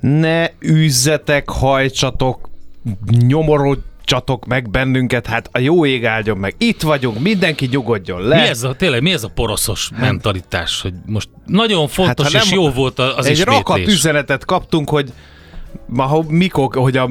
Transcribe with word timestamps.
Ne 0.00 0.46
üzzetek, 0.58 1.48
hajtsatok, 1.50 2.48
nyomorodjatok 3.10 4.46
meg 4.46 4.70
bennünket, 4.70 5.26
hát 5.26 5.48
a 5.52 5.58
jó 5.58 5.86
ég 5.86 6.04
áldjon 6.06 6.36
meg. 6.38 6.54
Itt 6.58 6.82
vagyunk, 6.82 7.18
mindenki 7.20 7.68
nyugodjon 7.70 8.22
le. 8.22 8.40
Mi 8.42 8.48
ez 8.48 8.62
a, 8.62 8.74
tényleg, 8.74 9.02
mi 9.02 9.12
ez 9.12 9.24
a 9.24 9.28
poroszos 9.28 9.90
mentalitás, 9.98 10.80
hogy 10.80 10.92
most 11.06 11.28
nagyon 11.46 11.88
fontos 11.88 12.24
Hát, 12.24 12.32
ha 12.32 12.38
és 12.42 12.50
nem- 12.50 12.58
jó 12.58 12.70
volt 12.70 12.98
az 12.98 13.26
Egy 13.26 13.32
ismétlés. 13.32 13.56
rakat 13.56 13.78
üzenetet 13.86 14.44
kaptunk, 14.44 14.88
hogy 14.88 15.12
ma, 15.86 16.22
mikor, 16.28 16.68
hogy 16.72 16.96
a 16.96 17.10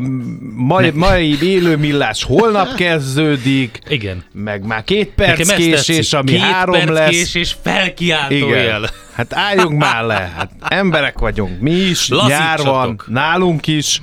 mai, 0.55 0.89
mai 0.89 1.38
élő 1.44 1.77
millás 1.77 2.23
holnap 2.23 2.73
kezdődik, 2.83 3.80
Igen. 3.89 4.23
meg 4.33 4.66
már 4.66 4.83
két 4.83 5.09
perc 5.09 5.53
késés, 5.55 6.14
ami 6.14 6.31
Két 6.31 6.39
három 6.39 6.73
perc 6.75 6.89
lesz. 6.89 7.09
késés 7.09 7.55
felkiáltó 7.61 8.36
Igen. 8.36 8.86
Hát 9.16 9.33
álljunk 9.33 9.77
már 9.80 10.03
le. 10.03 10.31
Hát 10.38 10.52
emberek 10.67 11.19
vagyunk. 11.19 11.59
Mi 11.59 11.71
is, 11.71 12.09
nyár 12.27 12.59
van, 12.63 13.02
nálunk 13.08 13.67
is. 13.67 14.02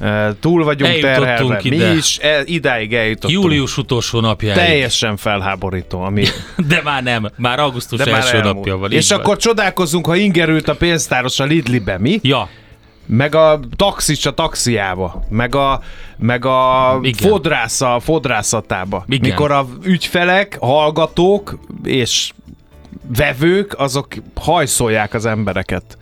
eh, 0.00 0.28
Túl 0.40 0.64
vagyunk 0.64 1.00
terhelve. 1.00 1.60
Mi 1.62 1.70
ide. 1.76 1.92
is 1.94 2.16
el, 2.16 2.46
idáig 2.46 2.94
eljutottunk. 2.94 3.42
Július 3.42 3.76
utolsó 3.76 4.20
napjáig. 4.20 4.56
Teljesen 4.58 5.16
felháborító, 5.16 6.02
ami 6.02 6.24
De 6.68 6.80
már 6.84 7.02
nem, 7.02 7.30
már 7.36 7.58
augusztus 7.58 7.98
de 7.98 8.10
már 8.10 8.20
első 8.20 8.36
elmúlt. 8.36 8.54
napja 8.54 8.76
van. 8.76 8.92
És 8.92 9.08
van. 9.10 9.18
akkor 9.20 9.36
csodálkozunk, 9.36 10.06
ha 10.06 10.14
ingerült 10.16 10.68
a 10.68 10.74
pénztáros 10.74 11.40
a 11.40 11.44
Lidlibe, 11.44 11.98
mi? 11.98 12.18
Ja, 12.22 12.48
Meg 13.06 13.34
a 13.34 13.60
taxis 13.76 14.26
a 14.26 14.34
taxiába, 14.34 15.24
meg 15.28 15.54
a, 15.54 15.80
meg 16.16 16.44
a 16.44 16.98
Igen. 17.02 17.30
fodrász 17.30 17.80
a 17.80 18.00
fodrászatába. 18.00 19.04
Igen. 19.08 19.30
Mikor 19.30 19.50
a 19.52 19.66
ügyfelek, 19.82 20.56
hallgatók 20.60 21.58
és 21.84 22.30
vevők, 23.16 23.74
azok 23.78 24.06
hajszolják 24.34 25.14
az 25.14 25.26
embereket 25.26 25.98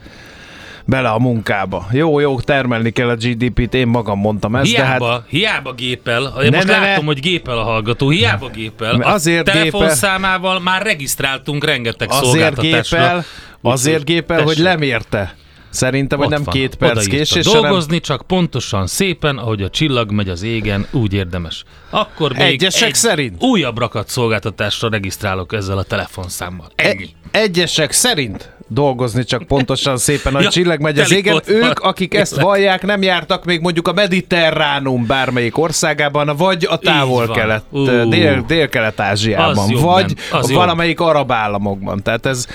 bele 0.85 1.09
a 1.09 1.19
munkába. 1.19 1.87
Jó, 1.93 2.19
jó, 2.21 2.41
termelni 2.41 2.91
kell 2.91 3.09
a 3.09 3.15
GDP-t, 3.15 3.75
én 3.75 3.87
magam 3.87 4.19
mondtam 4.19 4.57
ezt, 4.57 4.71
hiába, 4.71 5.07
de 5.07 5.13
hát 5.13 5.23
hiába 5.29 5.73
gépel, 5.73 6.23
én 6.43 6.51
Ne, 6.51 6.57
most 6.57 6.67
ne, 6.69 6.79
ne. 6.79 6.87
látom, 6.87 7.05
hogy 7.07 7.21
gépel 7.21 7.59
a 7.59 7.63
hallgató, 7.63 8.09
hiába 8.09 8.49
gépel. 8.49 9.01
A 9.01 9.13
Azért 9.13 9.45
gépel. 9.45 9.61
telefonszámával 9.61 10.61
már 10.61 10.83
regisztráltunk 10.83 11.65
rengeteg 11.65 12.09
azért 12.11 12.25
szolgáltatásra. 12.25 12.99
gépel, 12.99 13.25
azért 13.63 14.05
gépel, 14.05 14.37
hogy 14.37 14.47
tessék. 14.47 14.63
lemérte. 14.65 15.35
Szerintem, 15.73 16.19
hogy 16.19 16.29
nem 16.29 16.43
van, 16.43 16.55
két 16.55 16.75
perc 16.75 17.07
késés, 17.07 17.47
hanem 17.47 17.63
Dolgozni 17.63 18.01
csak 18.01 18.23
pontosan, 18.27 18.87
szépen, 18.87 19.39
ahogy 19.39 19.63
a 19.63 19.71
csillag 19.71 20.11
megy 20.11 20.29
az 20.29 20.43
égen, 20.43 20.87
úgy 20.91 21.13
érdemes. 21.13 21.65
Akkor 21.91 22.33
még 22.33 22.41
Egyesek 22.47 22.89
egy 22.89 22.95
szerint? 22.95 23.43
újabb 23.43 23.79
rakat 23.79 24.09
szolgáltatásra 24.09 24.89
regisztrálok 24.89 25.53
ezzel 25.53 25.79
a 25.79 25.83
telefonszámmal. 25.83 26.71
Ennyi. 26.75 27.09
E- 27.31 27.39
egyesek 27.41 27.93
szerint 27.93 28.53
dolgozni 28.73 29.25
csak 29.25 29.43
pontosan 29.43 29.97
szépen, 29.97 30.33
hogy 30.33 30.43
Ja, 30.43 30.51
csillag 30.51 30.81
megy 30.81 30.99
az 30.99 31.13
égen. 31.13 31.41
Ők, 31.47 31.81
akik 31.81 32.15
ezt 32.15 32.41
vallják, 32.41 32.83
nem 32.83 33.03
jártak 33.03 33.45
még 33.45 33.61
mondjuk 33.61 33.89
a 33.89 33.93
mediterránum 33.93 35.07
bármelyik 35.07 35.59
országában, 35.59 36.37
vagy 36.37 36.67
a 36.71 36.77
távol-kelet. 36.77 37.65
Ú. 37.71 37.85
dél, 38.09 38.45
dél-kelet-ázsiában, 38.47 39.71
vagy 39.81 40.15
nem. 40.31 40.41
Jobb. 40.43 40.53
valamelyik 40.53 41.01
arab 41.01 41.33
államokban. 41.33 42.03
Tehát 42.03 42.27
ez, 42.27 42.47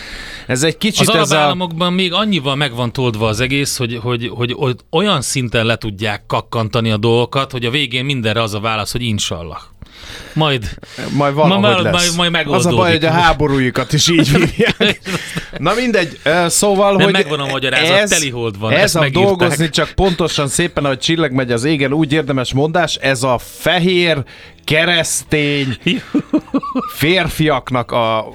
ez 0.47 0.63
egy 0.63 0.77
kicsit 0.77 1.07
Az 1.07 1.13
arab 1.13 1.23
ez 1.23 1.31
a... 1.31 1.38
államokban 1.38 1.94
még 1.94 2.13
annyival 2.13 2.56
meg 2.56 2.75
van 2.75 2.91
toldva 2.91 3.27
az 3.27 3.39
egész, 3.39 3.77
hogy, 3.77 4.00
hogy, 4.01 4.31
hogy, 4.33 4.53
hogy 4.53 4.75
olyan 4.91 5.22
szinten 5.22 5.66
le 5.66 5.75
tudják 5.75 6.25
kakkantani 6.27 6.91
a 6.91 6.97
dolgokat, 6.97 7.51
hogy 7.51 7.66
a 7.66 7.69
végén 7.69 8.06
mindenre 8.06 8.41
az 8.41 8.53
a 8.53 8.59
válasz, 8.59 8.91
hogy 8.91 9.01
inshallah. 9.01 9.59
Majd 10.33 10.69
Majd 11.11 11.33
valahogy 11.33 11.61
Ma- 11.61 11.69
ma- 11.69 11.81
lesz. 11.81 12.15
majd- 12.15 12.31
majd 12.31 12.47
az 12.47 12.65
a 12.65 12.69
baj, 12.69 12.77
hogy 12.77 12.87
a 12.87 12.89
megoldódik. 12.91 13.09
háborújukat 13.25 13.93
is 13.93 14.07
így 14.09 14.27
hívják. 14.29 14.99
Na 15.57 15.73
mindegy, 15.73 16.19
szóval, 16.47 16.91
Nem, 16.95 17.03
hogy 17.03 17.13
megvan 17.13 17.39
a 17.39 17.45
magyarázat, 17.45 17.97
ez, 17.97 18.09
telihold 18.09 18.59
van, 18.59 18.71
Ez 18.71 18.95
a 18.95 18.99
megírták. 18.99 19.25
dolgozni 19.27 19.69
csak 19.69 19.89
pontosan 19.89 20.47
szépen, 20.47 20.85
ahogy 20.85 20.99
csillag 20.99 21.31
megy 21.31 21.51
az 21.51 21.63
égen, 21.63 21.93
úgy 21.93 22.13
érdemes 22.13 22.53
mondás, 22.53 22.95
ez 22.95 23.23
a 23.23 23.37
fehér, 23.59 24.23
keresztény 24.63 25.77
férfiaknak 26.95 27.91
a 27.91 28.25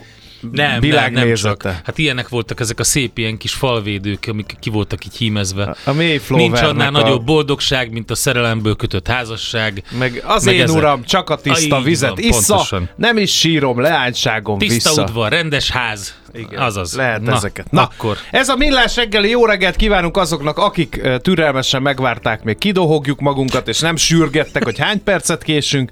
nem, 0.43 0.51
nem, 0.53 0.71
nem 0.71 0.81
világnézete. 0.81 1.49
csak. 1.63 1.63
Hát 1.85 1.99
ilyenek 1.99 2.29
voltak 2.29 2.61
ezek 2.61 2.79
a 2.81 2.85
szép 2.85 3.19
ilyen 3.19 3.37
kis 3.37 3.53
falvédők, 3.53 4.25
amik 4.29 4.57
ki 4.61 4.71
voltak 4.71 5.05
így 5.05 5.17
hímezve. 5.17 5.77
A 5.85 5.93
Mayflowernek 5.93 6.51
Nincs 6.61 6.71
annál 6.71 6.95
a- 6.95 7.01
nagyobb 7.03 7.25
boldogság, 7.25 7.93
mint 7.93 8.11
a 8.11 8.15
szerelemből 8.15 8.77
kötött 8.77 9.07
házasság. 9.09 9.83
Meg 9.99 10.23
az 10.27 10.45
meg 10.45 10.55
én 10.55 10.63
ezek. 10.63 10.77
uram, 10.77 11.05
csak 11.05 11.31
a 11.31 11.37
tiszta 11.37 11.77
így 11.79 11.85
vizet 11.85 12.09
van, 12.11 12.19
issza, 12.19 12.55
pontosan. 12.55 12.89
nem 12.97 13.17
is 13.17 13.39
sírom, 13.39 13.81
leányságom 13.81 14.59
Tiszta 14.59 14.89
vissza. 14.91 15.03
udvar, 15.03 15.31
rendes 15.31 15.71
ház. 15.71 16.15
Igen, 16.35 16.61
Azaz. 16.61 16.95
Lehet 16.97 17.21
Na, 17.23 17.33
ezeket. 17.33 17.71
Na, 17.71 17.83
akkor. 17.83 18.17
ez 18.31 18.49
a 18.49 18.57
millás 18.57 18.97
reggeli 18.97 19.29
jó 19.31 19.47
reggelt 19.47 19.77
kívánunk 19.77 20.17
azoknak, 20.17 20.59
akik 20.59 21.01
türelmesen 21.23 21.83
megvárták, 21.83 22.43
még 22.43 22.59
kidohogjuk 22.59 23.21
magunkat, 23.21 23.69
és 23.69 23.81
nem 23.81 23.97
sürgettek, 23.97 24.65
hogy 24.65 24.79
hány 24.79 25.03
percet 25.03 25.43
késünk. 25.43 25.91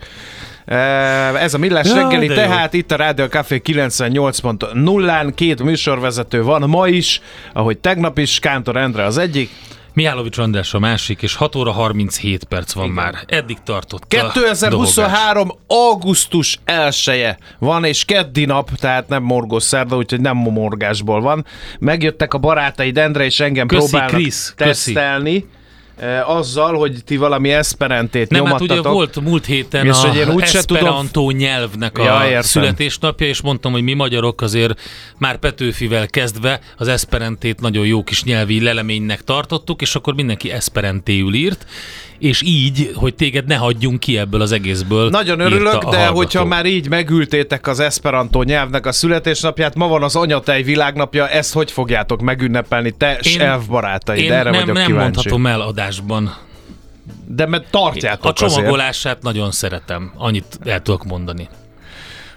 Ö, 0.73 0.75
Ez 1.37 1.55
a 1.55 1.59
millás 1.59 1.89
Ja, 1.89 1.95
reggeli, 1.95 2.27
jó. 2.27 2.35
tehát 2.35 2.73
itt 2.73 2.93
a 2.93 2.97
Rádió 2.97 3.27
Café 3.27 3.61
98.0-án 3.65 5.33
két 5.35 5.63
műsorvezető 5.63 6.43
van 6.43 6.69
ma 6.69 6.89
is, 6.89 7.21
ahogy 7.53 7.79
tegnap 7.79 8.19
is, 8.19 8.39
Kántor 8.39 8.77
Endre 8.77 9.05
az 9.05 9.19
egyik. 9.19 9.51
Mihálovics 9.95 10.39
András 10.39 10.75
a 10.75 10.79
másik, 10.79 11.23
és 11.23 11.35
6 11.35 11.57
óra 11.57 11.71
37 11.73 12.45
perc 12.45 12.73
van 12.73 12.89
már. 12.89 13.15
Eddig 13.27 13.57
tartott 13.65 14.03
a 14.03 14.07
dohogás. 14.09 14.33
2023. 14.33 15.51
augusztus 15.67 16.59
1 16.65 17.35
van, 17.59 17.85
és 17.85 18.05
keddi 18.05 18.45
nap, 18.45 18.71
tehát 18.71 19.09
nem 19.09 19.23
morgós 19.23 19.63
szerda, 19.63 19.97
úgyhogy 19.97 20.21
nem 20.21 20.37
morgásból 20.37 21.21
van. 21.21 21.45
Megjöttek 21.79 22.35
a 22.35 22.39
barátaid, 22.39 22.99
Endre, 22.99 23.25
és 23.25 23.41
engem 23.41 23.67
Köszi, 23.67 23.89
próbálnak 23.89 24.21
köszi. 24.23 24.53
tesztelni. 24.57 25.35
eh, 25.37 25.43
Azzal, 26.27 26.75
hogy 26.75 27.05
ti 27.05 27.17
valami 27.17 27.51
eszperentét 27.53 28.31
Nem, 28.31 28.45
hát 28.45 28.53
nyomattatok. 28.59 28.81
ugye 28.85 28.93
volt 28.95 29.21
múlt 29.21 29.47
héten 29.47 29.87
És 29.87 29.93
a 29.93 30.09
hogy 30.09 30.17
én 30.17 30.29
úgyse 30.31 30.61
tudom- 30.65 30.83
Esperanto 30.83 31.31
nyelvnek 31.31 31.99
a 31.99 32.03
Ja, 32.05 32.25
értem. 32.27 32.43
születésnapja, 32.43 33.27
és 33.27 33.41
mondtam, 33.43 33.73
hogy 33.73 33.83
mi 33.83 33.93
magyarok 33.95 34.41
azért 34.41 34.81
már 35.19 35.37
Petőfivel 35.39 36.07
kezdve 36.07 36.61
az 36.77 36.89
Esperentét 36.89 37.61
nagyon 37.61 37.87
jó 37.87 38.03
kis 38.03 38.25
nyelvi 38.25 38.63
leleménynek 38.63 39.25
tartottuk, 39.25 39.81
és 39.83 39.95
akkor 39.95 40.15
mindenki 40.15 40.51
Esperantéül 40.51 41.35
írt, 41.35 41.67
és 42.19 42.43
így, 42.43 42.91
hogy 42.95 43.15
téged 43.15 43.47
ne 43.47 43.55
hagyjunk 43.57 44.01
ki 44.01 44.19
ebből 44.19 44.41
az 44.41 44.53
egészből. 44.53 45.09
Nagyon 45.11 45.41
örülök, 45.41 45.85
de 45.85 46.07
hogyha 46.07 46.45
már 46.45 46.67
így 46.67 46.89
megültétek 46.89 47.67
az 47.67 47.81
Esperanto 47.81 48.43
nyelvnek 48.43 48.87
a 48.87 48.93
születésnapját, 48.93 49.75
ma 49.75 49.89
van 49.89 50.03
az 50.03 50.17
anyatej 50.17 50.63
világnapja, 50.63 51.29
ezt 51.29 51.53
hogy 51.53 51.71
fogjátok 51.71 52.21
megünnepelni, 52.21 52.91
te 52.91 53.13
Én- 53.13 53.33
s 53.33 53.37
elfbarátaid? 53.37 54.23
Én 54.25 54.33
Erre 54.33 54.43
nem, 54.51 54.61
vagyok 54.61 54.75
nem 54.77 54.87
kíváncsi. 54.87 55.03
mondhatom 55.13 55.47
el 55.47 55.61
adásban. 55.91 56.37
de 57.27 57.47
mert 57.47 57.71
tartjátok 57.71 58.25
A 58.25 58.29
azért. 58.29 58.53
csomagolását 58.53 59.23
nagyon 59.23 59.51
szeretem, 59.51 60.13
annyit 60.17 60.59
el 60.65 60.83
tudok 60.83 61.05
mondani. 61.05 61.49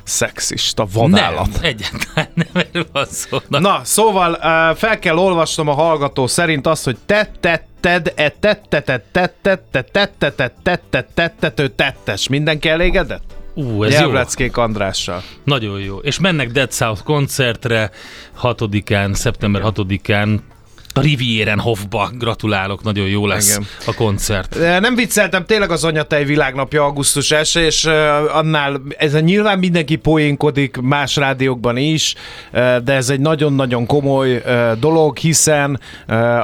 Szexista 0.03 0.85
vadállat. 0.94 1.45
Nem, 1.51 1.61
egyáltalán 1.61 2.29
nem 2.33 2.47
erről 2.53 2.88
van 2.91 3.05
szó. 3.05 3.38
Na, 3.47 3.59
Na, 3.59 3.81
szóval 3.83 4.31
uh, 4.31 4.77
fel 4.77 5.00
kell 5.00 5.17
olvasnom 5.17 5.67
a 5.67 5.73
hallgató 5.73 6.27
szerint 6.27 6.67
azt, 6.67 6.83
hogy 6.83 6.97
te 7.05 7.31
tetted, 7.39 8.13
e 8.15 8.29
tettetet, 8.29 9.03
tettet, 9.11 9.61
te 9.71 9.83
tettetet, 9.83 10.53
tettet, 10.63 11.07
tettető, 11.13 11.67
tettes. 11.67 12.27
Mindenki 12.27 12.69
elégedett? 12.69 13.23
ú, 13.55 13.83
ez. 13.83 13.91
Nyelvleckék 13.91 14.57
Andrással. 14.57 15.21
Nagyon 15.44 15.79
jó. 15.79 15.97
És 15.97 16.19
mennek 16.19 16.51
Dead 16.51 16.71
South 16.71 17.03
koncertre 17.03 17.91
6-án, 18.41 19.13
szeptember 19.13 19.61
6-án 19.65 20.39
a 20.94 21.01
Rivieren 21.01 21.60
Hofba. 21.60 22.10
Gratulálok, 22.18 22.84
nagyon 22.84 23.07
jó 23.07 23.28
lesz 23.28 23.50
Igen. 23.50 23.68
a 23.86 23.94
koncert. 23.94 24.57
Nem 24.80 24.95
vicceltem, 24.95 25.45
tényleg 25.45 25.72
az 25.72 25.84
anyatej 25.84 26.24
világnapja 26.24 26.84
augusztus 26.84 27.31
1 27.31 27.51
és 27.56 27.86
annál, 28.34 28.81
ez 28.98 29.13
nyilván 29.13 29.60
mindenki 29.60 29.95
poénkodik 29.95 30.78
más 30.81 31.16
rádiókban 31.16 31.78
is, 31.78 32.16
de 32.84 32.94
ez 32.94 33.10
egy 33.10 33.19
nagyon-nagyon 33.19 33.86
komoly 33.86 34.44
dolog, 34.80 35.18
hiszen 35.18 35.80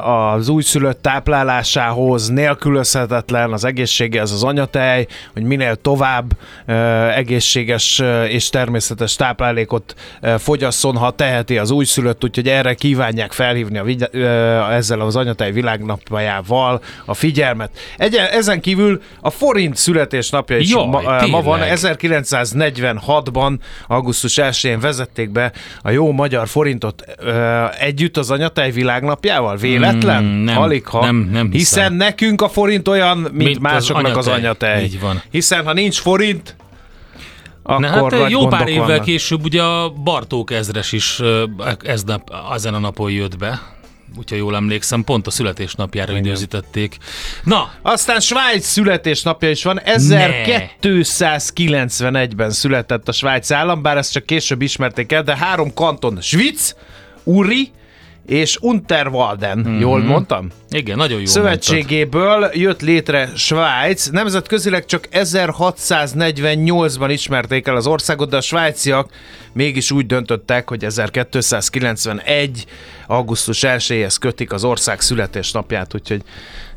az 0.02 0.48
újszülött 0.48 1.02
táplálásához 1.02 2.28
nélkülözhetetlen 2.28 3.52
az 3.52 3.64
egészséges 3.64 4.22
az 4.22 4.42
anyatej, 4.42 5.06
hogy 5.32 5.42
minél 5.42 5.76
tovább 5.76 6.32
egészséges 7.14 8.02
és 8.28 8.48
természetes 8.48 9.16
táplálékot 9.16 9.94
fogyasszon, 10.38 10.96
ha 10.96 11.10
teheti 11.10 11.58
az 11.58 11.70
újszülött, 11.70 12.24
úgyhogy 12.24 12.48
erre 12.48 12.74
kívánják 12.74 13.32
felhívni 13.32 13.78
a 13.78 13.84
ezzel 14.70 15.00
az 15.00 15.16
anyatej 15.16 15.52
világnapjával 15.52 16.82
a 17.04 17.14
figyelmet. 17.14 17.70
Egy- 17.96 18.14
ezen 18.14 18.60
kívül 18.60 19.02
a 19.20 19.30
forint 19.30 19.76
születésnapja 19.76 20.56
is 20.58 20.70
Jaj, 20.70 20.86
ma, 20.86 21.00
ma 21.30 21.42
van. 21.42 21.58
tényleg. 21.58 21.78
1946-ban, 22.00 23.58
augusztus 23.88 24.38
1-én 24.42 24.80
vezették 24.80 25.30
be 25.30 25.52
a 25.82 25.90
jó 25.90 26.12
magyar 26.12 26.48
forintot 26.48 27.04
uh, 27.24 27.82
együtt 27.82 28.16
az 28.16 28.30
anyatej 28.30 28.70
világnapjával. 28.70 29.56
Véletlen? 29.56 30.22
Mm, 30.24 30.44
nem, 30.44 30.58
Aligha. 30.58 31.04
nem- 31.04 31.16
nem 31.32 31.50
hiszem. 31.50 31.50
Hiszen 31.50 31.92
nekünk 31.92 32.42
a 32.42 32.48
forint 32.48 32.88
olyan, 32.88 33.18
mint, 33.18 33.32
Mint 33.32 33.56
az 33.56 33.62
másoknak 33.62 34.16
az 34.16 34.26
anyatej. 34.28 34.70
anyatej. 34.70 34.84
Így 34.84 35.00
van. 35.00 35.22
Hiszen 35.30 35.64
ha 35.64 35.72
nincs 35.72 35.98
forint, 36.00 36.56
akkor 37.62 37.80
Na 38.10 38.18
hát 38.20 38.30
jó 38.30 38.46
pár 38.46 38.68
évvel 38.68 38.86
vannak. 38.86 39.04
később 39.04 39.44
ugye 39.44 39.62
a 39.62 39.88
Bartók 39.90 40.50
ezres 40.50 40.92
is 40.92 41.18
ö, 41.20 41.44
ez 41.84 42.02
nap, 42.02 42.30
ezen 42.54 42.74
a 42.74 42.78
napon 42.78 43.10
jött 43.10 43.38
be. 43.38 43.60
Úgyhogy 44.18 44.38
jól 44.38 44.56
emlékszem, 44.56 45.04
pont 45.04 45.26
a 45.26 45.30
születésnapjára 45.30 46.16
időzítették. 46.16 46.96
Na, 47.44 47.72
Aztán 47.82 48.20
Svájc 48.20 48.66
születésnapja 48.66 49.50
is 49.50 49.64
van. 49.64 49.80
1291-ben 49.84 52.50
született 52.50 53.08
a 53.08 53.12
Svájc 53.12 53.50
állam, 53.50 53.82
bár 53.82 53.96
ezt 53.96 54.12
csak 54.12 54.26
később 54.26 54.62
ismerték 54.62 55.12
el, 55.12 55.22
de 55.22 55.36
három 55.36 55.74
kanton, 55.74 56.20
Schwitz, 56.20 56.76
Uri 57.24 57.70
és 58.30 58.58
Unterwalden, 58.60 59.58
Mhm. 59.58 59.68
mm-hmm. 59.68 59.80
jól 59.80 60.00
mondtam? 60.00 60.48
igen, 60.70 60.96
nagyon 60.96 61.18
jó 61.18 61.24
Szövetségéből 61.24 62.50
jött 62.52 62.80
létre 62.80 63.28
Svájc. 63.36 64.06
Nemzetközileg 64.06 64.84
csak 64.84 65.08
1648-ban 65.12 67.06
ismerték 67.08 67.66
el 67.66 67.76
az 67.76 67.86
országot, 67.86 68.30
de 68.30 68.36
a 68.36 68.40
svájciak 68.40 69.10
mégis 69.52 69.90
úgy 69.90 70.06
döntöttek, 70.06 70.68
hogy 70.68 70.84
1291. 70.84 72.64
augusztus 73.06 73.58
1-éhez 73.66 74.16
kötik 74.20 74.52
az 74.52 74.64
ország 74.64 75.00
születésnapját, 75.00 75.94
úgyhogy 75.94 76.22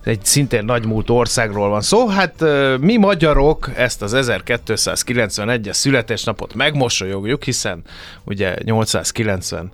egy 0.04 0.26
szintén 0.26 0.66
nagymúlt 0.66 1.10
országról 1.10 1.70
van 1.70 1.82
szó. 1.82 2.08
Hát 2.08 2.44
mi 2.80 2.98
magyarok 2.98 3.70
ezt 3.76 4.02
az 4.02 4.14
1291-es 4.16 5.74
születésnapot 5.74 6.54
megmosolyogjuk, 6.54 7.44
hiszen 7.44 7.82
ugye 8.24 8.56
890 8.64 9.72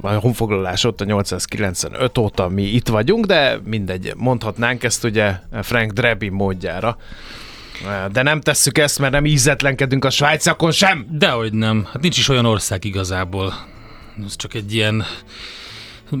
a 0.00 0.08
honfoglalás 0.08 0.84
óta 0.84 1.04
895 1.04 2.18
óta 2.18 2.48
mi 2.48 2.62
itt 2.62 2.88
vagyunk, 2.88 3.26
de 3.26 3.60
mindegy, 3.64 4.12
mondhatnánk 4.16 4.84
ezt 4.84 5.04
ugye 5.04 5.34
Frank 5.62 5.92
Drebin 5.92 6.32
módjára. 6.32 6.96
De 8.12 8.22
nem 8.22 8.40
tesszük 8.40 8.78
ezt, 8.78 8.98
mert 8.98 9.12
nem 9.12 9.24
ízetlenkedünk 9.26 10.04
a 10.04 10.10
svájcakon 10.10 10.70
sem. 10.70 11.06
Dehogy 11.10 11.52
nem. 11.52 11.88
Hát 11.92 12.02
nincs 12.02 12.18
is 12.18 12.28
olyan 12.28 12.46
ország 12.46 12.84
igazából. 12.84 13.54
Ez 14.26 14.36
csak 14.36 14.54
egy 14.54 14.74
ilyen 14.74 15.04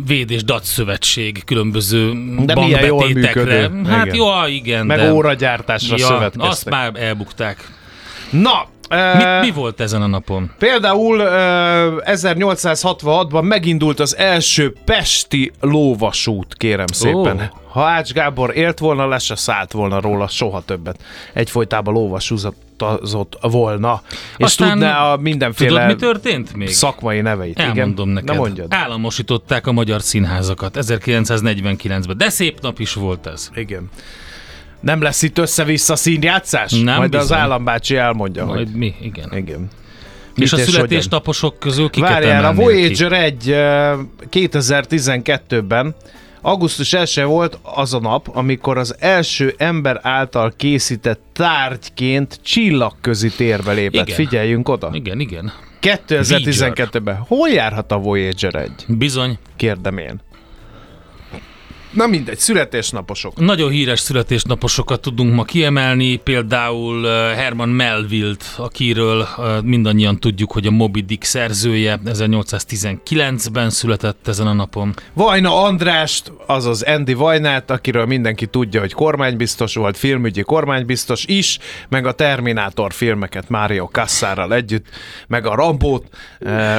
véd 0.06 0.30
és 0.30 0.44
dac 0.44 0.68
szövetség 0.68 1.44
különböző 1.44 2.12
De 2.44 2.54
milyen 2.54 2.84
jól 2.84 3.08
működő. 3.08 3.82
Hát 3.86 4.04
Igen. 4.04 4.16
jó, 4.16 4.28
igen, 4.46 4.86
Meg 4.86 4.98
de... 4.98 5.12
óragyártásra 5.12 5.96
ja, 5.98 6.06
szövetkeztek. 6.06 6.50
azt 6.50 6.70
már 6.70 6.92
elbukták. 6.94 7.70
Na, 8.30 8.68
Mi, 8.90 8.96
ö, 9.24 9.40
mi 9.40 9.50
volt 9.50 9.80
ezen 9.80 10.02
a 10.02 10.06
napon? 10.06 10.50
Például 10.58 11.18
ö, 11.18 12.00
1866-ban 12.04 13.42
megindult 13.42 14.00
az 14.00 14.16
első 14.16 14.74
pesti 14.84 15.52
lóvasút, 15.60 16.54
kérem 16.54 16.86
szépen. 16.92 17.50
Ó. 17.54 17.58
Ha 17.68 17.82
Ács 17.84 18.12
Gábor 18.12 18.56
élt 18.56 18.78
volna, 18.78 19.06
le 19.08 19.18
se 19.18 19.34
szállt 19.36 19.72
volna 19.72 20.00
róla 20.00 20.28
soha 20.28 20.62
többet. 20.64 20.96
Egyfolytában 21.32 21.94
lóvasúzott 21.94 23.38
volna. 23.40 24.02
És 24.36 24.44
Aztán 24.44 24.70
tudná 24.70 25.12
a 25.12 25.16
mindenféle 25.16 25.70
Tudod, 25.80 25.86
mi 25.86 25.94
történt 26.06 26.54
még? 26.54 26.68
szakmai 26.68 27.20
neveit. 27.20 27.58
Elmondom 27.58 28.10
Igen? 28.10 28.22
neked. 28.22 28.28
Na 28.28 28.34
mondjad. 28.42 28.66
Államosították 28.70 29.66
a 29.66 29.72
magyar 29.72 30.02
színházakat 30.02 30.76
1949-ben. 30.80 32.16
De 32.16 32.28
szép 32.28 32.60
nap 32.60 32.78
is 32.78 32.92
volt 32.92 33.26
ez. 33.26 33.50
Igen. 33.54 33.90
Nem 34.80 35.02
lesz 35.02 35.22
itt 35.22 35.38
össze-vissza 35.38 35.96
színjátszás? 35.96 36.72
Nem 36.72 36.96
Majd 36.96 37.14
az 37.14 37.20
bizony. 37.20 37.38
állambácsi 37.38 37.96
elmondja, 37.96 38.44
hogy... 38.44 38.54
Majd 38.54 38.76
mi? 38.76 38.94
Igen. 39.00 39.28
Igen. 39.36 39.68
És 40.34 40.52
a 40.52 40.56
Mit 40.56 40.64
hogyan? 40.64 40.66
születésnaposok 40.80 41.58
közül 41.58 41.90
kiket 41.90 42.08
Várjál, 42.08 42.44
a 42.44 42.48
emelnél 42.48 42.66
ki? 42.66 42.72
Voyager 42.72 43.12
1 43.12 43.50
ö, 43.50 43.94
2012-ben 44.30 45.94
augusztus 46.40 46.92
1 46.92 47.22
volt 47.24 47.58
az 47.62 47.94
a 47.94 48.00
nap, 48.00 48.28
amikor 48.32 48.78
az 48.78 48.96
első 48.98 49.54
ember 49.58 50.00
által 50.02 50.52
készített 50.56 51.20
tárgyként 51.32 52.40
csillagközi 52.42 53.30
térbe 53.30 53.72
lépett. 53.72 54.06
Igen. 54.06 54.16
Figyeljünk 54.16 54.68
oda. 54.68 54.90
Igen, 54.92 55.20
igen. 55.20 55.52
2012-ben. 55.82 57.16
Hol 57.16 57.48
járhat 57.48 57.92
a 57.92 57.98
Voyager 57.98 58.54
1? 58.54 58.70
Bizony. 58.88 59.38
Kérdem 59.56 59.98
én. 59.98 60.20
Na 61.96 62.06
mindegy, 62.06 62.38
születésnaposok. 62.38 63.36
Nagyon 63.40 63.70
híres 63.70 64.00
születésnaposokat 64.00 65.00
tudunk 65.00 65.34
ma 65.34 65.44
kiemelni, 65.44 66.16
például 66.16 67.02
Herman 67.34 67.68
Melville-t, 67.68 68.44
akiről 68.56 69.28
mindannyian 69.62 70.18
tudjuk, 70.20 70.52
hogy 70.52 70.66
a 70.66 70.70
Moby 70.70 71.00
Dick 71.00 71.24
szerzője 71.24 72.00
1819-ben 72.04 73.70
született 73.70 74.28
ezen 74.28 74.46
a 74.46 74.52
napon. 74.52 74.94
Vajna 75.12 75.62
Andrást, 75.62 76.32
azaz 76.46 76.82
Andy 76.82 77.14
Vajnát, 77.14 77.70
akiről 77.70 78.06
mindenki 78.06 78.46
tudja, 78.46 78.80
hogy 78.80 78.92
kormánybiztos 78.92 79.74
volt, 79.74 79.96
filmügyi 79.96 80.42
kormánybiztos 80.42 81.24
is, 81.26 81.58
meg 81.88 82.06
a 82.06 82.12
Terminátor 82.12 82.92
filmeket 82.92 83.48
Mário 83.48 83.88
Kasszárral 83.88 84.54
együtt, 84.54 84.86
meg 85.28 85.46
a 85.46 85.54
Rambót, 85.54 86.04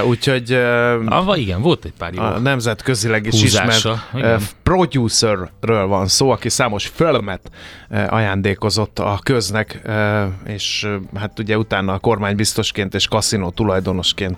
úgyhogy 0.07 0.51
Ah, 1.05 1.39
igen, 1.39 1.61
volt 1.61 1.85
egy 1.85 1.93
pár 1.97 2.13
jó. 2.13 2.21
a 2.23 2.39
nemzetközileg 2.39 3.25
is 3.25 3.41
Húzása, 3.41 3.89
ismert 4.11 4.25
igen. 4.25 4.35
uh, 4.35 4.41
producerről 5.07 5.87
van 5.87 6.07
szó, 6.07 6.29
aki 6.29 6.49
számos 6.49 6.87
filmet 6.87 7.51
uh, 7.89 8.13
ajándékozott 8.13 8.99
a 8.99 9.19
köznek, 9.23 9.81
uh, 9.85 10.23
és 10.45 10.83
uh, 10.83 11.19
hát 11.19 11.39
ugye 11.39 11.57
utána 11.57 11.93
a 11.93 11.99
kormánybiztosként 11.99 12.93
és 12.93 13.07
kaszinó 13.07 13.49
tulajdonosként 13.49 14.37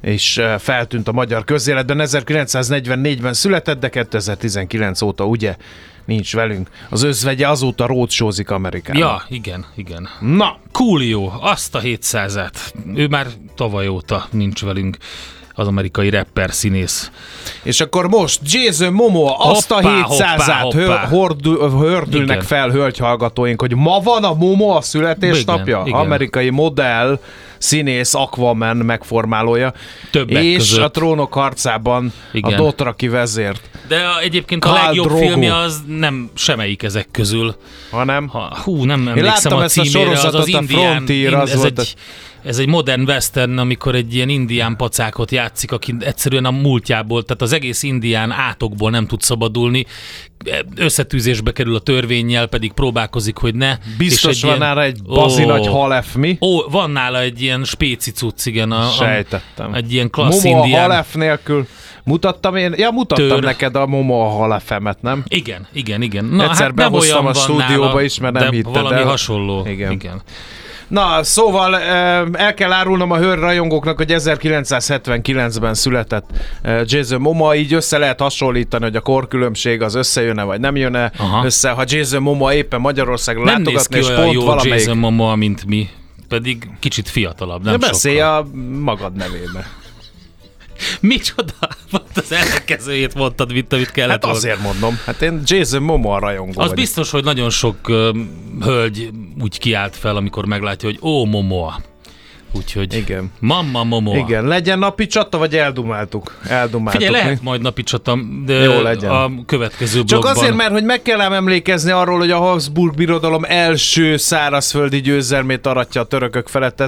és 0.00 0.42
feltűnt 0.58 1.08
a 1.08 1.12
magyar 1.12 1.44
közéletben. 1.44 1.98
1944-ben 2.02 3.32
született, 3.32 3.80
de 3.80 3.88
2019 3.88 5.02
óta 5.02 5.24
ugye 5.24 5.56
nincs 6.04 6.34
velünk. 6.34 6.70
Az 6.90 7.02
özvegye 7.02 7.48
azóta 7.48 7.86
rócsózik 7.86 8.50
Amerikában. 8.50 9.00
Ja, 9.00 9.22
igen, 9.28 9.66
igen. 9.74 10.08
Na, 10.20 10.58
Coolio, 10.72 11.30
azt 11.40 11.74
a 11.74 11.80
700-et. 11.80 12.54
Ő 12.94 13.06
már 13.06 13.26
tavaly 13.54 13.88
óta 13.88 14.26
nincs 14.30 14.64
velünk 14.64 14.96
az 15.54 15.66
amerikai 15.66 16.10
rapper 16.10 16.52
színész. 16.52 17.10
És 17.62 17.80
akkor 17.80 18.08
most 18.08 18.40
Jason 18.44 18.92
Momoa 18.92 19.36
azt 19.38 19.70
a 19.70 19.74
Hoppá, 19.74 20.06
700-át 20.08 20.60
hoppá, 20.62 20.76
hör, 20.78 20.86
hoppá. 20.88 21.06
hordul, 21.06 21.70
hördülnek 21.78 22.36
Igen. 22.36 22.42
fel 22.46 22.68
hölgyhallgatóink, 22.70 23.60
hogy 23.60 23.74
ma 23.76 24.00
van 24.00 24.24
a 24.24 24.34
Momoa 24.34 24.80
születésnapja? 24.80 25.76
Igen, 25.76 25.86
igen. 25.86 26.00
Amerikai 26.00 26.50
modell, 26.50 27.18
színész, 27.58 28.14
Aquaman 28.14 28.76
megformálója. 28.76 29.72
Többek 30.10 30.42
és 30.42 30.56
között. 30.56 30.84
a 30.84 30.90
trónok 30.90 31.32
harcában 31.32 32.12
Igen. 32.32 32.52
a 32.52 32.56
Dotraki 32.56 33.08
vezért, 33.08 33.60
De 33.88 33.96
a, 33.96 34.20
egyébként 34.20 34.64
a 34.64 34.68
Khal 34.68 34.86
legjobb 34.86 35.06
Drogo. 35.06 35.22
filmje 35.22 35.56
az 35.56 35.82
nem 35.86 36.30
semmelyik 36.34 36.82
ezek 36.82 37.08
közül. 37.10 37.56
hanem 37.90 38.28
Ha, 38.28 38.56
hú, 38.64 38.84
nem 38.84 39.08
emlékszem 39.08 39.24
láttam 39.32 39.58
a 39.58 39.62
ezt 39.62 39.78
a 39.78 39.82
címére, 39.82 40.10
az 40.10 40.18
sorozatot, 40.20 40.40
az 40.48 40.54
a 40.54 40.58
indián, 40.58 40.92
Frontier, 40.94 41.34
az 41.34 41.50
ez, 41.50 41.56
volt 41.56 41.78
egy, 41.78 41.94
ez 42.44 42.58
egy 42.58 42.68
modern 42.68 43.02
western, 43.02 43.58
amikor 43.58 43.94
egy 43.94 44.14
ilyen 44.14 44.28
indián 44.28 44.76
pacákot 44.76 45.30
játszik, 45.30 45.72
aki 45.72 45.94
egyszerűen 46.00 46.44
a 46.44 46.50
múltjából, 46.50 47.22
tehát 47.22 47.42
az 47.42 47.52
egész 47.52 47.82
indián 47.82 48.30
átokból 48.30 48.90
nem 48.90 49.06
tud 49.06 49.20
szabadulni, 49.22 49.86
összetűzésbe 50.76 51.52
kerül 51.52 51.74
a 51.74 51.80
törvényjel, 51.80 52.46
pedig 52.46 52.72
próbálkozik, 52.72 53.36
hogy 53.36 53.54
ne. 53.54 53.76
Biztos 53.98 54.34
és 54.34 54.42
van 54.42 54.54
ilyen- 54.56 54.66
nála 54.68 54.82
egy 54.82 55.02
bazi 55.02 55.44
Ó. 55.44 55.46
nagy 55.46 55.66
halef, 55.66 56.14
mi? 56.14 56.36
Ó, 56.40 56.60
van 56.70 56.90
nála 56.90 57.20
egy 57.20 57.42
ilyen 57.42 57.64
spéci 57.64 58.10
cucc, 58.10 58.46
igen. 58.46 58.72
A, 58.72 58.86
a, 58.86 58.90
Sejtettem. 58.90 59.74
egy 59.74 59.92
ilyen 59.92 60.10
klassz 60.10 60.44
Momo 60.44 60.56
a 60.60 60.64
indián. 60.64 60.80
halef 60.82 61.14
nélkül. 61.14 61.66
Mutattam 62.04 62.56
én, 62.56 62.74
ja 62.76 62.90
mutattam 62.90 63.28
Tör. 63.28 63.42
neked 63.42 63.76
a 63.76 63.86
Momo 63.86 64.20
a 64.20 64.28
halefemet, 64.28 65.02
nem? 65.02 65.24
Igen, 65.28 65.66
igen, 65.72 66.02
igen. 66.02 66.24
Na, 66.24 66.44
Egyszer 66.44 66.66
hát 66.66 66.74
behoztam 66.74 67.26
a 67.26 67.34
stúdióba 67.34 67.86
nála, 67.86 68.02
is, 68.02 68.18
mert 68.18 68.34
nem 68.34 68.50
hitted 68.50 68.72
valami 68.72 68.96
el. 69.00 69.04
hasonló. 69.04 69.66
Igen. 69.66 69.92
Igen. 69.92 70.22
Na, 70.92 71.22
szóval 71.22 71.78
el 72.32 72.54
kell 72.54 72.72
árulnom 72.72 73.10
a 73.10 73.16
hőr 73.16 73.38
rajongóknak, 73.38 73.96
hogy 73.96 74.14
1979-ben 74.16 75.74
született 75.74 76.30
Jason 76.84 77.20
Momoa, 77.20 77.54
így 77.54 77.72
össze 77.74 77.98
lehet 77.98 78.20
hasonlítani, 78.20 78.84
hogy 78.84 78.96
a 78.96 79.00
korkülönbség 79.00 79.82
az 79.82 79.94
összejönne, 79.94 80.42
vagy 80.42 80.60
nem 80.60 80.76
jönne 80.76 81.12
Aha. 81.18 81.44
össze. 81.44 81.70
Ha 81.70 81.84
Jason 81.86 82.22
Momoa 82.22 82.54
éppen 82.54 82.80
Magyarországra 82.80 83.44
Nem 83.44 83.62
néz 83.62 83.74
látogatna, 83.74 83.96
ki 83.96 84.02
és 84.02 84.20
pont 84.20 84.32
jó 84.32 84.44
valamelyik... 84.44 84.78
Jason 84.78 84.96
Momoa, 84.96 85.36
mint 85.36 85.64
mi. 85.64 85.88
Pedig 86.28 86.70
kicsit 86.80 87.08
fiatalabb, 87.08 87.64
nem 87.64 87.72
De 87.78 87.86
beszélj 87.86 88.16
sokkal. 88.16 88.36
a 88.36 88.56
magad 88.80 89.16
nevébe. 89.16 89.66
Micsoda? 91.00 91.52
Pont 91.90 92.04
az 92.16 92.32
ellenkezőjét 92.32 93.14
mondtad, 93.14 93.52
mint 93.52 93.72
amit 93.72 93.90
kellett 93.90 94.10
Hát 94.10 94.22
volna. 94.22 94.36
azért 94.38 94.62
mondom, 94.62 94.98
hát 95.06 95.22
én 95.22 95.40
Jason 95.44 95.82
Momoa 95.82 96.18
rajongó 96.18 96.50
Az 96.50 96.56
vagyok. 96.56 96.74
biztos, 96.74 97.10
hogy 97.10 97.24
nagyon 97.24 97.50
sok 97.50 97.88
ö, 97.88 98.10
hölgy 98.60 99.10
úgy 99.40 99.58
kiált 99.58 99.96
fel, 99.96 100.16
amikor 100.16 100.46
meglátja, 100.46 100.88
hogy 100.88 100.98
ó, 101.02 101.24
Momoa. 101.24 101.80
Úgyhogy 102.54 102.94
Igen. 102.94 103.30
Mamma 103.40 103.84
Momoa. 103.84 104.16
Igen, 104.16 104.44
legyen 104.44 104.78
napi 104.78 105.06
csata, 105.06 105.38
vagy 105.38 105.56
eldumáltuk? 105.56 106.38
Eldumáltuk. 106.48 107.00
Figyelj, 107.02 107.20
mi? 107.20 107.26
lehet 107.26 107.42
majd 107.42 107.60
napi 107.60 107.82
csata, 107.82 108.18
de 108.46 108.52
Jó 108.52 108.80
legyen. 108.80 109.10
a 109.10 109.30
következő 109.46 109.98
Csak 110.04 110.06
blogban. 110.20 110.30
azért, 110.42 110.54
mert 110.56 110.70
hogy 110.72 110.84
meg 110.84 111.02
kell 111.02 111.20
emlékezni 111.20 111.90
arról, 111.90 112.18
hogy 112.18 112.30
a 112.30 112.38
Habsburg 112.38 112.94
birodalom 112.94 113.44
első 113.44 114.16
szárazföldi 114.16 115.00
győzelmét 115.00 115.66
aratja 115.66 116.00
a 116.00 116.04
törökök 116.04 116.48
felett 116.48 116.80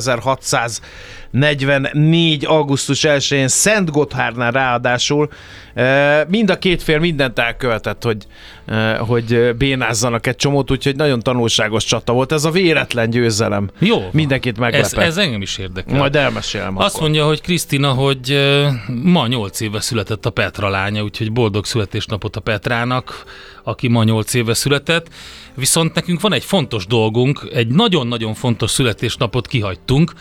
1644. 1.35 2.45
augusztus 2.47 3.01
1-én 3.09 3.49
Szent 3.49 3.91
Gotthárnál 3.91 4.51
ráadásul. 4.51 5.29
E, 5.75 6.27
Mind 6.29 6.51
a 6.51 6.59
két 6.59 6.83
fél 6.83 6.99
mindent 6.99 7.39
elkövetett, 7.39 8.03
hogy, 8.03 8.27
e, 8.67 8.97
hogy 8.97 9.55
bénázzanak 9.57 10.27
egy 10.27 10.37
csomót, 10.37 10.71
úgyhogy 10.71 10.97
nagyon 10.97 11.21
tanulságos 11.21 11.85
csata 11.85 12.13
volt. 12.13 12.33
Ez 12.33 12.45
a 12.45 12.51
véletlen 12.51 13.11
győzelem. 13.11 13.71
Jó 13.79 13.99
van. 13.99 14.09
Mindenkit 14.13 14.53
ez, 14.53 14.59
meglepett. 14.59 14.99
ez 14.99 15.17
engem 15.17 15.43
is 15.43 15.59
érdekel. 15.59 15.99
Majd 15.99 16.17
elmesélem 16.17 16.79
Azt 16.79 16.89
akkor. 16.95 17.01
mondja, 17.01 17.27
hogy 17.27 17.41
Krisztina, 17.41 17.93
hogy 17.93 18.33
ö, 18.33 18.69
ma 19.03 19.27
8 19.27 19.61
éve 19.61 19.81
született 19.81 20.27
a 20.27 20.31
Petra 20.31 20.69
lánya, 20.69 21.03
úgyhogy 21.03 21.33
boldog 21.33 21.65
születésnapot 21.65 22.37
a 22.37 22.41
Petrának, 22.41 23.25
aki 23.65 23.89
ma 23.89 24.05
8 24.05 24.35
éve 24.35 24.55
született. 24.55 25.09
Viszont 25.55 25.95
nekünk 25.95 26.21
van 26.21 26.33
egy 26.33 26.45
fontos 26.45 26.87
dolgunk, 26.87 27.49
egy 27.53 27.69
nagyon-nagyon 27.69 28.35
fontos 28.35 28.71
születésnapot 28.71 29.47
kihagytunk, 29.47 30.13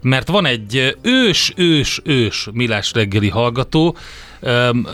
mert 0.00 0.28
van 0.28 0.46
egy 0.46 0.96
ős, 1.02 1.52
ős, 1.56 2.00
ős 2.04 2.48
Milás 2.52 2.92
reggeli 2.92 3.28
hallgató, 3.28 3.96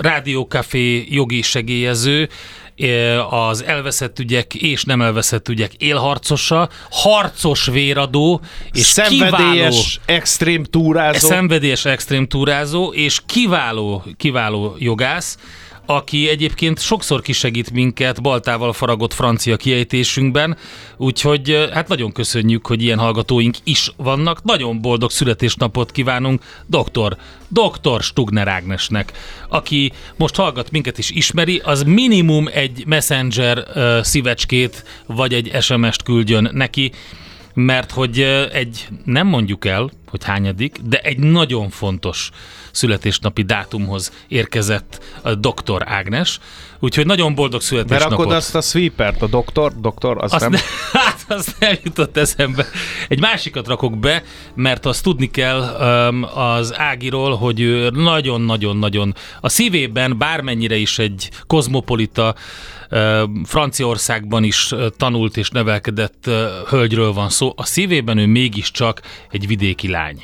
rádiókafé 0.00 1.07
jogi 1.11 1.43
segélyező, 1.43 2.29
ö, 2.77 3.19
az 3.19 3.65
elveszett 3.65 4.19
ügyek 4.19 4.55
és 4.55 4.85
nem 4.85 5.03
elveszett 5.03 5.49
ügyek 5.49 5.75
élharcosa, 5.75 6.69
harcos 6.91 7.67
véradó, 7.67 8.41
és 8.73 8.95
kiváló 9.09 9.31
Szenvedélyes, 9.31 10.00
extrém 10.05 10.65
túrázó. 10.65 11.27
szenvedélyes 11.27 11.85
extrém 11.85 12.27
túrázó, 12.27 12.93
és 12.93 13.21
kiváló, 13.27 14.05
kiváló 14.17 14.77
jogász, 14.79 15.38
aki 15.90 16.28
egyébként 16.28 16.80
sokszor 16.80 17.23
kisegít 17.23 17.71
minket 17.71 18.23
Baltával 18.23 18.73
faragott 18.73 19.12
francia 19.12 19.57
kiejtésünkben, 19.57 20.57
úgyhogy 20.97 21.68
hát 21.73 21.88
nagyon 21.88 22.12
köszönjük, 22.12 22.66
hogy 22.66 22.83
ilyen 22.83 22.99
hallgatóink 22.99 23.57
is 23.64 23.92
vannak. 23.97 24.45
Nagyon 24.45 24.80
boldog 24.80 25.11
születésnapot 25.11 25.90
kívánunk 25.90 26.42
doktor, 26.66 27.16
doktor 27.49 28.02
Stugner 28.02 28.49
Ágnesnek, 28.49 29.12
aki 29.49 29.92
most 30.16 30.37
hallgat 30.37 30.71
minket 30.71 30.99
is 30.99 31.11
ismeri, 31.11 31.61
az 31.64 31.83
minimum 31.83 32.49
egy 32.52 32.87
messenger 32.87 33.59
uh, 33.59 34.00
szívecskét 34.02 34.85
vagy 35.07 35.33
egy 35.33 35.57
SMS-t 35.61 36.02
küldjön 36.02 36.50
neki, 36.52 36.92
mert 37.61 37.91
hogy 37.91 38.21
egy, 38.53 38.88
nem 39.05 39.27
mondjuk 39.27 39.65
el, 39.65 39.91
hogy 40.11 40.25
hányadik, 40.25 40.77
de 40.85 40.99
egy 40.99 41.19
nagyon 41.19 41.71
fontos 41.71 42.31
születésnapi 42.71 43.43
dátumhoz 43.43 44.12
érkezett 44.29 45.03
a 45.23 45.35
doktor 45.35 45.83
Ágnes, 45.87 46.38
úgyhogy 46.79 47.07
nagyon 47.07 47.35
boldog 47.35 47.61
születésnapot. 47.61 48.17
Berakod 48.17 48.37
azt 48.37 48.55
a 48.55 48.61
sweepert, 48.61 49.23
a 49.23 49.27
doktor, 49.27 49.73
doktor, 49.81 50.23
az 50.23 50.33
azt 50.33 50.43
nem... 50.43 50.50
ne, 50.50 50.59
hát 51.00 51.25
az 51.29 51.55
nem 51.59 51.77
jutott 51.83 52.17
eszembe. 52.17 52.67
Egy 53.09 53.21
másikat 53.21 53.67
rakok 53.67 53.99
be, 53.99 54.23
mert 54.55 54.87
azt 54.87 55.03
tudni 55.03 55.31
kell 55.31 55.61
um, 55.61 56.25
az 56.35 56.79
Ágiról, 56.79 57.37
hogy 57.37 57.61
ő 57.61 57.91
nagyon-nagyon-nagyon 57.91 59.15
a 59.41 59.49
szívében 59.49 60.19
bármennyire 60.19 60.77
is 60.77 60.99
egy 60.99 61.31
kozmopolita 61.47 62.35
Franciaországban 63.45 64.45
is 64.45 64.75
tanult 64.97 65.37
és 65.37 65.50
nevelkedett 65.50 66.30
hölgyről 66.68 67.12
van 67.12 67.28
szó, 67.28 67.52
a 67.57 67.64
szívében 67.64 68.18
ő 68.18 68.26
mégiscsak 68.26 69.00
egy 69.30 69.47
vidéki 69.47 69.88
lány. 69.88 70.23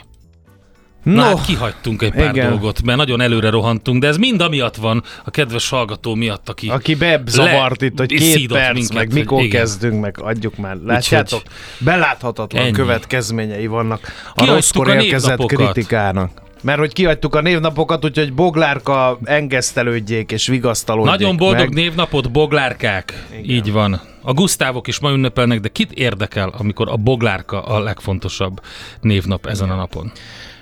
Na, 1.03 1.13
No, 1.13 1.23
hát 1.37 1.47
kihagytunk 1.47 2.03
egy 2.03 2.13
pár 2.13 2.35
igen. 2.35 2.49
dolgot, 2.49 2.83
mert 2.83 2.99
nagyon 2.99 3.21
előre 3.21 3.51
rohantunk, 3.51 4.01
de 4.01 4.07
ez 4.07 4.17
mind 4.17 4.41
amiatt 4.41 4.77
van, 4.77 5.03
a 5.25 5.31
kedves 5.31 5.69
hallgató 5.69 6.15
miatt, 6.15 6.49
aki... 6.49 6.69
Aki 6.69 6.95
bebzavart 6.95 7.81
Le- 7.81 7.87
itt, 7.87 7.99
hogy 7.99 8.13
két 8.13 8.53
perc, 8.53 8.75
minket, 8.75 8.95
meg 8.95 9.13
mikor 9.13 9.43
igen. 9.43 9.61
kezdünk, 9.61 10.01
meg 10.01 10.21
adjuk 10.21 10.57
már. 10.57 10.77
Látjátok, 10.77 11.43
beláthatatlan 11.79 12.63
Ennyi. 12.63 12.73
következményei 12.73 13.67
vannak 13.67 14.13
a 14.35 14.45
rosszkor 14.45 14.89
a 14.89 15.03
érkezett 15.03 15.47
kritikának. 15.47 16.31
Mert 16.65 16.79
hogy 16.79 16.93
kihagytuk 16.93 17.35
a 17.35 17.41
névnapokat, 17.41 18.05
úgyhogy 18.05 18.33
Boglárka 18.33 19.19
engesztelődjék 19.25 20.33
és 20.33 20.47
vigasztalódjék 20.47 21.19
Nagyon 21.19 21.37
boldog 21.37 21.59
meg. 21.67 21.75
névnapot, 21.75 22.31
boglárkák. 22.31 23.27
Igen. 23.31 23.57
Így 23.57 23.73
van. 23.73 24.01
A 24.23 24.33
Gusztávok 24.33 24.87
is 24.87 24.99
ma 24.99 25.11
ünnepelnek, 25.11 25.61
de 25.61 25.69
kit 25.69 25.93
érdekel, 25.93 26.53
amikor 26.59 26.89
a 26.89 26.97
boglárka 26.97 27.63
a 27.63 27.81
legfontosabb 27.81 28.61
névnap 29.01 29.47
ezen 29.47 29.71
a 29.71 29.75
napon? 29.75 30.13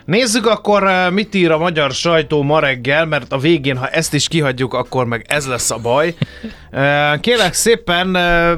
Nézzük 0.04 0.47
akkor, 0.47 0.87
eh, 0.87 1.11
mit 1.11 1.35
ír 1.35 1.50
a 1.50 1.59
magyar 1.59 1.90
sajtó 1.90 2.42
ma 2.42 2.61
reggel, 2.61 3.06
mert 3.06 3.32
a 3.32 3.38
végén, 3.38 3.76
ha 3.76 3.87
ezt 3.88 4.14
is 4.14 4.28
kihagyjuk, 4.28 4.75
akkor 4.75 5.06
meg 5.06 5.25
ez 5.28 5.47
lesz 5.47 5.71
a 5.71 5.78
baj. 5.82 6.14
Eh, 6.71 7.18
Kérlek 7.21 7.52
szépen, 7.54 8.16
eh, 8.16 8.52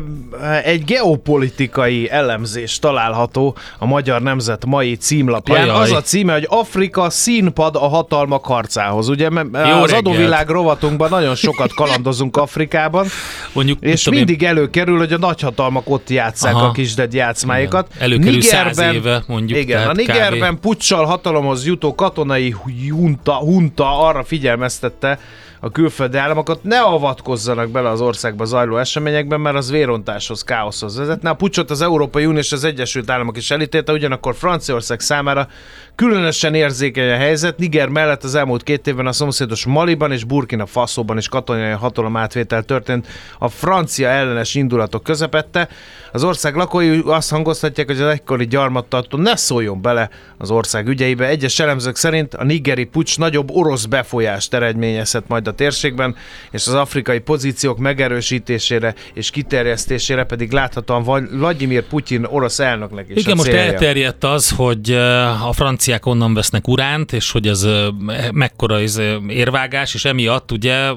egy 0.64 0.84
geopolitikai 0.84 2.10
elemzés 2.10 2.78
található 2.78 3.56
a 3.78 3.86
Magyar 3.86 4.22
Nemzet 4.22 4.64
mai 4.66 4.96
címlapján. 4.96 5.62
Ajaj. 5.68 5.82
Az 5.82 5.92
a 5.92 6.00
címe, 6.00 6.32
hogy 6.32 6.46
Afrika 6.48 7.10
színpad 7.10 7.76
a 7.76 7.88
hatalmak 7.88 8.44
harcához. 8.44 9.08
Ugye 9.08 9.28
Jó 9.32 9.38
az 9.40 9.50
reggelt. 9.54 9.92
adóvilág 9.92 10.48
rovatunkban 10.48 11.10
nagyon 11.10 11.34
sokat 11.34 11.74
kalandozunk 11.74 12.36
Afrikában, 12.36 13.06
Mondjuk, 13.52 13.78
és 13.80 14.02
tudom 14.02 14.18
én, 14.18 14.24
mindig 14.24 14.46
előkerül, 14.46 14.98
hogy 14.98 15.12
a 15.12 15.18
nagyhatalmak 15.18 15.90
ott 15.90 16.10
játszák 16.10 16.54
Aha. 16.54 16.66
a 16.66 16.70
kisded 16.72 17.12
játszmáikat. 17.12 17.86
Igen. 17.90 18.02
Előkerül 18.02 18.40
száz 18.40 18.78
éve, 18.78 19.22
mondjuk, 19.26 19.58
Igen, 19.58 19.88
a 19.88 19.92
Nigerben 19.92 20.60
puccsal 20.60 21.04
hatalomhoz 21.34 21.66
jutó 21.66 21.94
katonai 21.94 22.54
junta, 22.66 23.34
hunta 23.34 24.06
arra 24.06 24.24
figyelmeztette 24.24 25.18
a 25.60 25.70
külföldi 25.70 26.16
államokat, 26.16 26.62
ne 26.62 26.80
avatkozzanak 26.80 27.70
bele 27.70 27.88
az 27.88 28.00
országba 28.00 28.44
zajló 28.44 28.76
eseményekben, 28.76 29.40
mert 29.40 29.56
az 29.56 29.70
vérontáshoz, 29.70 30.42
káoszhoz 30.42 30.96
vezetne. 30.96 31.30
A 31.30 31.34
pucsot 31.34 31.70
az 31.70 31.80
Európai 31.80 32.26
Unió 32.26 32.38
és 32.38 32.52
az 32.52 32.64
Egyesült 32.64 33.10
Államok 33.10 33.36
is 33.36 33.50
elítélte, 33.50 33.92
ugyanakkor 33.92 34.34
Franciaország 34.34 35.00
számára 35.00 35.48
különösen 35.94 36.54
érzékeny 36.54 37.10
a 37.10 37.16
helyzet. 37.16 37.58
Niger 37.58 37.88
mellett 37.88 38.24
az 38.24 38.34
elmúlt 38.34 38.62
két 38.62 38.86
évben 38.86 39.06
a 39.06 39.12
szomszédos 39.12 39.64
Maliban 39.64 40.12
és 40.12 40.24
Burkina 40.24 40.66
Faso-ban 40.66 41.16
is 41.16 41.28
katonai 41.28 41.70
hatalom 41.70 42.16
átvétel 42.16 42.62
történt 42.62 43.06
a 43.38 43.48
francia 43.48 44.08
ellenes 44.08 44.54
indulatok 44.54 45.02
közepette. 45.02 45.68
Az 46.14 46.24
ország 46.24 46.54
lakói 46.54 47.00
azt 47.04 47.30
hangoztatják, 47.30 47.86
hogy 47.86 48.00
az 48.00 48.08
egykori 48.08 48.46
gyarmattartó 48.46 49.18
ne 49.18 49.36
szóljon 49.36 49.82
bele 49.82 50.10
az 50.38 50.50
ország 50.50 50.88
ügyeibe. 50.88 51.26
Egyes 51.26 51.58
elemzők 51.58 51.96
szerint 51.96 52.34
a 52.34 52.44
nigeri 52.44 52.84
pucs 52.84 53.18
nagyobb 53.18 53.50
orosz 53.50 53.84
befolyást 53.84 54.54
eredményezhet 54.54 55.28
majd 55.28 55.48
a 55.48 55.52
térségben, 55.52 56.16
és 56.50 56.66
az 56.66 56.74
afrikai 56.74 57.18
pozíciók 57.18 57.78
megerősítésére 57.78 58.94
és 59.14 59.30
kiterjesztésére 59.30 60.24
pedig 60.24 60.52
láthatóan 60.52 61.28
Vladimir 61.32 61.82
Putyin 61.82 62.24
orosz 62.24 62.58
elnöknek 62.58 63.08
is 63.08 63.16
Igen, 63.16 63.32
a 63.32 63.34
most 63.34 63.48
célja. 63.48 63.62
elterjedt 63.62 64.24
az, 64.24 64.50
hogy 64.50 64.90
eh, 64.90 65.48
a 65.48 65.52
franciák 65.52 66.06
onnan 66.06 66.34
vesznek 66.34 66.68
uránt, 66.68 67.12
és 67.12 67.30
hogy 67.30 67.46
ez 67.46 67.62
eh, 67.62 67.86
mekkora 68.32 68.80
ez 68.80 68.96
eh, 68.96 69.16
érvágás, 69.28 69.94
és 69.94 70.04
emiatt 70.04 70.52
ugye 70.52 70.92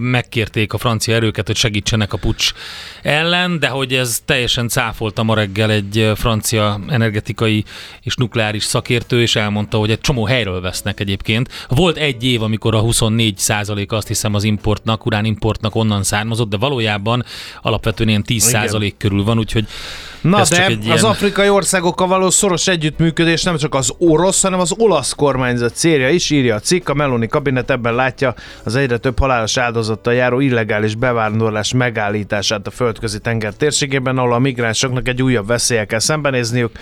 megkérték 0.00 0.72
a 0.72 0.78
francia 0.78 1.14
erőket, 1.14 1.46
hogy 1.46 1.56
segítsenek 1.56 2.12
a 2.12 2.16
pucs 2.16 2.52
ellen, 3.02 3.58
de 3.58 3.68
hogy 3.68 3.92
ez 3.92 4.18
teljesen 4.36 4.68
cáfolta 4.68 5.22
ma 5.22 5.34
reggel 5.34 5.70
egy 5.70 6.12
francia 6.14 6.80
energetikai 6.88 7.64
és 8.02 8.14
nukleáris 8.14 8.64
szakértő, 8.64 9.20
és 9.20 9.36
elmondta, 9.36 9.78
hogy 9.78 9.90
egy 9.90 10.00
csomó 10.00 10.24
helyről 10.24 10.60
vesznek 10.60 11.00
egyébként. 11.00 11.66
Volt 11.68 11.96
egy 11.96 12.24
év, 12.24 12.42
amikor 12.42 12.74
a 12.74 12.80
24 12.80 13.38
százalék 13.38 13.92
azt 13.92 14.08
hiszem 14.08 14.34
az 14.34 14.44
importnak, 14.44 15.06
uránimportnak 15.06 15.74
onnan 15.74 16.02
származott, 16.02 16.48
de 16.48 16.56
valójában 16.56 17.24
alapvetően 17.62 18.08
ilyen 18.08 18.22
10 18.22 18.42
százalék 18.42 18.96
körül 18.96 19.24
van, 19.24 19.38
úgyhogy 19.38 19.66
Na 20.20 20.40
ez 20.40 20.48
de 20.48 20.64
az 20.64 20.78
ilyen- 20.84 21.04
afrikai 21.04 21.48
országokkal 21.48 22.06
való 22.06 22.30
szoros 22.30 22.66
együttműködés 22.66 23.42
nem 23.42 23.56
csak 23.56 23.74
az 23.74 23.92
orosz, 23.98 24.42
hanem 24.42 24.60
az 24.60 24.74
olasz 24.78 25.12
kormányzat 25.12 25.74
célja 25.74 26.08
is, 26.08 26.30
írja 26.30 26.54
a 26.54 26.60
cikk. 26.60 26.88
A 26.88 26.94
Meloni 26.94 27.26
kabinet 27.26 27.70
ebben 27.70 27.94
látja 27.94 28.34
az 28.64 28.76
egyre 28.76 28.96
több 28.98 29.18
halálos 29.18 29.56
áldozattal 29.56 30.14
járó 30.14 30.40
illegális 30.40 30.94
bevándorlás 30.94 31.72
megállítását 31.72 32.66
a 32.66 32.70
földközi 32.70 33.18
tenger 33.18 33.54
térségében, 33.54 34.18
ahol 34.18 34.32
a 34.32 34.38
migránsoknak 34.38 35.08
egy 35.08 35.22
újabb 35.22 35.46
veszélye 35.46 35.84
kell 35.84 35.98
szembenézniük. 35.98 36.78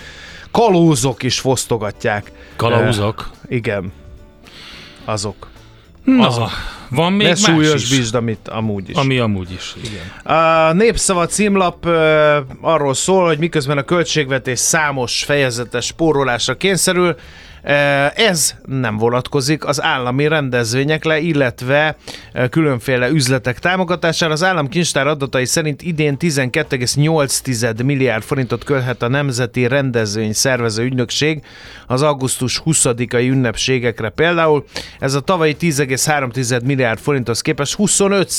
Kalózok 0.51 1.23
is 1.23 1.39
fosztogatják. 1.39 2.31
Kalauzok. 2.55 3.29
Eh, 3.49 3.55
igen. 3.55 3.91
Azok. 5.05 5.47
Na, 6.03 6.27
azok. 6.27 6.49
Van 6.89 7.13
még 7.13 7.27
más 7.27 7.39
súlyos 7.39 7.83
is, 7.83 7.89
bízd, 7.89 8.15
amit 8.15 8.47
amúgy 8.47 8.89
is. 8.89 8.95
ami 8.95 9.17
amúgy 9.17 9.51
is. 9.51 9.75
Igen. 9.83 10.35
A 10.37 10.73
Népszava 10.73 11.25
címlap 11.25 11.85
arról 12.61 12.93
szól, 12.93 13.25
hogy 13.25 13.37
miközben 13.37 13.77
a 13.77 13.83
költségvetés 13.83 14.59
számos 14.59 15.23
fejezetes 15.23 15.85
spórolásra 15.85 16.55
kényszerül, 16.55 17.15
ez 18.15 18.55
nem 18.65 18.97
vonatkozik 18.97 19.65
az 19.65 19.83
állami 19.83 20.27
rendezvényekre, 20.27 21.19
illetve 21.19 21.95
különféle 22.49 23.09
üzletek 23.09 23.59
támogatására. 23.59 24.31
Az 24.31 24.43
államkincstár 24.43 25.07
adatai 25.07 25.45
szerint 25.45 25.81
idén 25.81 26.17
12,8 26.19 27.83
milliárd 27.83 28.23
forintot 28.23 28.63
költhet 28.63 29.01
a 29.01 29.07
Nemzeti 29.07 29.67
Rendezvény 29.67 30.33
Szervező 30.33 30.83
Ügynökség 30.83 31.41
az 31.87 32.01
augusztus 32.01 32.61
20-ai 32.65 33.29
ünnepségekre 33.29 34.09
például. 34.09 34.65
Ez 34.99 35.13
a 35.13 35.19
tavalyi 35.19 35.55
10,3 35.59 36.63
milliárd 36.63 36.99
forinthoz 36.99 37.41
képest 37.41 37.73
25 37.73 38.33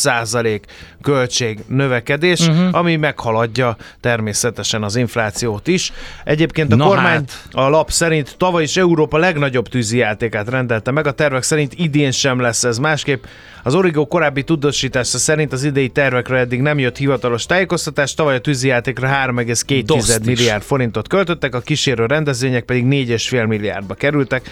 költség 1.03 1.59
növekedés, 1.69 2.41
uh-huh. 2.41 2.75
ami 2.75 2.97
meghaladja 2.97 3.77
természetesen 4.01 4.83
az 4.83 4.97
inflációt 4.97 5.67
is. 5.67 5.93
Egyébként 6.25 6.73
a 6.73 6.77
Na 6.77 6.87
kormány 6.87 7.15
hát. 7.15 7.49
a 7.53 7.69
lap 7.69 7.91
szerint 7.91 8.35
tavaly 8.37 8.63
is 8.63 8.77
Európa 8.77 9.16
legnagyobb 9.17 9.69
tűzijátékát 9.69 10.49
rendelte 10.49 10.91
meg. 10.91 11.07
A 11.07 11.13
tervek 11.13 11.43
szerint 11.43 11.75
idén 11.77 12.11
sem 12.11 12.41
lesz 12.41 12.65
ez 12.65 12.79
másképp. 12.79 13.25
Az 13.63 13.75
Origo 13.75 14.07
korábbi 14.07 14.43
tudósítása 14.43 15.19
szerint 15.19 15.53
az 15.53 15.65
idei 15.65 15.89
tervekről 15.89 16.39
eddig 16.39 16.61
nem 16.61 16.79
jött 16.79 16.97
hivatalos 16.97 17.47
tájékoztatás, 17.47 18.15
tavaly 18.15 18.35
a 18.35 18.41
tűzijátékra 18.41 19.09
3,2 19.09 19.83
Dostis. 19.87 20.17
milliárd 20.25 20.63
forintot 20.63 21.09
költöttek, 21.09 21.55
a 21.55 21.61
kísérő 21.61 22.07
rendezvények 22.07 22.65
pedig 22.65 22.85
4,5 22.85 23.47
milliárdba 23.47 23.95
kerültek. 23.95 24.51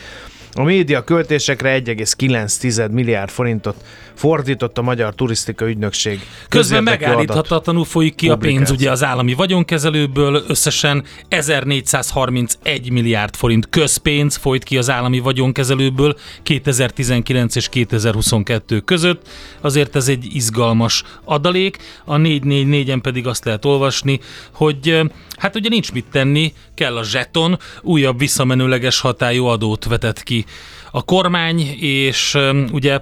A 0.56 0.62
média 0.62 1.04
költésekre 1.04 1.80
1,9 1.80 2.90
milliárd 2.90 3.30
forintot 3.30 3.76
fordított 4.14 4.78
a 4.78 4.83
Magyar 4.83 5.14
Turisztika 5.14 5.68
Ügynökség. 5.68 6.21
Közben 6.49 6.83
megállíthatatlanul 6.83 7.85
folyik 7.85 8.14
ki 8.14 8.28
a 8.28 8.37
pénz 8.37 8.71
ugye 8.71 8.90
az 8.90 9.04
állami 9.04 9.35
vagyonkezelőből, 9.35 10.44
összesen 10.49 11.04
1431 11.28 12.90
milliárd 12.90 13.37
forint 13.37 13.68
közpénz 13.68 14.37
folyt 14.37 14.64
ki 14.64 14.78
az 14.78 14.90
állami 14.90 15.18
vagyonkezelőből 15.18 16.16
2019 16.42 17.56
és 17.56 17.68
2022 17.68 18.80
között. 18.80 19.28
Azért 19.61 19.97
ez 19.97 20.09
egy 20.09 20.26
izgalmas 20.35 21.02
adalék. 21.25 21.78
A 22.04 22.16
444-en 22.16 22.99
pedig 23.02 23.26
azt 23.26 23.44
lehet 23.44 23.64
olvasni, 23.64 24.21
hogy 24.52 25.00
hát 25.37 25.56
ugye 25.56 25.68
nincs 25.68 25.92
mit 25.92 26.06
tenni, 26.11 26.52
kell 26.75 26.97
a 26.97 27.04
zseton, 27.04 27.59
újabb 27.83 28.18
visszamenőleges 28.18 29.00
hatályú 29.00 29.44
adót 29.44 29.85
vetett 29.85 30.23
ki 30.23 30.44
a 30.90 31.02
kormány, 31.02 31.61
és 31.80 32.38
ugye 32.73 33.00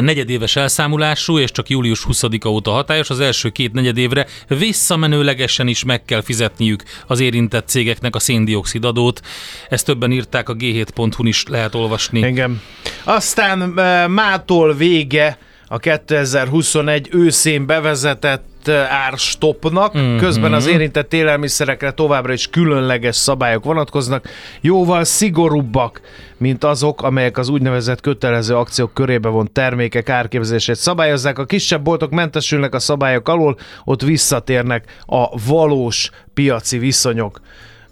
negyedéves 0.00 0.56
elszámolású, 0.56 1.38
és 1.38 1.50
csak 1.50 1.68
július 1.68 2.06
20-a 2.08 2.48
óta 2.48 2.70
hatályos, 2.70 3.10
az 3.10 3.20
első 3.20 3.48
két 3.48 3.72
negyedévre 3.72 4.26
visszamenőlegesen 4.48 5.68
is 5.68 5.84
meg 5.84 6.04
kell 6.04 6.20
fizetniük 6.20 6.82
az 7.06 7.20
érintett 7.20 7.68
cégeknek 7.68 8.14
a 8.14 8.18
széndiokszid 8.18 8.84
adót. 8.84 9.20
Ezt 9.68 9.86
többen 9.86 10.12
írták, 10.12 10.48
a 10.48 10.56
g7.hu-n 10.56 11.26
is 11.26 11.44
lehet 11.48 11.74
olvasni. 11.74 12.18
Igen. 12.18 12.60
Aztán 13.04 13.78
e, 13.78 14.06
mától 14.06 14.74
vége 14.74 15.38
a 15.66 15.78
2021 15.78 17.08
őszén 17.10 17.66
bevezetett 17.66 18.44
e, 18.68 18.86
árstopnak, 18.90 19.92
Mhm. 19.92 20.02
mm-hmm. 20.02 20.16
közben 20.18 20.52
az 20.52 20.66
érintett 20.66 21.12
élelmiszerekre 21.12 21.90
továbbra 21.90 22.32
is 22.32 22.46
különleges 22.48 23.16
szabályok 23.16 23.64
vonatkoznak, 23.64 24.28
jóval 24.60 25.04
szigorúbbak, 25.04 26.00
mint 26.36 26.64
azok, 26.64 27.02
amelyek 27.02 27.38
az 27.38 27.48
úgynevezett 27.48 28.00
kötelező 28.00 28.56
akciók 28.56 28.94
körébe 28.94 29.28
vont 29.28 29.50
termékek 29.50 30.08
árképzését 30.08 30.74
szabályozzák. 30.76 31.38
A 31.38 31.44
kisebb 31.44 31.82
boltok 31.82 32.10
mentesülnek 32.10 32.74
a 32.74 32.78
szabályok 32.78 33.28
alól, 33.28 33.56
ott 33.84 34.02
visszatérnek 34.02 34.84
a 35.06 35.38
valós 35.46 36.10
piaci 36.34 36.78
viszonyok. 36.78 37.40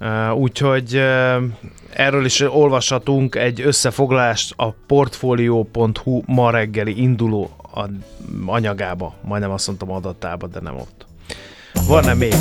Uh, 0.00 0.36
Úgyhogy 0.36 0.96
uh, 0.96 1.42
erről 1.92 2.24
is 2.24 2.40
olvashatunk 2.40 3.34
egy 3.34 3.60
összefoglalást 3.60 4.52
a 4.56 4.70
portfolio.hu 4.86 6.22
ma 6.26 6.50
reggeli 6.50 7.02
induló 7.02 7.59
a- 7.74 7.88
anyagába. 8.46 9.14
Majdnem 9.24 9.50
azt 9.50 9.66
mondtam 9.66 9.90
adatába, 9.92 10.46
de 10.46 10.60
nem 10.62 10.74
ott. 10.76 11.06
Van-e 11.86 12.14
még? 12.14 12.34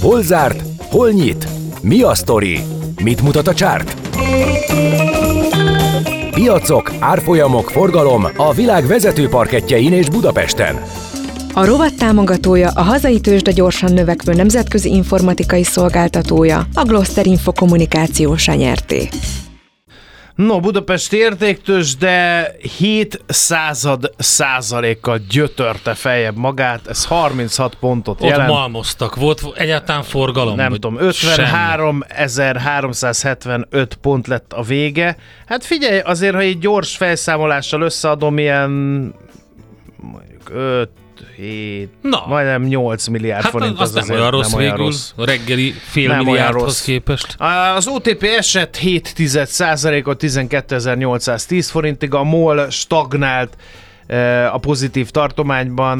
Hol 0.00 0.22
zárt? 0.22 0.62
Hol 0.90 1.10
nyit? 1.10 1.46
Mi 1.82 2.02
a 2.02 2.14
sztori? 2.14 2.60
Mit 3.02 3.22
mutat 3.22 3.48
a 3.48 3.54
csárt? 3.54 3.96
Piacok, 6.30 6.92
árfolyamok, 6.98 7.70
forgalom 7.70 8.26
a 8.36 8.52
világ 8.52 8.86
vezető 8.86 9.28
parketjein 9.28 9.92
és 9.92 10.08
Budapesten. 10.08 10.82
A 11.52 11.64
rovat 11.64 11.94
támogatója 11.96 12.70
a 12.74 12.82
hazai 12.82 13.20
tőzsde 13.20 13.50
gyorsan 13.52 13.92
növekvő 13.92 14.32
nemzetközi 14.34 14.90
informatikai 14.94 15.62
szolgáltatója, 15.62 16.66
a 16.74 16.82
Gloster 16.84 17.26
Info 17.26 17.52
kommunikációs 17.52 18.46
nyerté. 18.46 19.08
No, 20.34 20.60
Budapesti 20.60 21.16
értéktős, 21.16 21.96
de 21.96 22.50
7 22.78 23.24
század 23.26 24.10
százalékkal 24.18 25.18
gyötörte 25.30 25.94
feljebb 25.94 26.36
magát, 26.36 26.86
ez 26.86 27.04
36 27.04 27.74
pontot 27.74 28.20
Ott 28.20 28.28
jelent. 28.28 28.50
malmoztak. 28.50 29.16
Volt 29.16 29.42
egyáltalán 29.54 30.02
forgalom? 30.02 30.56
nem 30.56 30.72
tudom, 30.72 30.98
semmi? 31.12 31.48
53.375 31.48 33.88
pont 34.00 34.26
lett 34.26 34.52
a 34.52 34.62
vége. 34.62 35.16
Hát 35.46 35.64
figyelj, 35.64 35.98
azért, 35.98 36.34
ha 36.34 36.40
egy 36.40 36.58
gyors 36.58 36.96
felszámolással 36.96 37.80
összeadom, 37.82 38.38
ilyen 38.38 38.70
mondjuk 39.96 40.50
5, 40.52 40.88
7, 41.36 41.88
Na. 42.02 42.24
majdnem 42.26 42.62
8 42.62 43.06
milliárd 43.06 43.42
Hát 43.42 43.50
forint. 43.52 43.80
az, 43.80 43.94
az 43.96 44.06
nem 44.06 44.16
olyan 44.18 44.30
rossz 44.30 44.52
olyan 44.52 44.70
végül, 44.70 44.84
rossz. 44.84 45.10
a 45.16 45.24
reggeli 45.24 45.70
fél 45.72 46.08
Nem 46.08 46.24
milliárdhoz 46.24 46.62
rossz. 46.62 46.82
képest. 46.84 47.34
Az 47.76 47.86
OTP 47.86 48.22
esett 48.22 48.76
7 48.76 49.12
ot 50.04 50.22
12.810 50.22 51.66
forintig, 51.70 52.14
a 52.14 52.22
MOL 52.22 52.70
stagnált 52.70 53.56
a 54.52 54.58
pozitív 54.58 55.10
tartományban, 55.10 55.98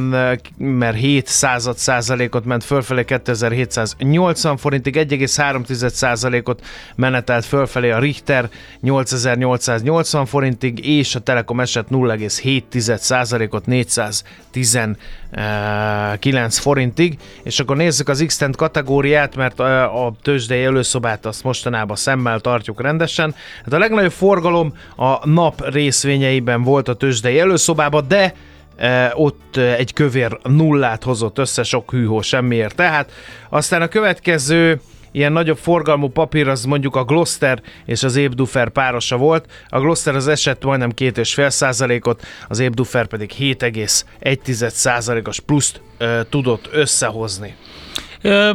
mert 0.56 0.96
7 0.96 1.26
század 1.26 1.76
százalékot 1.76 2.44
ment 2.44 2.64
fölfelé 2.64 3.04
2780 3.04 4.56
forintig, 4.56 4.96
1,3 4.96 6.48
ot 6.48 6.62
menetelt 6.94 7.44
fölfelé 7.44 7.90
a 7.90 7.98
Richter 7.98 8.48
8880 8.80 10.26
forintig, 10.26 10.86
és 10.86 11.14
a 11.14 11.20
Telekom 11.20 11.60
esett 11.60 11.86
0,7 11.90 12.96
százalékot 12.96 13.66
419 13.66 16.58
forintig, 16.58 17.18
és 17.42 17.60
akkor 17.60 17.76
nézzük 17.76 18.08
az 18.08 18.24
x 18.26 18.40
kategóriát, 18.56 19.36
mert 19.36 19.60
a 19.60 20.14
tőzsdei 20.22 20.64
előszobát 20.64 21.26
azt 21.26 21.44
mostanában 21.44 21.96
szemmel 21.96 22.40
tartjuk 22.40 22.80
rendesen. 22.80 23.34
Hát 23.64 23.72
a 23.72 23.78
legnagyobb 23.78 24.12
forgalom 24.12 24.76
a 24.96 25.28
nap 25.28 25.70
részvényeiben 25.70 26.62
volt 26.62 26.88
a 26.88 26.94
tőzsdei 26.94 27.38
előszobában, 27.38 27.93
de 28.00 28.34
e, 28.76 29.12
ott 29.14 29.56
e, 29.56 29.74
egy 29.74 29.92
kövér 29.92 30.38
nullát 30.42 31.02
hozott 31.02 31.38
össze, 31.38 31.62
sok 31.62 31.90
hűhó 31.90 32.22
semmiért. 32.22 32.74
Tehát 32.74 33.12
aztán 33.48 33.82
a 33.82 33.88
következő 33.88 34.80
ilyen 35.14 35.32
nagyobb 35.32 35.58
forgalmú 35.58 36.08
papír 36.08 36.48
az 36.48 36.64
mondjuk 36.64 36.96
a 36.96 37.04
Gloster 37.04 37.62
és 37.84 38.02
az 38.02 38.16
Ébdufer 38.16 38.68
párosa 38.68 39.16
volt. 39.16 39.46
A 39.68 39.80
Gloster 39.80 40.14
az 40.14 40.28
esett 40.28 40.64
majdnem 40.64 40.90
2,5 40.96 41.48
százalékot, 41.48 42.22
az 42.48 42.58
Ébdufer 42.58 43.06
pedig 43.06 43.32
7,1 43.38 44.68
százalékos 44.68 45.40
pluszt 45.40 45.80
ö, 45.98 46.20
tudott 46.28 46.68
összehozni. 46.72 47.56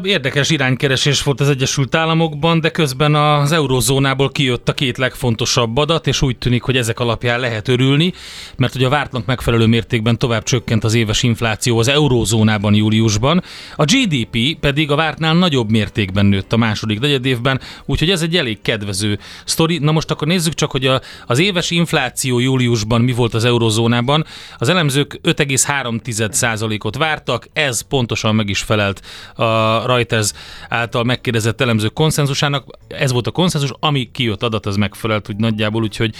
Érdekes 0.04 0.50
iránykeresés 0.50 1.24
volt 1.24 1.40
az 1.40 1.50
Egyesült 1.50 1.96
Államokban, 1.96 2.60
de 2.60 2.70
közben 2.70 3.16
az 3.16 3.52
eurozónából 3.52 4.32
kijött 4.32 4.70
a 4.70 4.74
két 4.74 4.98
legfontosabb 4.98 5.78
adat, 5.78 6.08
és 6.08 6.22
úgy 6.22 6.38
tűnik, 6.38 6.62
hogy 6.62 6.78
ezek 6.78 7.00
alapján 7.00 7.40
lehet 7.40 7.68
örülni, 7.68 8.14
mert 8.56 8.76
ugye 8.76 8.86
a 8.86 8.90
vártnak 8.90 9.26
megfelelő 9.26 9.66
mértékben 9.66 10.18
tovább 10.18 10.44
csökkent 10.44 10.84
az 10.84 10.94
éves 10.94 11.24
infláció 11.24 11.80
az 11.80 11.88
eurozónában 11.88 12.74
júliusban, 12.74 13.44
a 13.76 13.84
GDP 13.84 14.60
pedig 14.60 14.92
a 14.92 14.96
vártnál 14.96 15.34
nagyobb 15.34 15.70
mértékben 15.70 16.26
nőtt 16.26 16.54
a 16.54 16.58
második 16.58 17.00
negyedévben, 17.00 17.60
úgyhogy 17.86 18.10
ez 18.10 18.22
egy 18.22 18.36
elég 18.36 18.62
kedvező 18.62 19.20
sztori. 19.46 19.78
Na 19.78 19.92
most 19.92 20.12
akkor 20.12 20.28
nézzük 20.28 20.54
csak, 20.54 20.72
hogy 20.72 20.86
a, 20.86 21.02
az 21.26 21.40
éves 21.40 21.72
infláció 21.72 22.40
júliusban 22.40 23.02
mi 23.02 23.12
volt 23.12 23.34
az 23.34 23.46
eurozónában. 23.46 24.26
Az 24.58 24.70
elemzők 24.70 25.20
5,3%-ot 25.24 26.98
vártak, 26.98 27.48
ez 27.54 27.82
pontosan 27.82 28.36
meg 28.36 28.50
is 28.50 28.62
felelt 28.62 29.02
a 29.36 29.59
Reuters 29.86 30.32
által 30.70 31.04
megkérdezett 31.04 31.62
elemzők 31.62 31.94
konszenzusának. 31.94 32.66
Ez 32.88 33.12
volt 33.12 33.28
a 33.28 33.32
konszenzus, 33.32 33.72
ami 33.80 34.12
kijött 34.12 34.44
adat, 34.44 34.66
az 34.66 34.76
megfelelt 34.76 35.30
úgy 35.30 35.36
nagyjából, 35.36 35.82
úgyhogy 35.82 36.16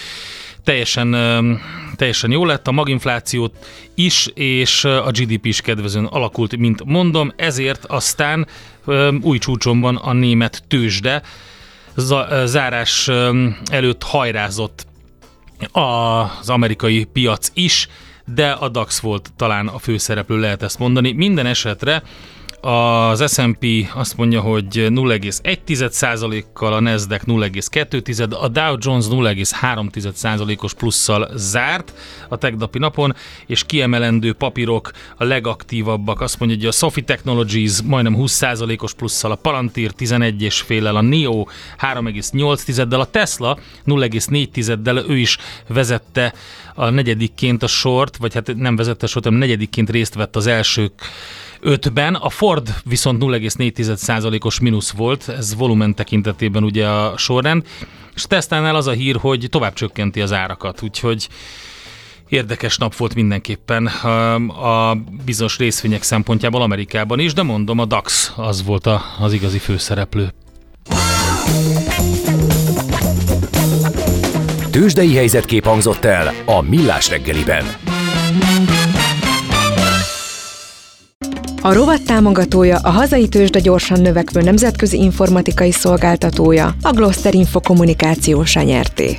teljesen, 0.64 1.12
teljesen 1.96 2.32
jó 2.32 2.46
lett, 2.46 2.68
a 2.68 2.72
maginflációt 2.72 3.66
is, 3.96 4.28
és 4.34 4.84
a 4.84 5.12
GDP 5.12 5.46
is 5.46 5.62
kedvezően 5.62 6.06
alakult, 6.06 6.58
mint 6.58 6.86
mondom, 6.86 7.34
ezért 7.36 7.86
aztán 7.86 8.48
új 9.22 9.38
csúcson 9.38 9.80
van 9.80 9.96
a 9.96 10.14
német 10.14 10.64
tőzsde, 10.68 11.22
zárás 12.44 13.08
előtt 13.72 14.04
hajrázott 14.04 14.88
az 15.72 16.50
amerikai 16.50 17.04
piac 17.04 17.52
is, 17.54 17.88
de 18.34 18.52
a 18.52 18.70
DAX 18.70 19.00
volt 19.00 19.32
talán 19.36 19.68
a 19.68 19.78
főszereplő, 19.78 20.40
lehet 20.40 20.64
ezt 20.64 20.80
mondani. 20.80 21.12
Minden 21.12 21.46
esetre 21.46 22.04
az 22.62 23.34
S&P 23.34 23.66
azt 23.94 24.18
mondja, 24.18 24.42
hogy 24.42 24.66
0,1%-kal, 24.68 26.74
a 26.74 26.80
Nasdaq 26.80 27.24
0,2%, 27.26 28.40
a 28.40 28.48
Dow 28.48 28.76
Jones 28.80 29.06
0,3%-os 29.10 30.74
plusszal 30.74 31.30
zárt 31.36 31.94
a 32.30 32.38
tegnapi 32.38 32.80
napon, 32.80 33.16
és 33.48 33.64
kiemelendő 33.64 34.34
papírok 34.34 34.92
a 35.18 35.24
legaktívabbak. 35.24 36.22
Azt 36.22 36.40
mondja, 36.40 36.58
hogy 36.58 36.68
a 36.68 36.72
Sophie 36.72 37.04
Technologies 37.04 37.82
majdnem 37.82 38.16
20%-os 38.18 38.94
plusszal, 38.94 39.32
a 39.32 39.36
Palantir 39.36 39.92
11,5-lel, 39.98 40.96
a 40.96 41.02
NIO 41.02 41.46
3,8-del, 41.80 43.00
a 43.00 43.06
Tesla 43.06 43.58
0,4-del, 43.86 45.10
ő 45.10 45.18
is 45.18 45.38
vezette 45.68 46.34
a 46.76 46.90
negyedikként 46.90 47.64
a 47.64 47.68
sort, 47.68 48.18
vagy 48.18 48.34
hát 48.34 48.56
nem 48.56 48.76
vezette 48.76 49.06
a 49.06 49.10
sort, 49.10 49.24
hanem 49.24 49.40
negyedikként 49.40 49.90
részt 49.90 50.14
vett 50.14 50.36
az 50.36 50.48
elsők 50.48 50.92
ötben. 51.62 52.16
A 52.16 52.30
Ford 52.30 52.74
viszont 52.86 53.24
0,4%-os 53.24 54.60
mínusz 54.60 54.92
volt, 54.92 55.30
ez 55.30 55.56
volumen 55.56 55.96
tekintetében 55.96 56.64
ugye 56.64 56.88
a 56.88 57.18
sorrend, 57.18 57.66
és 58.16 58.24
Teslánál 58.24 58.76
az 58.76 58.88
a 58.88 58.92
hír, 58.92 59.16
hogy 59.16 59.48
tovább 59.50 59.74
csökkenti 59.74 60.22
az 60.22 60.34
árakat, 60.34 60.82
úgyhogy 60.82 61.28
érdekes 62.30 62.78
nap 62.78 62.96
volt 62.96 63.16
mindenképpen 63.16 63.90
um, 64.04 64.50
a 64.50 64.96
bizonyos 65.26 65.58
részvények 65.58 66.04
szempontjából 66.04 66.62
Amerikában 66.62 67.20
is, 67.20 67.34
de 67.34 67.44
mondom, 67.44 67.80
a 67.80 67.86
DAX 67.86 68.34
az 68.36 68.64
volt 68.64 68.86
a, 68.86 69.02
az 69.20 69.34
igazi 69.34 69.58
főszereplő. 69.58 70.34
Tőzsdei 74.72 75.16
helyzetkép 75.16 75.66
hangzott 75.66 76.06
el 76.06 76.34
a 76.46 76.62
Millás 76.62 77.10
reggeliben. 77.10 77.66
A 81.62 81.74
rovat 81.74 82.06
támogatója 82.06 82.78
a 82.78 82.90
hazai 82.90 83.28
tőzsde 83.28 83.60
gyorsan 83.60 84.02
növekvő 84.02 84.42
nemzetközi 84.42 84.98
informatikai 84.98 85.72
szolgáltatója, 85.72 86.76
a 86.82 86.92
Gloster 86.92 87.34
Info 87.34 87.60
kommunikációs 87.60 88.56
nyerté. 88.56 89.18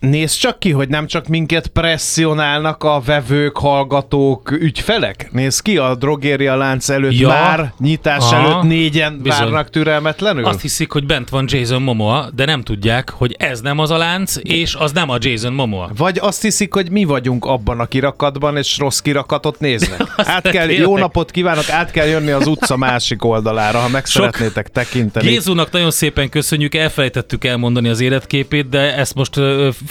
Nézd 0.00 0.38
csak 0.38 0.58
ki, 0.58 0.70
hogy 0.70 0.88
nem 0.88 1.06
csak 1.06 1.26
minket 1.26 1.66
presszionálnak 1.66 2.82
a 2.84 3.00
vevők, 3.04 3.56
hallgatók, 3.56 4.50
ügyfelek. 4.50 5.28
Nézd 5.32 5.62
ki, 5.62 5.76
a 5.78 5.94
drogéria 5.94 6.56
lánc 6.56 6.88
előtt 6.88 7.18
Ja. 7.18 7.28
már 7.28 7.72
nyitás 7.78 8.22
Aha. 8.32 8.36
előtt 8.36 8.62
négyen 8.62 9.18
Bizony. 9.22 9.38
várnak 9.40 9.70
türelmetlenül. 9.70 10.44
Azt 10.44 10.60
hiszik, 10.60 10.90
hogy 10.92 11.06
bent 11.06 11.28
van 11.28 11.44
Jason 11.48 11.82
Momoa, 11.82 12.28
de 12.34 12.44
nem 12.44 12.62
tudják, 12.62 13.10
hogy 13.10 13.34
ez 13.38 13.60
nem 13.60 13.78
az 13.78 13.90
a 13.90 13.96
lánc, 13.96 14.36
és 14.42 14.74
az 14.74 14.92
nem 14.92 15.10
a 15.10 15.16
Jason 15.20 15.52
Momoa. 15.52 15.90
Vagy 15.96 16.18
azt 16.20 16.42
hiszik, 16.42 16.72
hogy 16.74 16.90
mi 16.90 17.04
vagyunk 17.04 17.44
abban 17.44 17.80
a 17.80 17.86
kirakatban, 17.86 18.56
és 18.56 18.78
rossz 18.78 18.98
kirakatot 18.98 19.60
néznek. 19.60 20.00
át 20.16 20.50
kell, 20.50 20.70
jó 20.70 20.98
napot 20.98 21.30
kívánok, 21.30 21.70
át 21.70 21.90
kell 21.90 22.06
jönni 22.06 22.30
az 22.30 22.46
utca 22.46 22.76
másik 22.76 23.24
oldalára, 23.24 23.78
ha 23.78 23.88
meg 23.88 24.06
Sok- 24.06 24.22
szeretnétek 24.24 24.68
tekinteni. 24.68 25.28
Gézónak 25.28 25.70
nagyon 25.70 25.90
szépen 25.90 26.28
köszönjük, 26.28 26.74
elfelejtettük 26.74 27.44
elmondani 27.44 27.88
az 27.88 28.00
életképét, 28.00 28.68
de 28.68 28.96
ezt 28.96 29.14
most 29.14 29.40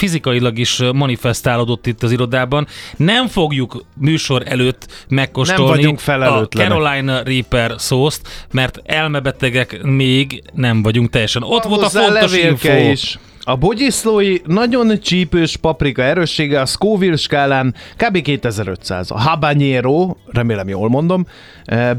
fizikailag 0.04 0.58
is 0.58 0.82
manifestálódott 0.94 1.88
itt 1.88 2.04
az 2.04 2.12
irodában. 2.12 2.68
Nem 2.98 3.28
fogjuk 3.28 3.86
műsor 3.98 4.44
előtt 4.46 5.06
megkóstolni 5.08 5.86
a. 5.86 6.48
Carolina 6.50 7.22
Reaper 7.24 7.74
szószt, 7.78 8.48
mert 8.52 8.82
elmebetegek 8.86 9.82
még 9.84 10.44
nem 10.54 10.82
vagyunk 10.82 11.10
teljesen. 11.10 11.44
Ott 11.44 11.64
volt 11.64 11.84
a 11.84 11.90
fontos 11.90 12.38
info. 12.38 12.74
is. 12.92 13.20
A 13.46 13.56
bogyiszlói 13.56 14.38
nagyon 14.46 15.00
csípős 15.00 15.58
paprika 15.58 16.02
erőssége 16.02 16.62
a 16.62 16.66
Scoville 16.66 17.16
skálán 17.16 17.76
kb. 17.98 18.22
2500. 18.22 19.12
A 19.12 19.20
habanero, 19.20 20.16
remélem 20.32 20.68
jól 20.68 20.90
mondom, 20.90 21.26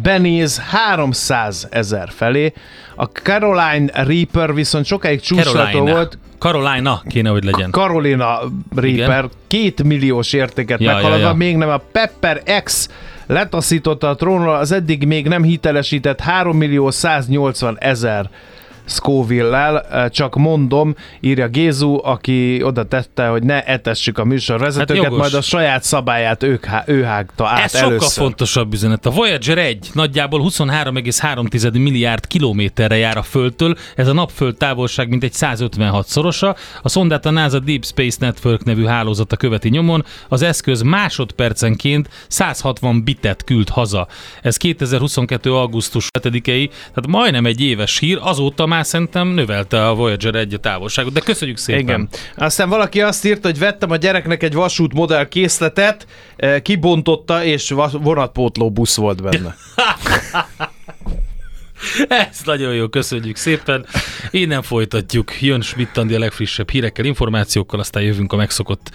benéz 0.02 0.58
300 0.58 1.68
ezer 1.70 2.08
felé. 2.16 2.52
A 2.96 3.04
Caroline 3.04 4.04
Reaper 4.04 4.54
viszont 4.54 4.84
sokáig 4.84 5.20
Carolina. 5.20 5.92
volt. 5.92 6.18
Carolina 6.44 7.02
kéne, 7.08 7.28
hogy 7.28 7.44
legyen. 7.44 7.70
Carolina 7.70 8.40
Reaper 8.76 9.28
két 9.46 9.82
milliós 9.82 10.32
értéket 10.32 10.80
Ja, 10.80 10.92
meghaladva, 10.92 11.22
ja, 11.22 11.28
ja. 11.28 11.34
még 11.34 11.56
nem 11.56 11.68
a 11.68 11.80
Pepper 11.92 12.42
X 12.62 12.88
letaszította 13.26 14.08
a 14.08 14.14
trónról 14.14 14.54
az 14.54 14.72
eddig 14.72 15.06
még 15.06 15.28
nem 15.28 15.42
hitelesített 15.42 16.20
3 16.20 16.56
millió 16.56 16.90
180 16.90 17.76
ezer 17.80 18.30
Scoville-lel, 18.86 20.10
csak 20.10 20.34
mondom, 20.34 20.94
írja 21.20 21.48
Gézu, 21.48 22.00
aki 22.04 22.62
oda 22.62 22.84
tette, 22.84 23.26
hogy 23.26 23.42
ne 23.42 23.62
etessük 23.62 24.18
a 24.18 24.24
műsorvezetőket, 24.24 25.02
Hát 25.04 25.12
majd 25.12 25.34
a 25.34 25.40
saját 25.40 25.82
szabályát 25.82 26.42
ők, 26.42 26.66
ő 26.86 27.02
hágta 27.02 27.46
át 27.48 27.64
Ez 27.64 27.72
sokkal 27.72 27.88
először. 27.88 28.22
fontosabb 28.22 28.72
üzenet. 28.72 29.06
A 29.06 29.10
Voyager 29.10 29.58
1 29.58 29.90
nagyjából 29.92 30.40
23,3 30.40 31.72
milliárd 31.72 32.26
kilométerre 32.26 32.96
jár 32.96 33.16
a 33.16 33.22
Földtől, 33.22 33.76
ez 33.96 34.08
a 34.08 34.12
napföld 34.12 34.56
távolság 34.56 35.08
mintegy 35.08 35.32
156 35.32 36.06
szorosa. 36.06 36.56
A 36.82 36.88
szondát 36.88 37.26
a 37.26 37.30
NASA 37.30 37.58
Deep 37.58 37.84
Space 37.84 38.16
Network 38.20 38.64
nevű 38.64 38.84
hálózata 38.84 39.36
követi 39.36 39.68
nyomon, 39.68 40.04
az 40.28 40.42
eszköz 40.42 40.82
másodpercenként 40.82 42.08
160 42.28 43.04
bitet 43.04 43.44
küld 43.44 43.68
haza. 43.68 44.06
Ez 44.42 44.56
2022. 44.56 45.52
augusztus 45.54 46.08
7-ei, 46.18 46.68
tehát 46.68 47.06
majdnem 47.08 47.46
egy 47.46 47.60
éves 47.60 47.98
hír, 47.98 48.18
azóta 48.22 48.66
már 48.74 48.86
szerintem 48.86 49.28
növelte 49.28 49.86
a 49.86 49.94
Voyager 49.94 50.34
1 50.34 50.54
a 50.54 50.58
távolságot, 50.58 51.12
de 51.12 51.20
köszönjük 51.20 51.56
szépen. 51.56 51.82
Igen. 51.82 52.08
Aztán 52.36 52.68
valaki 52.68 53.02
azt 53.02 53.24
írta, 53.24 53.48
hogy 53.48 53.58
vettem 53.58 53.90
a 53.90 53.96
gyereknek 53.96 54.42
egy 54.42 54.54
vasút 54.54 54.92
modell 54.92 55.28
készletet, 55.28 56.06
eh, 56.36 56.60
kibontotta, 56.60 57.44
és 57.44 57.70
vonatpótló 57.92 58.70
busz 58.70 58.96
volt 58.96 59.22
benne. 59.22 59.56
Ez 62.08 62.40
nagyon 62.44 62.74
jó, 62.74 62.88
köszönjük 62.88 63.36
szépen. 63.36 63.86
Innen 64.30 64.62
folytatjuk. 64.62 65.40
Jön 65.40 65.60
Schmidt 65.60 65.96
Andi 65.96 66.14
a 66.14 66.18
legfrissebb 66.18 66.70
hírekkel, 66.70 67.04
információkkal, 67.04 67.80
aztán 67.80 68.02
jövünk 68.02 68.32
a 68.32 68.36
megszokott 68.36 68.90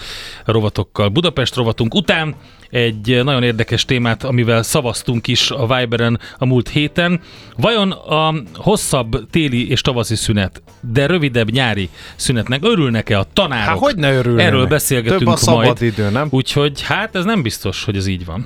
rovatokkal. 0.46 1.10
Budapest 1.10 1.56
rovatunk 1.56 1.94
után 1.94 2.36
egy 2.70 3.24
nagyon 3.24 3.44
érdekes 3.44 3.86
témát, 3.86 4.24
amivel 4.24 4.64
szavaztunk 4.64 5.28
is 5.28 5.52
a 5.52 5.76
Viberen 5.76 6.20
a 6.38 6.46
múlt 6.46 6.70
héten. 6.70 7.22
Vajon 7.58 7.92
a 7.92 8.34
hosszabb 8.56 9.30
téli 9.30 9.70
és 9.70 9.82
tavaszi 9.82 10.16
szünet, 10.16 10.62
de 10.82 11.06
rövidebb 11.06 11.52
nyári 11.52 11.90
szünetnek 12.16 12.64
örülnek-e 12.64 13.20
a 13.20 13.26
tanárok? 13.34 13.68
Hát 13.68 13.78
hogy 13.78 13.96
ne 13.96 14.14
örülnének? 14.14 14.46
Erről 14.46 14.66
beszélgetünk 14.68 15.20
Több 15.20 15.28
a 15.28 15.36
szabad 15.36 15.66
majd. 15.66 15.82
idő, 15.82 16.10
nem? 16.10 16.28
Úgyhogy 16.30 16.82
hát 16.82 17.16
ez 17.16 17.26
nem 17.26 17.42
biztos, 17.42 17.84
hogy 17.84 17.96
ez 17.96 18.08
így 18.08 18.26
van. 18.26 18.46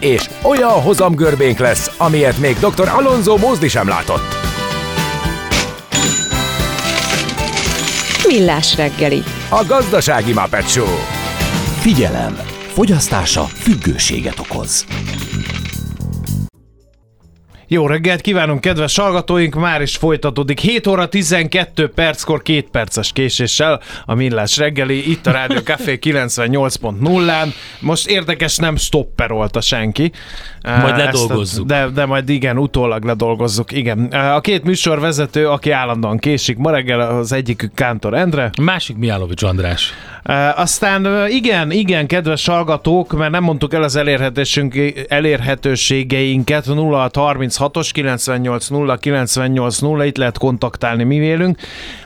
és 0.00 0.28
olyan 0.42 0.82
hozamgörbénk 0.82 1.58
lesz, 1.58 1.90
amilyet 1.96 2.38
még 2.38 2.56
Dr. 2.58 2.88
Alonso 2.88 3.36
Mózdi 3.36 3.68
sem 3.68 3.88
látott. 3.88 4.36
Millás 8.26 8.76
reggeli. 8.76 9.22
A 9.48 9.64
gazdasági 9.66 10.32
Muppet 10.32 10.68
Show. 10.68 10.96
Figyelem! 11.80 12.38
Fogyasztása 12.72 13.44
függőséget 13.44 14.38
okoz. 14.38 14.86
Jó 17.70 17.86
reggelt 17.86 18.20
kívánunk, 18.20 18.60
kedves 18.60 18.96
hallgatóink! 18.96 19.54
Már 19.54 19.82
is 19.82 19.96
folytatódik 19.96 20.58
7 20.60 20.86
óra 20.86 21.08
12 21.08 21.88
perckor, 21.88 22.42
két 22.42 22.68
perces 22.70 23.12
késéssel 23.12 23.80
a 24.04 24.14
Millás 24.14 24.56
reggeli, 24.56 25.10
itt 25.10 25.26
a 25.26 25.30
Rádió 25.30 25.58
Café 25.58 25.98
98.0-án. 26.02 27.48
Most 27.80 28.08
érdekes, 28.08 28.56
nem 28.56 28.76
stopperolta 28.76 29.60
senki. 29.60 30.12
Majd 30.62 30.84
Ezt 30.84 30.92
a- 30.92 30.96
ledolgozzuk. 31.04 31.66
De, 31.66 31.88
de 31.94 32.06
majd 32.06 32.28
igen, 32.28 32.58
utólag 32.58 33.04
ledolgozzuk, 33.04 33.72
igen. 33.72 33.98
A 34.10 34.40
két 34.40 34.64
műsorvezető, 34.64 35.48
aki 35.48 35.70
állandóan 35.70 36.18
késik, 36.18 36.56
ma 36.56 36.70
reggel 36.70 37.00
az 37.00 37.32
egyikük 37.32 37.74
Kántor 37.74 38.14
Endre, 38.14 38.50
Másik 38.62 38.96
Miálovics 38.96 39.42
András. 39.42 39.92
Aztán 40.54 41.28
igen, 41.28 41.70
igen, 41.70 42.06
kedves 42.06 42.46
hallgatók, 42.46 43.12
mert 43.12 43.30
nem 43.30 43.42
mondtuk 43.42 43.74
el 43.74 43.82
az 43.82 43.96
elérhetőségünk- 47.58 47.58
elérhetőségeinket, 47.58 47.58
0636-os 47.58 47.90
980 47.92 48.98
980, 48.98 50.06
itt 50.06 50.16
lehet 50.16 50.38
kontaktálni 50.38 51.04
mi 51.04 51.18
vélünk. 51.18 51.58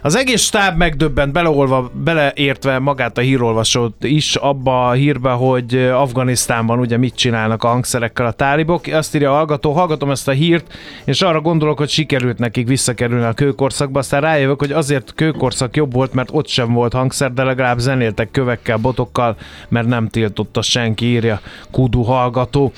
Az 0.03 0.15
egész 0.15 0.43
stáb 0.43 0.77
megdöbbent, 0.77 1.33
beleolva, 1.33 1.91
beleértve 1.95 2.79
magát 2.79 3.19
a 3.19 3.21
hírolvasót 3.21 4.05
is 4.05 4.37
abba 4.37 4.89
a 4.89 4.93
hírbe, 4.93 5.31
hogy 5.31 5.77
Afganisztánban 5.77 6.79
ugye 6.79 6.97
mit 6.97 7.15
csinálnak 7.15 7.65
a 7.65 7.69
hangszerekkel 7.69 8.27
a 8.27 8.33
tálibok. 8.33 8.87
Azt 8.87 9.15
írja 9.15 9.31
a 9.31 9.35
hallgató, 9.35 9.73
hallgatom 9.73 10.11
ezt 10.11 10.29
a 10.29 10.33
hírt, 10.33 10.77
és 11.05 11.23
arra 11.23 11.41
gondolok, 11.41 11.79
hogy 11.79 11.89
sikerült 11.89 12.39
nekik 12.39 12.69
visszakerülni 12.69 13.25
a 13.25 13.33
kőkorszakba, 13.33 13.99
aztán 13.99 14.21
rájövök, 14.21 14.59
hogy 14.59 14.73
azért 14.73 15.13
kőkorszak 15.15 15.77
jobb 15.77 15.93
volt, 15.93 16.13
mert 16.13 16.29
ott 16.33 16.49
sem 16.49 16.73
volt 16.73 16.93
hangszer, 16.93 17.33
de 17.33 17.43
legalább 17.43 17.79
zenéltek 17.79 18.31
kövekkel, 18.31 18.77
botokkal, 18.77 19.37
mert 19.69 19.87
nem 19.87 20.09
tiltotta 20.09 20.63
senki, 20.63 21.07
írja 21.07 21.41
Kudu 21.71 22.03
hallgató. 22.03 22.73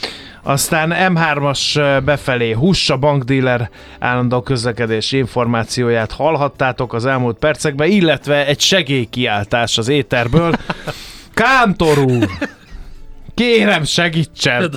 Aztán 0.46 0.92
M3-as 0.94 2.00
befelé 2.04 2.52
Huss, 2.52 2.90
a 2.90 2.96
bankdíler 2.96 3.70
állandó 3.98 4.42
közlekedési 4.42 5.16
információját 5.16 6.12
hallhattátok 6.12 6.92
az 6.92 7.06
elmúlt 7.06 7.38
percekben, 7.38 7.90
illetve 7.90 8.46
egy 8.46 8.60
segélykiáltás 8.60 9.78
az 9.78 9.88
éterből. 9.88 10.54
Kántor 11.34 11.98
úr! 11.98 12.28
Kérem 13.34 13.84
segítsen! 13.84 14.70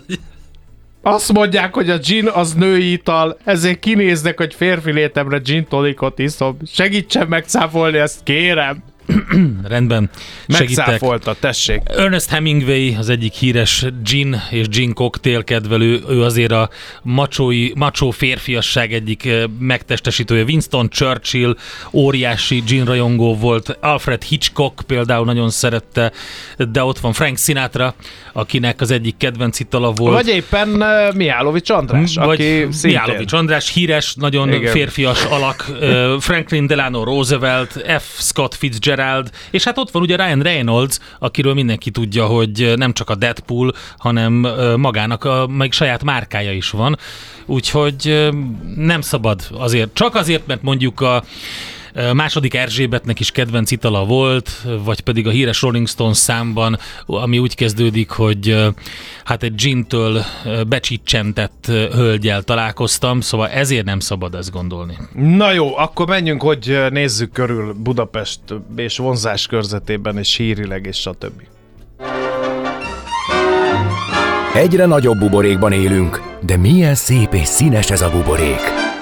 Azt 1.01 1.33
mondják, 1.33 1.73
hogy 1.73 1.89
a 1.89 1.97
gin 1.97 2.27
az 2.27 2.53
női 2.53 2.91
ital, 2.91 3.37
ezért 3.43 3.79
kinéznek, 3.79 4.37
hogy 4.37 4.53
férfi 4.53 4.91
létemre 4.91 5.37
gin 5.37 5.67
tonikot 5.67 6.19
iszom. 6.19 6.57
Segítsen 6.65 7.27
megcáfolni 7.27 7.97
ezt, 7.97 8.23
kérem! 8.23 8.83
Rendben. 9.63 10.09
Megcáfolta, 10.47 11.35
tessék. 11.39 11.81
Ernest 11.85 12.29
Hemingway, 12.29 12.95
az 12.97 13.09
egyik 13.09 13.33
híres 13.33 13.85
gin 14.03 14.41
és 14.49 14.67
gin 14.67 14.93
cocktail 14.93 15.43
kedvelő, 15.43 16.01
ő 16.09 16.23
azért 16.23 16.51
a 16.51 16.69
macsói, 17.01 17.71
macsó 17.75 18.11
férfiasság 18.11 18.93
egyik 18.93 19.25
eh, 19.25 19.43
megtestesítője. 19.59 20.43
Winston 20.43 20.89
Churchill 20.89 21.55
óriási 21.91 22.63
gin 22.65 22.85
rajongó 22.85 23.35
volt, 23.35 23.77
Alfred 23.81 24.23
Hitchcock 24.23 24.81
például 24.87 25.25
nagyon 25.25 25.49
szerette, 25.49 26.11
de 26.57 26.83
ott 26.83 26.99
van 26.99 27.13
Frank 27.13 27.37
Sinatra, 27.37 27.95
akinek 28.33 28.81
az 28.81 28.91
egyik 28.91 29.17
kedvenc 29.17 29.59
itala 29.59 29.91
volt. 29.91 30.13
Vagy 30.13 30.27
éppen 30.27 30.69
uh, 30.69 31.15
Mihálovics 31.15 31.69
András, 31.69 32.15
Vagy 32.15 32.41
aki 32.41 32.67
szintén... 32.71 32.91
Mihálovics 32.91 33.33
András, 33.33 33.73
híres, 33.73 34.15
nagyon 34.15 34.53
Igen. 34.53 34.71
Férfias 34.71 35.25
alak, 35.25 35.65
ö, 35.79 36.15
Franklin 36.19 36.67
Delano 36.67 37.03
Roosevelt, 37.03 37.71
F. 37.99 38.19
Scott 38.19 38.55
Fitzgerald, 38.55 38.96
és 39.51 39.63
hát 39.63 39.77
ott 39.77 39.91
van 39.91 40.01
ugye 40.01 40.15
Ryan 40.15 40.41
Reynolds, 40.41 40.99
akiről 41.19 41.53
mindenki 41.53 41.91
tudja, 41.91 42.25
hogy 42.25 42.73
nem 42.75 42.93
csak 42.93 43.09
a 43.09 43.15
Deadpool, 43.15 43.73
hanem 43.97 44.33
magának 44.75 45.23
a, 45.23 45.47
meg 45.47 45.71
saját 45.71 46.03
márkája 46.03 46.51
is 46.51 46.69
van, 46.69 46.97
úgyhogy 47.45 48.29
nem 48.75 49.01
szabad 49.01 49.41
azért, 49.51 49.93
csak 49.93 50.15
azért, 50.15 50.47
mert 50.47 50.61
mondjuk 50.61 51.01
a 51.01 51.23
második 52.13 52.53
Erzsébetnek 52.53 53.19
is 53.19 53.31
kedvenc 53.31 53.71
itala 53.71 54.05
volt, 54.05 54.65
vagy 54.83 54.99
pedig 54.99 55.27
a 55.27 55.29
híres 55.29 55.61
Rolling 55.61 55.87
Stones 55.87 56.17
számban, 56.17 56.77
ami 57.05 57.39
úgy 57.39 57.55
kezdődik, 57.55 58.09
hogy 58.09 58.55
hát 59.23 59.43
egy 59.43 59.55
gintől 59.55 60.23
becsicsentett 60.67 61.65
hölgyel 61.91 62.41
találkoztam, 62.41 63.21
szóval 63.21 63.47
ezért 63.47 63.85
nem 63.85 63.99
szabad 63.99 64.35
ezt 64.35 64.51
gondolni. 64.51 64.97
Na 65.13 65.51
jó, 65.51 65.77
akkor 65.77 66.07
menjünk, 66.07 66.41
hogy 66.41 66.77
nézzük 66.89 67.31
körül 67.31 67.73
Budapest 67.73 68.39
és 68.75 68.97
vonzás 68.97 69.47
körzetében, 69.47 70.17
és 70.17 70.35
hírileg, 70.35 70.85
és 70.85 70.97
stb. 70.97 71.41
Egyre 74.53 74.85
nagyobb 74.85 75.17
buborékban 75.17 75.71
élünk, 75.71 76.21
de 76.41 76.57
milyen 76.57 76.95
szép 76.95 77.33
és 77.33 77.47
színes 77.47 77.91
ez 77.91 78.01
a 78.01 78.09
buborék. 78.09 78.86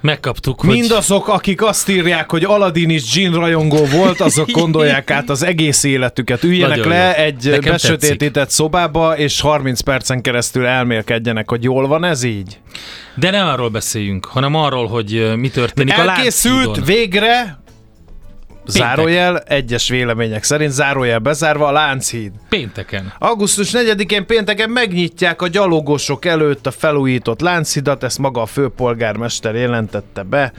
Megkaptuk, 0.00 0.60
hogy... 0.60 0.70
Mindazok, 0.70 1.28
akik 1.28 1.62
azt 1.62 1.88
írják, 1.88 2.30
hogy 2.30 2.44
Aladdin 2.44 2.90
is 2.90 3.12
gin 3.12 3.32
rajongó 3.32 3.84
volt, 3.84 4.20
azok 4.20 4.50
gondolják 4.60 5.10
át 5.10 5.30
az 5.30 5.42
egész 5.42 5.84
életüket. 5.84 6.44
Üljenek 6.44 6.76
Nagyon 6.76 6.92
le 6.92 7.14
jó. 7.18 7.24
egy 7.24 7.50
Nekem 7.50 7.72
besötétített 7.72 8.50
szobába, 8.50 9.16
és 9.16 9.40
30 9.40 9.80
percen 9.80 10.20
keresztül 10.20 10.66
elmélkedjenek, 10.66 11.50
hogy 11.50 11.64
jól 11.64 11.86
van 11.86 12.04
ez 12.04 12.22
így. 12.22 12.58
De 13.14 13.30
nem 13.30 13.46
arról 13.46 13.68
beszéljünk, 13.68 14.24
hanem 14.24 14.54
arról, 14.54 14.86
hogy 14.86 15.32
mi 15.36 15.48
történik 15.48 15.98
a 15.98 16.00
Elkészült 16.00 16.84
végre, 16.84 17.59
zárójel, 18.70 19.38
egyes 19.38 19.88
vélemények 19.88 20.42
szerint, 20.42 20.72
zárójel 20.72 21.18
bezárva 21.18 21.66
a 21.66 21.72
Lánchíd. 21.72 22.32
Pénteken. 22.48 23.12
Augusztus 23.18 23.70
4-én 23.72 24.26
pénteken 24.26 24.70
megnyitják 24.70 25.42
a 25.42 25.48
gyalogosok 25.48 26.24
előtt 26.24 26.66
a 26.66 26.70
felújított 26.70 27.40
Lánchidat, 27.40 28.02
ezt 28.02 28.18
maga 28.18 28.42
a 28.42 28.46
főpolgármester 28.46 29.54
jelentette 29.54 30.22
be 30.22 30.52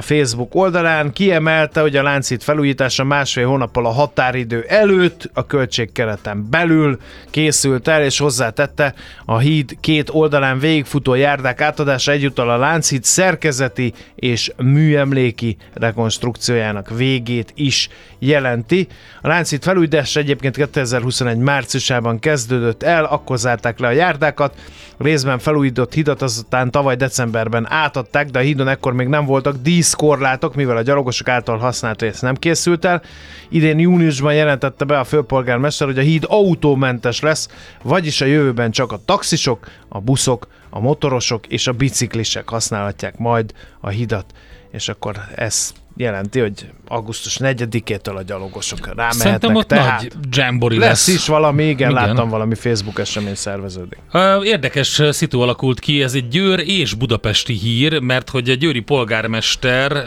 Facebook 0.00 0.54
oldalán. 0.54 1.12
Kiemelte, 1.12 1.80
hogy 1.80 1.96
a 1.96 2.02
Lánchíd 2.02 2.42
felújítása 2.42 3.04
másfél 3.04 3.46
hónappal 3.46 3.86
a 3.86 3.90
határidő 3.90 4.64
előtt 4.68 5.30
a 5.34 5.46
költségkereten 5.46 6.46
belül 6.50 6.98
készült 7.30 7.88
el, 7.88 8.02
és 8.02 8.18
hozzátette 8.18 8.94
a 9.24 9.38
híd 9.38 9.76
két 9.80 10.10
oldalán 10.12 10.58
végigfutó 10.58 11.14
járdák 11.14 11.60
átadása 11.60 12.12
egyúttal 12.12 12.50
a 12.50 12.56
Lánchíd 12.56 13.04
szerkezeti 13.04 13.92
és 14.14 14.52
műemléki 14.56 15.56
rekonstrukciójának 15.72 16.90
végét 16.96 17.52
is 17.54 17.88
jelenti. 18.20 18.86
A 19.22 19.28
Lánchíd 19.28 19.62
felújítása 19.62 20.20
egyébként 20.20 20.56
2021 20.56 21.36
márciusában 21.36 22.18
kezdődött 22.18 22.82
el, 22.82 23.04
akkor 23.04 23.38
zárták 23.38 23.78
le 23.78 23.86
a 23.86 23.90
járdákat, 23.90 24.54
részben 24.98 25.38
felújított 25.38 25.94
hidat 25.94 26.22
azután 26.22 26.70
tavaly 26.70 26.96
decemberben 26.96 27.66
átadták, 27.70 28.30
de 28.30 28.38
a 28.38 28.42
hídon 28.42 28.68
ekkor 28.68 28.92
még 28.92 29.06
nem 29.06 29.24
voltak 29.24 29.56
díszkorlátok, 29.62 30.54
mivel 30.54 30.76
a 30.76 30.82
gyalogosok 30.82 31.28
által 31.28 31.58
használt 31.58 32.00
rész 32.02 32.20
nem 32.20 32.34
készült 32.34 32.84
el. 32.84 33.02
Idén 33.48 33.78
júniusban 33.78 34.34
jelentette 34.34 34.84
be 34.84 34.98
a 34.98 35.04
főpolgármester, 35.04 35.86
hogy 35.86 35.98
a 35.98 36.02
híd 36.02 36.24
autómentes 36.26 37.20
lesz, 37.20 37.48
vagyis 37.82 38.20
a 38.20 38.24
jövőben 38.24 38.70
csak 38.70 38.92
a 38.92 39.00
taxisok, 39.04 39.66
a 39.88 40.00
buszok, 40.00 40.46
a 40.70 40.80
motorosok 40.80 41.46
és 41.46 41.66
a 41.66 41.72
biciklisek 41.72 42.48
használhatják 42.48 43.18
majd 43.18 43.52
a 43.80 43.88
hidat. 43.88 44.24
És 44.72 44.88
akkor 44.88 45.16
ez 45.34 45.72
jelenti, 45.96 46.40
hogy 46.40 46.70
augusztus 46.88 47.38
4-től 47.40 48.16
a 48.16 48.22
gyalogosok 48.22 48.86
rámehetnek. 48.86 49.12
Szerintem 49.12 49.54
ott 49.54 49.68
tehát 49.68 50.00
nagy 50.00 50.12
jambori 50.30 50.78
lesz. 50.78 51.06
lesz. 51.06 51.16
is 51.16 51.26
valami, 51.26 51.62
igen, 51.62 51.90
igen, 51.90 52.06
láttam 52.06 52.28
valami 52.28 52.54
Facebook 52.54 52.98
esemény 52.98 53.34
szerveződik. 53.34 53.98
Érdekes 54.42 55.02
szitu 55.10 55.40
alakult 55.40 55.80
ki, 55.80 56.02
ez 56.02 56.14
egy 56.14 56.28
Győr 56.28 56.58
és 56.58 56.94
budapesti 56.94 57.52
hír, 57.52 57.98
mert 57.98 58.30
hogy 58.30 58.50
a 58.50 58.54
győri 58.54 58.80
polgármester 58.80 60.06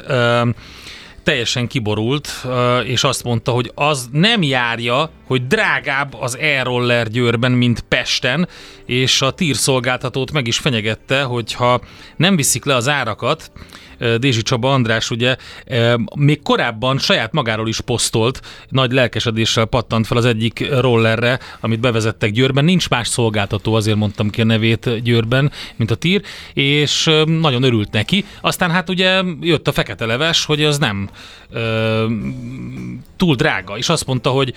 teljesen 1.23 1.67
kiborult, 1.67 2.29
és 2.86 3.03
azt 3.03 3.23
mondta, 3.23 3.51
hogy 3.51 3.71
az 3.75 4.09
nem 4.12 4.41
járja, 4.41 5.09
hogy 5.25 5.47
drágább 5.47 6.13
az 6.19 6.38
e-roller 6.38 7.07
Győrben, 7.07 7.51
mint 7.51 7.79
Pesten, 7.79 8.47
és 8.86 9.21
a 9.21 9.31
tírszolgáltatót 9.31 10.31
meg 10.31 10.47
is 10.47 10.57
fenyegette, 10.57 11.23
hogyha 11.23 11.81
nem 12.15 12.36
viszik 12.36 12.65
le 12.65 12.75
az 12.75 12.88
árakat, 12.88 13.51
Dézsi 14.17 14.41
Csaba 14.41 14.73
András 14.73 15.09
ugye 15.09 15.35
még 16.15 16.41
korábban 16.41 16.97
saját 16.97 17.31
magáról 17.31 17.67
is 17.67 17.81
posztolt, 17.81 18.41
nagy 18.69 18.91
lelkesedéssel 18.91 19.65
pattant 19.65 20.07
fel 20.07 20.17
az 20.17 20.25
egyik 20.25 20.69
rollerre, 20.79 21.39
amit 21.59 21.79
bevezettek 21.79 22.31
Győrben. 22.31 22.65
Nincs 22.65 22.89
más 22.89 23.07
szolgáltató, 23.07 23.73
azért 23.73 23.97
mondtam 23.97 24.29
ki 24.29 24.41
a 24.41 24.45
nevét 24.45 25.01
Győrben, 25.03 25.51
mint 25.75 25.91
a 25.91 25.95
TIR, 25.95 26.21
és 26.53 27.11
nagyon 27.25 27.63
örült 27.63 27.91
neki. 27.91 28.25
Aztán 28.41 28.71
hát 28.71 28.89
ugye 28.89 29.21
jött 29.41 29.67
a 29.67 29.71
fekete 29.71 30.05
leves, 30.05 30.45
hogy 30.45 30.63
az 30.63 30.77
nem 30.77 31.09
túl 33.17 33.35
drága, 33.35 33.77
és 33.77 33.89
azt 33.89 34.05
mondta, 34.05 34.29
hogy 34.29 34.53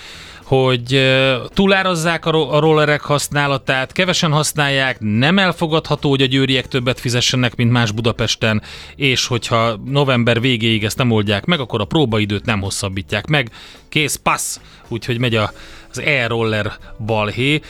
hogy 0.46 1.14
túlárazzák 1.54 2.26
a 2.26 2.60
rollerek 2.60 3.00
használatát, 3.00 3.92
kevesen 3.92 4.32
használják, 4.32 4.96
nem 5.00 5.38
elfogadható, 5.38 6.08
hogy 6.08 6.22
a 6.22 6.26
győriek 6.26 6.68
többet 6.68 7.00
fizessenek, 7.00 7.56
mint 7.56 7.70
más 7.70 7.90
Budapesten, 7.90 8.62
és 8.96 9.26
hogyha 9.26 9.76
november 9.84 10.40
végéig 10.40 10.84
ezt 10.84 10.98
nem 10.98 11.10
oldják 11.10 11.44
meg, 11.44 11.60
akkor 11.60 11.80
a 11.80 11.84
próbaidőt 11.84 12.44
nem 12.44 12.60
hosszabbítják 12.60 13.26
meg. 13.26 13.50
Kész, 13.88 14.20
passz! 14.22 14.60
Úgyhogy 14.88 15.18
megy 15.18 15.34
a, 15.34 15.52
az 15.90 16.00
e-roller 16.00 16.72
balhé 17.06 17.60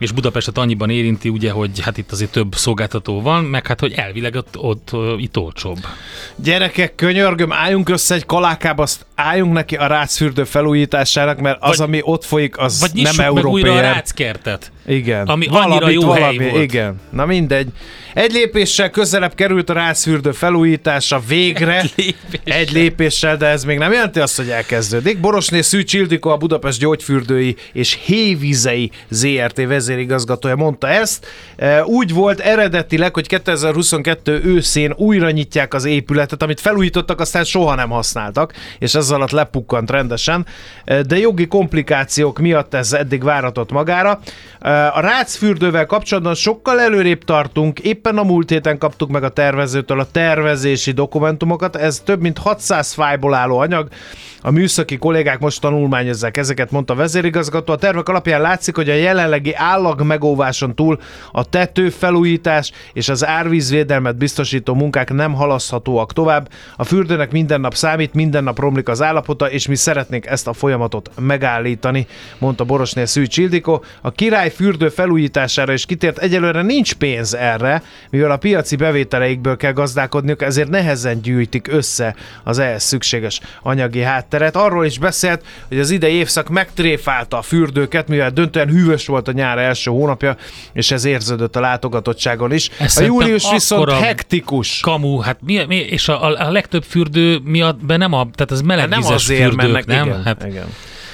és 0.00 0.12
Budapestet 0.12 0.58
annyiban 0.58 0.90
érinti, 0.90 1.28
ugye, 1.28 1.50
hogy 1.50 1.80
hát 1.80 1.96
itt 1.98 2.12
azért 2.12 2.30
több 2.30 2.54
szolgáltató 2.54 3.20
van, 3.22 3.44
meg 3.44 3.66
hát, 3.66 3.80
hogy 3.80 3.92
elvileg 3.92 4.34
ott, 4.34 4.58
ott, 4.58 4.92
ott 4.92 5.20
itt 5.20 5.36
olcsóbb. 5.36 5.78
Gyerekek, 6.36 6.94
könyörgöm, 6.94 7.52
álljunk 7.52 7.88
össze 7.88 8.14
egy 8.14 8.26
kalákába, 8.26 8.82
azt 8.82 9.06
álljunk 9.14 9.52
neki 9.52 9.76
a 9.76 9.86
rácfürdő 9.86 10.44
felújításának, 10.44 11.40
mert 11.40 11.58
az, 11.60 11.78
Vagy- 11.78 11.86
ami 11.86 12.00
ott 12.04 12.24
folyik, 12.24 12.58
az 12.58 12.80
Vagy 12.80 12.90
nem 12.94 13.02
nyissuk 13.02 13.34
meg 13.34 13.46
újra 13.46 13.68
a 13.68 13.72
európai. 13.74 13.92
ráckertet. 13.92 14.72
Igen. 14.86 15.26
Ami 15.26 15.46
annyira 15.50 15.88
jó 15.88 16.10
hely 16.10 16.36
volt. 16.36 16.62
Igen. 16.62 17.00
Na 17.10 17.26
mindegy. 17.26 17.68
Egy 18.14 18.32
lépéssel 18.32 18.90
közelebb 18.90 19.34
került 19.34 19.70
a 19.70 19.72
rászfürdő 19.72 20.32
felújítása 20.32 21.20
végre. 21.28 21.80
Egy 21.80 21.92
lépéssel. 21.96 22.58
Egy 22.58 22.72
lépéssel, 22.72 23.36
de 23.36 23.46
ez 23.46 23.64
még 23.64 23.78
nem 23.78 23.92
jelenti 23.92 24.20
azt, 24.20 24.36
hogy 24.36 24.48
elkezdődik. 24.50 25.20
Borosné 25.20 25.60
Szűcs 25.60 25.92
Ildikó, 25.94 26.30
a 26.30 26.36
Budapest 26.36 26.78
Gyógyfürdői 26.80 27.56
és 27.72 27.98
Hévizei 28.04 28.90
ZRT 29.08 29.66
vezérigazgatója 29.66 30.56
mondta 30.56 30.88
ezt. 30.88 31.26
E, 31.56 31.84
Úgy 31.84 32.12
volt 32.12 32.40
eredetileg, 32.40 33.14
hogy 33.14 33.26
2022 33.26 34.40
őszén 34.44 34.92
újra 34.96 35.30
nyitják 35.30 35.74
az 35.74 35.84
épületet, 35.84 36.42
amit 36.42 36.60
felújítottak, 36.60 37.20
aztán 37.20 37.44
soha 37.44 37.74
nem 37.74 37.90
használtak, 37.90 38.52
és 38.78 38.94
ez 38.94 39.10
alatt 39.10 39.30
lepukkant 39.30 39.90
rendesen, 39.90 40.46
E, 40.84 41.02
de 41.02 41.18
jogi 41.18 41.46
komplikációk 41.46 42.38
miatt 42.38 42.74
ez 42.74 42.92
eddig 42.92 43.22
váratott 43.24 43.70
magára. 43.70 44.20
E, 44.60 44.88
A 44.92 45.00
rácfürdővel 45.00 45.86
kapcsolatban 45.86 46.34
sokkal 46.34 46.80
előrébb 46.80 47.24
tartunk, 47.24 47.78
éppen 48.00 48.18
a 48.18 48.22
múlt 48.22 48.50
héten 48.50 48.78
kaptuk 48.78 49.10
meg 49.10 49.22
a 49.22 49.28
tervezőtől 49.28 50.00
a 50.00 50.10
tervezési 50.10 50.90
dokumentumokat, 50.90 51.76
ez 51.76 52.00
több 52.00 52.20
mint 52.20 52.38
600 52.38 52.92
fájból 52.92 53.34
álló 53.34 53.58
anyag, 53.58 53.88
a 54.42 54.50
műszaki 54.50 54.98
kollégák 54.98 55.38
most 55.38 55.60
tanulmányozzák 55.60 56.36
ezeket, 56.36 56.70
mondta 56.70 56.92
a 56.92 56.96
vezérigazgató. 56.96 57.72
A 57.72 57.76
tervek 57.76 58.08
alapján 58.08 58.40
látszik, 58.40 58.76
hogy 58.76 58.88
a 58.88 58.94
jelenlegi 58.94 59.54
állag 59.54 60.02
megóváson 60.02 60.74
túl 60.74 60.98
a 61.32 61.44
tető 61.44 61.90
felújítás 61.90 62.72
és 62.92 63.08
az 63.08 63.26
árvízvédelmet 63.26 64.16
biztosító 64.16 64.74
munkák 64.74 65.12
nem 65.12 65.34
halaszthatóak 65.34 66.12
tovább. 66.12 66.48
A 66.76 66.84
fürdőnek 66.84 67.30
minden 67.30 67.60
nap 67.60 67.74
számít, 67.74 68.14
minden 68.14 68.44
nap 68.44 68.58
romlik 68.58 68.88
az 68.88 69.02
állapota, 69.02 69.50
és 69.50 69.66
mi 69.66 69.76
szeretnénk 69.76 70.26
ezt 70.26 70.46
a 70.46 70.52
folyamatot 70.52 71.10
megállítani, 71.18 72.06
mondta 72.38 72.64
Borosnél 72.64 73.06
Szűcs 73.06 73.36
Ildikó. 73.36 73.84
A 74.00 74.10
király 74.10 74.50
fürdő 74.50 74.88
felújítására 74.88 75.72
is 75.72 75.86
kitért, 75.86 76.18
egyelőre 76.18 76.62
nincs 76.62 76.94
pénz 76.94 77.34
erre, 77.34 77.82
mivel 78.10 78.30
a 78.30 78.36
piaci 78.36 78.76
bevételeikből 78.76 79.56
kell 79.56 79.72
gazdálkodniuk, 79.72 80.42
ezért 80.42 80.68
nehezen 80.68 81.20
gyűjtik 81.20 81.68
össze 81.72 82.14
az 82.44 82.58
ehhez 82.58 82.82
szükséges 82.82 83.40
anyagi 83.62 84.00
hátteret. 84.00 84.56
Arról 84.56 84.84
is 84.84 84.98
beszélt, 84.98 85.44
hogy 85.68 85.78
az 85.78 85.90
idei 85.90 86.14
évszak 86.14 86.48
megtréfálta 86.48 87.38
a 87.38 87.42
fürdőket, 87.42 88.08
mivel 88.08 88.30
döntően 88.30 88.68
hűvös 88.68 89.06
volt 89.06 89.28
a 89.28 89.32
nyár 89.32 89.58
első 89.58 89.90
hónapja, 89.90 90.36
és 90.72 90.90
ez 90.90 91.04
érződött 91.04 91.56
a 91.56 91.60
látogatottságon 91.60 92.52
is. 92.52 92.70
Ez 92.78 92.96
a 92.96 93.02
július 93.02 93.50
viszont 93.50 93.90
hektikus. 93.90 94.80
Kamu, 94.80 95.18
hát 95.18 95.38
mi, 95.44 95.64
mi 95.66 95.76
és 95.76 96.08
a, 96.08 96.24
a, 96.24 96.46
a 96.46 96.50
legtöbb 96.50 96.82
fürdő 96.82 97.38
miatt 97.44 97.84
be 97.84 97.96
nem 97.96 98.12
a, 98.12 98.28
tehát 98.34 98.50
Hát 98.50 98.62
melegvizes 98.62 99.04
nem 99.04 99.14
azért 99.14 99.40
fürdők, 99.40 99.56
mennek, 99.56 99.86
nem? 99.86 100.06
igen, 100.06 100.22
hát, 100.22 100.44
igen. 100.44 100.66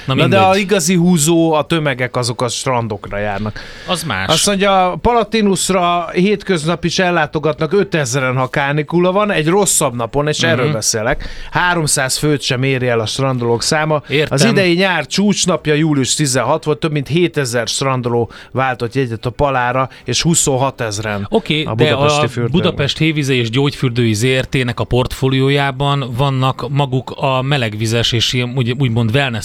Na, 0.06 0.14
Na 0.14 0.26
de 0.26 0.38
a 0.38 0.56
igazi 0.56 0.94
húzó, 0.94 1.52
a 1.52 1.62
tömegek 1.64 2.16
azok 2.16 2.42
a 2.42 2.48
strandokra 2.48 3.18
járnak. 3.18 3.60
az 3.88 4.02
más. 4.02 4.28
Azt 4.28 4.46
mondja, 4.46 4.90
a 4.92 4.96
Palatinusra 4.96 6.08
hétköznap 6.12 6.84
is 6.84 6.98
ellátogatnak 6.98 7.72
5000-en, 7.74 8.32
ha 8.36 8.46
kánikula 8.48 9.12
van, 9.12 9.30
egy 9.30 9.46
rosszabb 9.48 9.94
napon, 9.94 10.28
és 10.28 10.40
Mhm. 10.40 10.50
erről 10.50 10.72
beszélek. 10.72 11.28
300 11.50 12.16
főt 12.18 12.40
sem 12.40 12.62
éri 12.62 12.88
el 12.88 13.00
a 13.00 13.06
strandolók 13.06 13.62
száma. 13.62 14.02
Értem. 14.08 14.28
Az 14.30 14.44
idei 14.44 14.74
nyár 14.74 15.06
csúcsnapja 15.06 15.74
július 15.74 16.14
16 16.14 16.64
volt, 16.64 16.78
több 16.78 16.92
mint 16.92 17.08
7000 17.08 17.66
strandoló 17.66 18.30
váltott 18.52 18.94
jegyet 18.94 19.26
a 19.26 19.30
Palára, 19.30 19.88
és 20.04 20.22
26 20.22 20.80
ezeren 20.80 21.26
Oké, 21.30 21.64
a 21.64 21.70
okay, 21.70 21.86
de 21.86 21.94
budapesti 21.94 22.24
a 22.24 22.28
fürdőben. 22.28 22.60
Budapest 22.60 22.98
Hévize 22.98 23.32
és 23.34 23.50
Gyógyfürdői 23.50 24.12
ZRT-nek 24.14 24.80
a 24.80 24.84
portfóliójában 24.84 26.12
vannak 26.16 26.66
maguk 26.70 27.10
a 27.10 27.42
melegvizes 27.42 28.12
és 28.12 28.32
ilyen, 28.32 28.52
úgy, 28.56 28.74
úgymond 28.78 29.10
wellness 29.14 29.44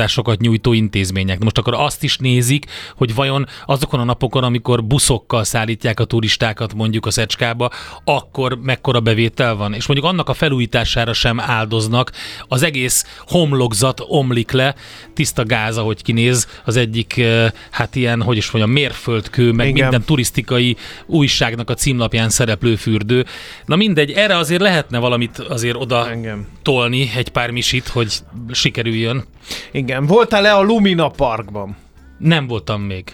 szolgáltatásokat 0.00 0.40
nyújtó 0.40 0.72
intézmények. 0.72 1.38
Most 1.38 1.58
akkor 1.58 1.74
azt 1.74 2.02
is 2.02 2.16
nézik, 2.16 2.66
hogy 2.96 3.14
vajon 3.14 3.46
azokon 3.66 4.00
a 4.00 4.04
napokon, 4.04 4.44
amikor 4.44 4.84
buszokkal 4.84 5.44
szállítják 5.44 6.00
a 6.00 6.04
turistákat 6.04 6.74
mondjuk 6.74 7.06
a 7.06 7.10
Szecskába, 7.10 7.70
akkor 8.04 8.58
mekkora 8.62 9.00
bevétel 9.00 9.54
van. 9.54 9.74
És 9.74 9.86
mondjuk 9.86 10.08
annak 10.08 10.28
a 10.28 10.34
felújítására 10.34 11.12
sem 11.12 11.40
áldoznak. 11.40 12.12
Az 12.48 12.62
egész 12.62 13.04
homlokzat 13.26 14.02
omlik 14.06 14.50
le, 14.50 14.74
tiszta 15.14 15.44
gáz, 15.44 15.76
ahogy 15.76 16.02
kinéz, 16.02 16.48
az 16.64 16.76
egyik, 16.76 17.16
eh, 17.16 17.50
hát 17.70 17.96
ilyen, 17.96 18.22
hogy 18.22 18.36
is 18.36 18.50
mondjam, 18.50 18.74
mérföldkő, 18.74 19.52
meg 19.52 19.68
Igen. 19.68 19.80
minden 19.80 20.02
turisztikai 20.06 20.76
újságnak 21.06 21.70
a 21.70 21.74
címlapján 21.74 22.28
szereplő 22.28 22.76
fürdő. 22.76 23.24
Na 23.66 23.76
mindegy, 23.76 24.10
erre 24.10 24.36
azért 24.36 24.60
lehetne 24.60 24.98
valamit 24.98 25.38
azért 25.38 25.76
oda 25.76 26.10
Engem. 26.10 26.46
tolni, 26.62 27.10
egy 27.16 27.28
pár 27.28 27.50
misit, 27.50 27.88
hogy 27.88 28.12
sikerüljön. 28.52 29.24
Igen. 29.72 29.89
Voltál-e 29.98 30.54
a 30.54 30.62
Lumina 30.62 31.08
Parkban? 31.08 31.76
Nem 32.18 32.46
voltam 32.46 32.80
még. 32.82 33.04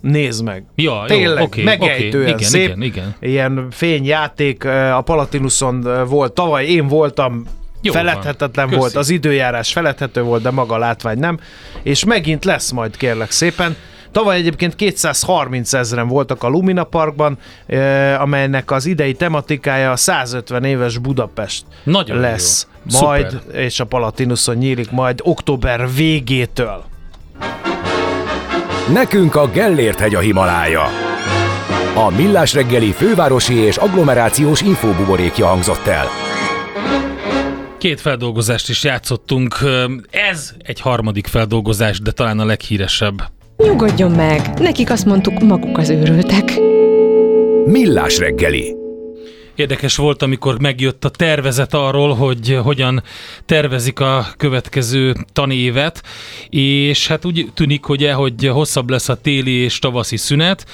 Nézd 0.00 0.44
meg. 0.44 0.64
Ja, 0.74 1.04
Tényleg, 1.06 1.38
jó, 1.38 1.44
oké, 1.44 1.62
megejtően 1.62 2.22
oké, 2.22 2.32
igen, 2.34 2.48
szép. 2.48 2.64
igen, 2.68 2.82
igen. 2.82 3.14
Ilyen 3.20 3.66
fényjáték 3.70 4.64
a 4.64 5.00
Palatinuson 5.04 6.04
volt. 6.08 6.32
Tavaly 6.32 6.64
én 6.66 6.86
voltam, 6.88 7.44
Jó 7.82 7.92
feledhetetlen 7.92 8.68
van. 8.68 8.78
volt, 8.78 8.92
Köszi. 8.92 8.98
az 8.98 9.10
időjárás 9.10 9.72
feledhető 9.72 10.22
volt, 10.22 10.42
de 10.42 10.50
maga 10.50 10.74
a 10.74 10.78
látvány 10.78 11.18
nem. 11.18 11.38
És 11.82 12.04
megint 12.04 12.44
lesz 12.44 12.70
majd 12.70 12.96
kérlek 12.96 13.30
szépen. 13.30 13.76
Tavaly 14.12 14.36
egyébként 14.36 14.74
230 14.74 15.72
ezeren 15.72 16.08
voltak 16.08 16.42
a 16.42 16.48
Lumina 16.48 16.84
Parkban, 16.84 17.38
amelynek 18.18 18.70
az 18.70 18.86
idei 18.86 19.12
tematikája 19.14 19.90
a 19.90 19.96
150 19.96 20.64
éves 20.64 20.98
Budapest 20.98 21.64
Nagyon 21.84 22.18
lesz. 22.20 22.66
jó. 22.66 22.72
Majd, 23.00 23.30
Szuper. 23.30 23.60
és 23.60 23.80
a 23.80 23.84
Palatinuson 23.84 24.56
nyílik 24.56 24.90
majd 24.90 25.20
október 25.22 25.88
végétől. 25.94 26.84
Nekünk 28.92 29.34
a 29.34 29.48
Gellért 29.48 29.98
hegy 29.98 30.14
a 30.14 30.18
Himalája. 30.20 30.82
A 31.94 32.10
Millás 32.10 32.54
reggeli 32.54 32.92
fővárosi 32.92 33.54
és 33.54 33.76
agglomerációs 33.76 34.60
infóbuborékja 34.60 35.46
hangzott 35.46 35.86
el. 35.86 36.06
Két 37.78 38.00
feldolgozást 38.00 38.68
is 38.68 38.84
játszottunk. 38.84 39.56
Ez 40.10 40.52
egy 40.58 40.80
harmadik 40.80 41.26
feldolgozás, 41.26 42.00
de 42.00 42.10
talán 42.10 42.38
a 42.38 42.44
leghíresebb. 42.44 43.22
Nyugodjon 43.56 44.10
meg, 44.10 44.58
nekik 44.58 44.90
azt 44.90 45.04
mondtuk, 45.04 45.40
maguk 45.40 45.78
az 45.78 45.90
őrültek. 45.90 46.52
Millás 47.64 48.18
reggeli. 48.18 48.83
Érdekes 49.54 49.96
volt, 49.96 50.22
amikor 50.22 50.60
megjött 50.60 51.04
a 51.04 51.08
tervezet 51.08 51.74
arról, 51.74 52.14
hogy 52.14 52.58
hogyan 52.62 53.02
tervezik 53.46 54.00
a 54.00 54.26
következő 54.36 55.14
tanévet, 55.32 56.02
és 56.50 57.06
hát 57.06 57.24
úgy 57.24 57.50
tűnik, 57.54 57.84
hogy, 57.84 58.10
hogy 58.10 58.46
hosszabb 58.46 58.90
lesz 58.90 59.08
a 59.08 59.14
téli 59.14 59.52
és 59.52 59.78
tavaszi 59.78 60.16
szünet, 60.16 60.66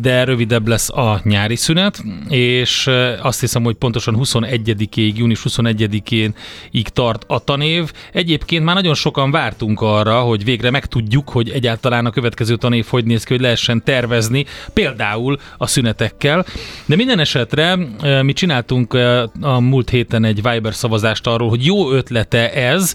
de 0.00 0.24
rövidebb 0.24 0.68
lesz 0.68 0.90
a 0.90 1.20
nyári 1.24 1.56
szünet, 1.56 2.04
és 2.28 2.90
azt 3.22 3.40
hiszem, 3.40 3.62
hogy 3.62 3.74
pontosan 3.74 4.16
21-ig, 4.18 5.14
június 5.14 5.42
21-én 5.48 6.34
így 6.70 6.92
tart 6.92 7.24
a 7.26 7.44
tanév. 7.44 7.92
Egyébként 8.12 8.64
már 8.64 8.74
nagyon 8.74 8.94
sokan 8.94 9.30
vártunk 9.30 9.80
arra, 9.80 10.20
hogy 10.20 10.44
végre 10.44 10.70
megtudjuk, 10.70 11.28
hogy 11.28 11.50
egyáltalán 11.50 12.06
a 12.06 12.10
következő 12.10 12.56
tanév 12.56 12.86
hogy 12.88 13.04
néz 13.04 13.24
ki, 13.24 13.32
hogy 13.32 13.42
lehessen 13.42 13.84
tervezni, 13.84 14.44
például 14.72 15.38
a 15.58 15.66
szünetekkel. 15.66 16.46
De 16.86 16.96
minden 16.96 17.18
esetre 17.18 17.76
mi 18.22 18.32
csináltunk 18.32 18.94
a 19.40 19.60
múlt 19.60 19.90
héten 19.90 20.24
egy 20.24 20.42
Viber 20.42 20.74
szavazást 20.74 21.26
arról, 21.26 21.48
hogy 21.48 21.64
jó 21.64 21.90
ötlete 21.90 22.52
ez, 22.52 22.94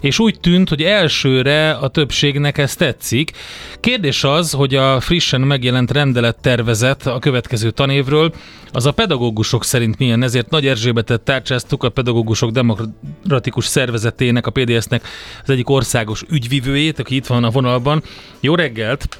és 0.00 0.18
úgy 0.18 0.40
tűnt, 0.40 0.68
hogy 0.68 0.82
elsőre 0.82 1.70
a 1.70 1.88
többségnek 1.88 2.58
ez 2.58 2.74
tetszik. 2.74 3.32
Kérdés 3.80 4.24
az, 4.24 4.52
hogy 4.52 4.74
a 4.74 5.00
frissen 5.00 5.40
megjelent 5.40 5.91
rendelet 5.92 6.36
tervezet 6.40 7.06
a 7.06 7.18
következő 7.18 7.70
tanévről, 7.70 8.34
az 8.72 8.86
a 8.86 8.92
pedagógusok 8.92 9.64
szerint 9.64 9.98
milyen, 9.98 10.22
ezért 10.22 10.50
Nagy 10.50 10.66
Erzsébetet 10.66 11.20
tárcsáztuk 11.20 11.82
a 11.82 11.88
pedagógusok 11.88 12.50
demokratikus 12.50 13.66
szervezetének, 13.66 14.46
a 14.46 14.50
PDS-nek 14.50 15.06
az 15.42 15.50
egyik 15.50 15.70
országos 15.70 16.22
ügyvivőjét, 16.30 16.98
aki 16.98 17.14
itt 17.14 17.26
van 17.26 17.44
a 17.44 17.50
vonalban. 17.50 18.02
Jó 18.40 18.54
reggelt! 18.54 19.18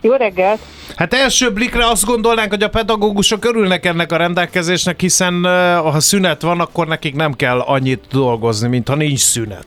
Jó 0.00 0.12
reggelt! 0.12 0.60
Hát 0.96 1.14
első 1.14 1.52
blikre 1.52 1.86
azt 1.86 2.04
gondolnánk, 2.04 2.50
hogy 2.50 2.62
a 2.62 2.68
pedagógusok 2.68 3.44
örülnek 3.44 3.86
ennek 3.86 4.12
a 4.12 4.16
rendelkezésnek, 4.16 5.00
hiszen 5.00 5.44
ha 5.82 6.00
szünet 6.00 6.42
van, 6.42 6.60
akkor 6.60 6.86
nekik 6.86 7.14
nem 7.14 7.32
kell 7.32 7.60
annyit 7.60 8.04
dolgozni, 8.10 8.68
mint 8.68 8.88
ha 8.88 8.94
nincs 8.94 9.20
szünet. 9.20 9.66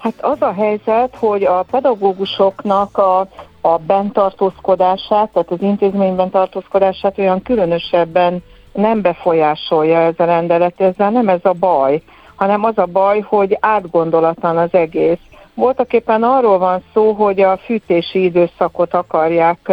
Hát 0.00 0.14
az 0.20 0.42
a 0.42 0.52
helyzet, 0.52 1.16
hogy 1.16 1.44
a 1.44 1.64
pedagógusoknak 1.70 2.98
a, 2.98 3.18
a 3.60 3.78
bentartózkodását, 3.78 5.30
tehát 5.32 5.50
az 5.50 5.60
intézményben 5.62 6.30
tartózkodását 6.30 7.18
olyan 7.18 7.42
különösebben 7.42 8.42
nem 8.72 9.00
befolyásolja 9.00 9.98
ez 9.98 10.14
a 10.16 10.24
rendelet, 10.24 10.80
ezzel 10.80 11.10
nem 11.10 11.28
ez 11.28 11.40
a 11.42 11.52
baj, 11.52 12.02
hanem 12.34 12.64
az 12.64 12.78
a 12.78 12.86
baj, 12.86 13.20
hogy 13.20 13.56
átgondolatlan 13.60 14.56
az 14.56 14.74
egész. 14.74 15.18
Voltak 15.54 15.92
éppen 15.92 16.22
arról 16.22 16.58
van 16.58 16.82
szó, 16.94 17.12
hogy 17.12 17.40
a 17.40 17.56
fűtési 17.56 18.24
időszakot 18.24 18.94
akarják 18.94 19.72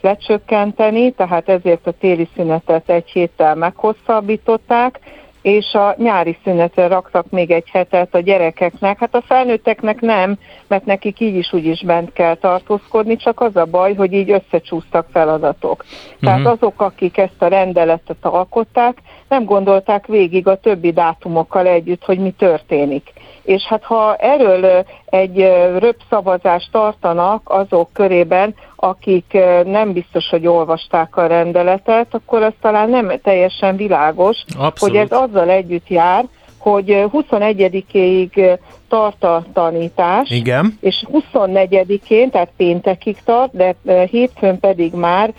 lecsökkenteni, 0.00 1.10
tehát 1.10 1.48
ezért 1.48 1.86
a 1.86 1.92
téli 2.00 2.28
szünetet 2.34 2.88
egy 2.88 3.10
héttel 3.10 3.54
meghosszabbították, 3.54 5.00
és 5.46 5.72
a 5.72 5.94
nyári 5.98 6.36
szünetre 6.44 6.86
raktak 6.86 7.30
még 7.30 7.50
egy 7.50 7.68
hetet 7.72 8.14
a 8.14 8.20
gyerekeknek. 8.20 8.98
Hát 8.98 9.14
a 9.14 9.22
felnőtteknek 9.26 10.00
nem, 10.00 10.38
mert 10.68 10.84
nekik 10.84 11.20
így 11.20 11.34
is 11.34 11.52
úgy 11.52 11.64
is 11.64 11.82
bent 11.82 12.12
kell 12.12 12.34
tartózkodni, 12.34 13.16
csak 13.16 13.40
az 13.40 13.56
a 13.56 13.64
baj, 13.64 13.94
hogy 13.94 14.12
így 14.12 14.30
összecsúsztak 14.30 15.06
feladatok. 15.12 15.84
Uh-huh. 15.84 16.20
Tehát 16.20 16.38
mhm. 16.38 16.48
azok, 16.48 16.80
akik 16.80 17.18
ezt 17.18 17.42
a 17.42 17.46
rendeletet 17.46 18.24
alkották, 18.24 18.98
nem 19.28 19.44
gondolták 19.44 20.06
végig 20.06 20.46
a 20.46 20.56
többi 20.56 20.92
dátumokkal 20.92 21.66
együtt, 21.66 22.04
hogy 22.04 22.18
mi 22.18 22.30
történik. 22.30 23.12
És 23.42 23.62
hát 23.62 23.84
ha 23.84 24.16
erről 24.16 24.84
egy 25.16 25.36
röpszavazást 25.78 26.68
tartanak 26.72 27.42
azok 27.44 27.92
körében, 27.92 28.54
akik 28.76 29.38
nem 29.64 29.92
biztos, 29.92 30.28
hogy 30.28 30.46
olvasták 30.46 31.16
a 31.16 31.26
rendeletet, 31.26 32.06
akkor 32.10 32.42
az 32.42 32.52
talán 32.60 32.90
nem 32.90 33.12
teljesen 33.22 33.76
világos, 33.76 34.44
Abszolút. 34.58 34.96
hogy 34.96 34.96
ez 34.96 35.18
azzal 35.18 35.50
együtt 35.50 35.88
jár, 35.88 36.24
hogy 36.58 37.04
21-ig 37.12 38.58
tart 38.88 39.24
a 39.24 39.44
tanítás, 39.52 40.30
Igen. 40.30 40.78
és 40.80 41.04
24-én, 41.12 42.30
tehát 42.30 42.50
péntekig 42.56 43.16
tart, 43.24 43.56
de 43.56 43.74
hétfőn 44.10 44.60
pedig 44.60 44.92
már 44.94 45.32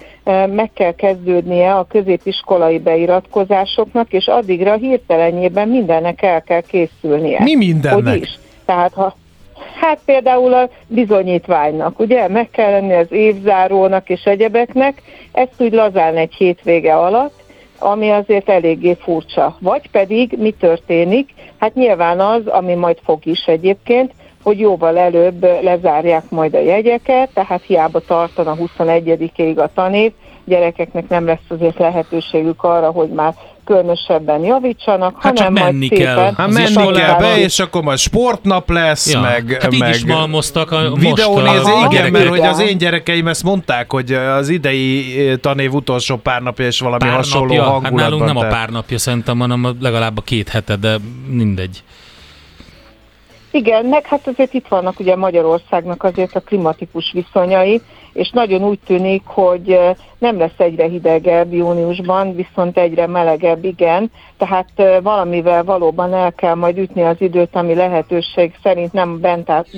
meg 0.49 0.71
kell 0.73 0.95
kezdődnie 0.95 1.73
a 1.73 1.87
középiskolai 1.89 2.79
beiratkozásoknak, 2.79 4.13
és 4.13 4.27
addigra 4.27 4.73
hirtelenjében 4.73 5.67
mindennek 5.67 6.21
el 6.21 6.41
kell 6.41 6.61
készülnie. 6.61 7.43
Mi 7.43 7.55
mindennek? 7.55 8.13
Hogy 8.13 8.21
is. 8.21 8.39
Tehát 8.65 8.93
ha 8.93 9.15
Hát 9.79 9.99
például 10.05 10.53
a 10.53 10.69
bizonyítványnak, 10.87 11.99
ugye, 11.99 12.27
meg 12.27 12.49
kell 12.49 12.71
lenni 12.71 12.93
az 12.93 13.11
évzárónak 13.11 14.09
és 14.09 14.23
egyebeknek, 14.23 15.01
ezt 15.31 15.53
úgy 15.57 15.73
lazán 15.73 16.15
egy 16.17 16.33
hétvége 16.33 16.95
alatt, 16.95 17.43
ami 17.79 18.09
azért 18.09 18.49
eléggé 18.49 18.97
furcsa. 18.99 19.57
Vagy 19.59 19.89
pedig 19.91 20.35
mi 20.37 20.51
történik? 20.51 21.29
Hát 21.59 21.73
nyilván 21.73 22.19
az, 22.19 22.47
ami 22.47 22.73
majd 22.73 22.97
fog 23.03 23.25
is 23.25 23.45
egyébként, 23.45 24.11
hogy 24.43 24.59
jóval 24.59 24.97
előbb 24.97 25.41
lezárják 25.61 26.29
majd 26.29 26.53
a 26.53 26.59
jegyeket, 26.59 27.29
tehát 27.33 27.63
hiába 27.63 27.99
tartana 27.99 28.55
21-ig 28.77 29.57
a 29.57 29.73
tanév, 29.73 30.11
gyerekeknek 30.45 31.07
nem 31.07 31.25
lesz 31.25 31.49
azért 31.49 31.77
lehetőségük 31.77 32.63
arra, 32.63 32.91
hogy 32.91 33.09
már 33.09 33.33
különösebben 33.67 34.43
javítsanak, 34.43 35.21
hát 35.21 35.39
hanem 35.39 35.53
majd 35.53 35.65
menni 35.65 35.87
szépen... 35.87 36.05
Kell. 36.05 36.33
Hát 36.37 36.51
menni 36.51 36.91
kell 36.91 37.17
be, 37.17 37.37
és 37.37 37.59
akkor 37.59 37.83
majd 37.83 37.97
sportnap 37.97 38.69
lesz, 38.69 39.11
ja. 39.13 39.19
meg... 39.19 39.57
Hát 39.61 39.73
így 39.73 39.79
meg 39.79 39.93
is 39.93 40.05
malmoztak 40.05 40.71
a 40.71 40.91
Videónézni, 40.93 41.71
igen, 41.77 41.91
igen, 41.91 42.11
mert 42.11 42.27
hogy 42.27 42.39
az 42.39 42.59
én 42.59 42.77
gyerekeim 42.77 43.27
ezt 43.27 43.43
mondták, 43.43 43.91
hogy 43.91 44.13
az 44.13 44.49
idei 44.49 45.05
tanév 45.41 45.73
utolsó 45.73 46.15
pár 46.15 46.41
napja 46.41 46.65
és 46.65 46.79
valami 46.79 47.03
pár 47.03 47.15
hasonló 47.15 47.55
napja? 47.55 47.63
hangulatban. 47.63 48.01
Hát 48.01 48.09
nálunk 48.09 48.25
nem 48.25 48.37
a 48.37 48.47
pár 48.47 48.69
napja 48.69 48.97
szerintem, 48.97 49.39
hanem 49.39 49.75
legalább 49.79 50.17
a 50.17 50.21
két 50.21 50.49
hete, 50.49 50.75
de 50.75 50.97
mindegy. 51.27 51.83
Igen, 53.51 53.85
meg 53.85 54.05
hát 54.05 54.27
azért 54.27 54.53
itt 54.53 54.67
vannak 54.67 54.99
ugye 54.99 55.15
Magyarországnak 55.15 56.03
azért 56.03 56.35
a 56.35 56.39
klimatikus 56.39 57.11
viszonyai, 57.13 57.81
és 58.17 58.29
nagyon 58.29 58.63
úgy 58.63 58.79
tűnik, 58.85 59.21
hogy 59.25 59.79
nem 60.17 60.37
lesz 60.37 60.57
egyre 60.57 60.87
hidegebb 60.87 61.53
júniusban, 61.53 62.35
viszont 62.35 62.77
egyre 62.77 63.07
melegebb, 63.07 63.63
igen, 63.63 64.11
tehát 64.37 65.01
valamivel 65.03 65.63
valóban 65.63 66.13
el 66.13 66.33
kell 66.33 66.55
majd 66.55 66.77
ütni 66.77 67.03
az 67.03 67.15
időt, 67.19 67.55
ami 67.55 67.73
lehetőség 67.73 68.53
szerint 68.63 68.93
nem 68.93 69.19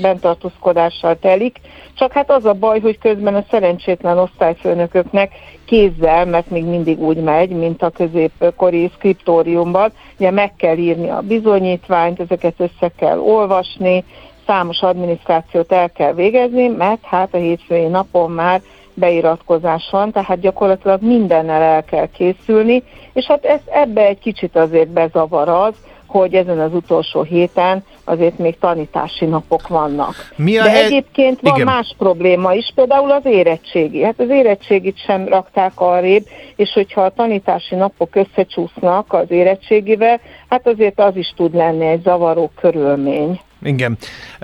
bentartózkodással 0.02 1.20
telik, 1.20 1.58
csak 1.94 2.12
hát 2.12 2.32
az 2.32 2.46
a 2.46 2.54
baj, 2.54 2.80
hogy 2.80 2.98
közben 2.98 3.36
a 3.36 3.46
szerencsétlen 3.50 4.18
osztályfőnököknek 4.18 5.32
kézzel, 5.66 6.26
mert 6.26 6.50
még 6.50 6.66
mindig 6.66 7.00
úgy 7.00 7.18
megy, 7.18 7.50
mint 7.50 7.82
a 7.82 7.90
középkori 7.90 8.92
skriptóriumban, 8.96 9.92
ugye 10.18 10.32
meg 10.32 10.56
kell 10.56 10.78
írni 10.78 11.10
a 11.10 11.22
bizonyítványt, 11.22 12.20
ezeket 12.20 12.54
össze 12.58 12.92
kell 12.98 13.20
olvasni, 13.20 14.04
számos 14.50 14.82
adminisztrációt 14.82 15.72
el 15.72 15.92
kell 15.92 16.14
végezni, 16.14 16.68
mert 16.68 17.04
hát 17.06 17.34
a 17.34 17.38
hétfői 17.38 17.88
napon 17.88 18.32
már 18.32 18.62
beiratkozás 18.94 19.88
van, 19.92 20.12
tehát 20.12 20.40
gyakorlatilag 20.40 21.02
mindennel 21.02 21.62
el 21.62 21.84
kell 21.84 22.08
készülni, 22.08 22.84
és 23.14 23.26
hát 23.26 23.46
ez, 23.46 23.60
ebbe 23.72 24.06
egy 24.06 24.20
kicsit 24.20 24.56
azért 24.56 24.90
bezavar 24.90 25.50
az, 25.50 25.74
hogy 26.06 26.34
ezen 26.34 26.60
az 26.60 26.74
utolsó 26.74 27.22
héten 27.22 27.84
azért 28.04 28.38
még 28.38 28.58
tanítási 28.60 29.26
napok 29.26 29.68
vannak. 29.68 30.16
Mi 30.36 30.58
a 30.58 30.64
De 30.64 30.70
hely... 30.70 30.84
egyébként 30.84 31.40
van 31.42 31.54
Igen. 31.54 31.66
más 31.66 31.96
probléma 31.98 32.54
is, 32.54 32.72
például 32.76 33.12
az 33.12 33.26
érettségi. 33.26 34.04
Hát 34.04 34.20
az 34.20 34.30
érettségit 34.30 34.98
sem 34.98 35.28
rakták 35.28 35.72
arrébb, 35.76 36.26
és 36.56 36.74
hogyha 36.74 37.02
a 37.02 37.10
tanítási 37.10 37.76
napok 37.76 38.16
összecsúsznak 38.16 39.14
az 39.14 39.32
érettségivel, 39.32 40.20
hát 40.50 40.68
azért 40.68 41.00
az 41.00 41.16
is 41.16 41.34
tud 41.36 41.56
lenni 41.56 41.86
egy 41.86 42.02
zavaró 42.02 42.52
körülmény. 42.60 43.40
Igen. 43.64 43.98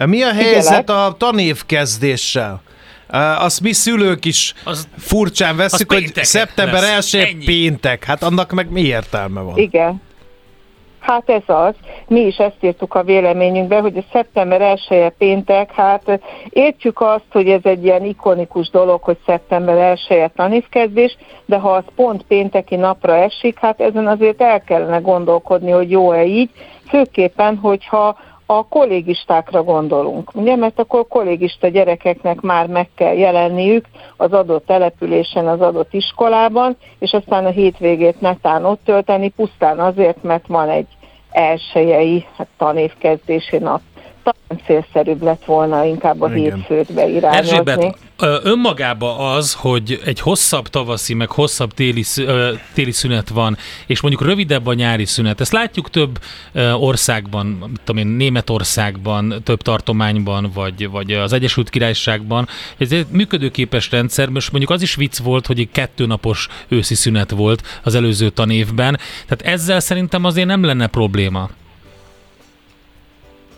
Mi 0.05 0.21
a 0.21 0.33
helyzet 0.33 0.89
a 0.89 1.15
tanévkezdéssel? 1.17 2.61
Azt 3.37 3.61
mi 3.61 3.73
szülők 3.73 4.25
is 4.25 4.53
az, 4.63 4.87
furcsán 4.97 5.55
veszük, 5.55 5.91
hogy 5.91 6.11
szeptember 6.13 6.83
1 6.83 7.43
péntek. 7.45 8.03
Hát 8.03 8.23
annak 8.23 8.51
meg 8.51 8.71
mi 8.71 8.81
értelme 8.81 9.41
van? 9.41 9.57
Igen. 9.57 10.01
Hát 11.05 11.29
ez 11.29 11.43
az. 11.45 11.73
Mi 12.07 12.19
is 12.19 12.37
ezt 12.37 12.55
írtuk 12.61 12.93
a 12.93 13.03
véleményünkbe, 13.03 13.79
hogy 13.79 13.97
a 13.97 14.03
szeptember 14.11 14.61
1 14.61 14.85
-e 14.89 15.09
péntek, 15.09 15.71
hát 15.71 16.19
értjük 16.49 17.01
azt, 17.01 17.25
hogy 17.31 17.49
ez 17.49 17.61
egy 17.63 17.83
ilyen 17.83 18.05
ikonikus 18.05 18.69
dolog, 18.69 19.01
hogy 19.03 19.17
szeptember 19.25 19.77
1 19.77 20.05
-e 20.09 20.31
tanévkezdés, 20.35 21.17
de 21.45 21.57
ha 21.57 21.71
az 21.71 21.83
pont 21.95 22.23
pénteki 22.23 22.75
napra 22.75 23.15
esik, 23.15 23.59
hát 23.59 23.81
ezen 23.81 24.07
azért 24.07 24.41
el 24.41 24.61
kellene 24.61 24.97
gondolkodni, 24.97 25.71
hogy 25.71 25.91
jó-e 25.91 26.25
így, 26.25 26.49
főképpen, 26.89 27.57
hogyha 27.57 28.17
a 28.45 28.67
kollégistákra 28.67 29.63
gondolunk, 29.63 30.35
ugye, 30.35 30.55
mert 30.55 30.79
akkor 30.79 31.07
kollégista 31.07 31.67
gyerekeknek 31.67 32.41
már 32.41 32.67
meg 32.67 32.89
kell 32.95 33.13
jelenniük 33.13 33.85
az 34.17 34.33
adott 34.33 34.65
településen, 34.65 35.47
az 35.47 35.61
adott 35.61 35.93
iskolában, 35.93 36.77
és 36.99 37.11
aztán 37.11 37.45
a 37.45 37.49
hétvégét 37.49 38.21
netán 38.21 38.65
ott 38.65 38.79
tölteni, 38.83 39.29
pusztán 39.29 39.79
azért, 39.79 40.23
mert 40.23 40.47
van 40.47 40.69
egy 40.69 40.87
elsőjei 41.31 42.25
hát, 42.37 42.47
tanévkezdési 42.57 43.57
nap 43.57 43.81
talán 44.25 44.63
célszerűbb 44.65 45.23
lett 45.23 45.45
volna 45.45 45.85
inkább 45.85 46.21
a 46.21 46.35
Igen. 46.35 46.55
hétfőt 46.55 46.93
beirányozni. 46.93 47.57
Erzsébet, 47.57 47.97
önmagában 48.43 49.35
az, 49.35 49.53
hogy 49.53 50.01
egy 50.05 50.19
hosszabb 50.19 50.67
tavaszi, 50.67 51.13
meg 51.13 51.29
hosszabb 51.31 51.73
téli, 51.73 52.03
téli 52.73 52.91
szünet 52.91 53.29
van, 53.29 53.57
és 53.85 54.01
mondjuk 54.01 54.23
rövidebb 54.23 54.67
a 54.67 54.73
nyári 54.73 55.05
szünet, 55.05 55.41
ezt 55.41 55.51
látjuk 55.51 55.89
több 55.89 56.19
országban, 56.73 57.45
mit 57.45 57.81
tudom 57.83 58.01
én, 58.01 58.07
Németországban, 58.07 59.33
több 59.43 59.61
tartományban, 59.61 60.51
vagy, 60.53 60.89
vagy 60.89 61.11
az 61.11 61.33
Egyesült 61.33 61.69
Királyságban. 61.69 62.47
Ez 62.77 62.91
egy 62.91 63.05
működőképes 63.09 63.91
rendszer, 63.91 64.29
most 64.29 64.51
mondjuk 64.51 64.71
az 64.71 64.81
is 64.81 64.95
vicc 64.95 65.17
volt, 65.17 65.45
hogy 65.45 65.59
egy 65.59 65.71
kettőnapos 65.71 66.47
őszi 66.67 66.95
szünet 66.95 67.31
volt 67.31 67.79
az 67.83 67.95
előző 67.95 68.29
tanévben, 68.29 68.99
tehát 69.27 69.55
ezzel 69.55 69.79
szerintem 69.79 70.23
azért 70.23 70.47
nem 70.47 70.63
lenne 70.63 70.87
probléma. 70.87 71.49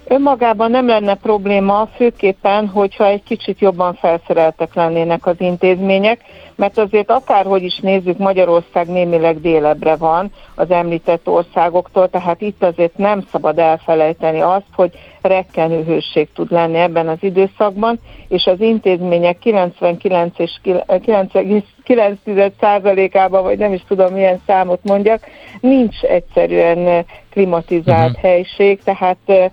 Önmagában 0.10 0.72
nem 0.72 0.88
lenne 0.88 1.16
probléma, 1.16 1.88
főképpen, 1.96 2.68
hogyha 2.68 3.06
egy 3.06 3.24
kicsit 3.24 3.60
jobban 3.60 3.94
felszereltek 3.94 4.74
lennének 4.74 5.26
az 5.26 5.36
intézmények. 5.40 6.22
Mert 6.58 6.78
azért 6.78 7.12
akárhogy 7.12 7.64
is 7.64 7.80
nézzük, 7.80 8.18
Magyarország 8.18 8.88
némileg 8.88 9.42
délebre 9.42 9.96
van 9.96 10.32
az 10.56 10.72
említett 10.72 11.28
országoktól, 11.28 12.10
tehát 12.10 12.42
itt 12.42 12.64
azért 12.64 12.98
nem 12.98 13.24
szabad 13.32 13.60
elfelejteni 13.60 14.40
azt, 14.40 14.66
hogy 14.76 14.92
rekkenő 15.22 15.84
hőség 15.84 16.28
tud 16.34 16.52
lenni 16.52 16.78
ebben 16.78 17.08
az 17.08 17.18
időszakban, 17.20 18.00
és 18.28 18.46
az 18.46 18.62
intézmények 18.62 19.40
99 19.40 20.40
és 20.40 20.52
99%-ában, 21.86 23.44
vagy 23.44 23.58
nem 23.58 23.74
is 23.74 23.84
tudom 23.88 24.14
milyen 24.14 24.42
számot 24.46 24.80
mondjak, 24.84 25.26
nincs 25.60 26.02
egyszerűen 26.02 27.06
klimatizált 27.30 28.10
uh-huh. 28.10 28.24
helység, 28.24 28.84
tehát 28.84 29.52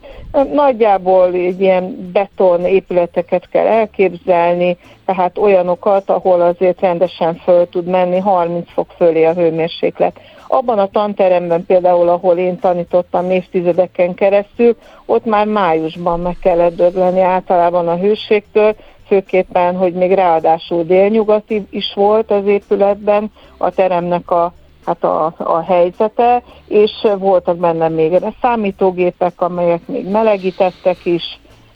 nagyjából 0.53 1.33
egy 1.33 1.61
ilyen 1.61 2.11
beton 2.13 2.65
épületeket 2.65 3.49
kell 3.49 3.67
elképzelni, 3.67 4.77
tehát 5.05 5.39
olyanokat, 5.39 6.11
ahol 6.11 6.41
azért 6.41 6.81
rendesen 6.81 7.35
föl 7.35 7.69
tud 7.69 7.87
menni 7.87 8.19
30 8.19 8.71
fok 8.73 8.91
fölé 8.97 9.25
a 9.25 9.33
hőmérséklet. 9.33 10.21
Abban 10.47 10.79
a 10.79 10.89
tanteremben 10.89 11.67
például, 11.67 12.09
ahol 12.09 12.37
én 12.37 12.59
tanítottam 12.59 13.31
évtizedeken 13.31 14.15
keresztül, 14.15 14.77
ott 15.07 15.25
már 15.25 15.47
májusban 15.47 16.21
meg 16.21 16.37
kellett 16.41 16.77
dögleni 16.77 17.21
általában 17.21 17.89
a 17.89 17.97
hőségtől, 17.97 18.75
főképpen, 19.07 19.77
hogy 19.77 19.93
még 19.93 20.13
ráadásul 20.13 20.83
délnyugati 20.83 21.67
is 21.71 21.93
volt 21.95 22.31
az 22.31 22.47
épületben 22.47 23.33
a 23.59 23.71
teremnek 23.71 24.31
a 24.31 24.53
hát 24.87 25.05
a, 25.05 25.35
a 25.39 25.63
helyzete, 25.63 26.43
és 26.69 26.91
voltak 27.19 27.57
benne 27.57 27.89
még 27.89 28.13
számítógépek, 28.41 29.41
amelyek 29.41 29.87
még 29.87 30.09
melegítettek 30.09 31.05
is, 31.05 31.23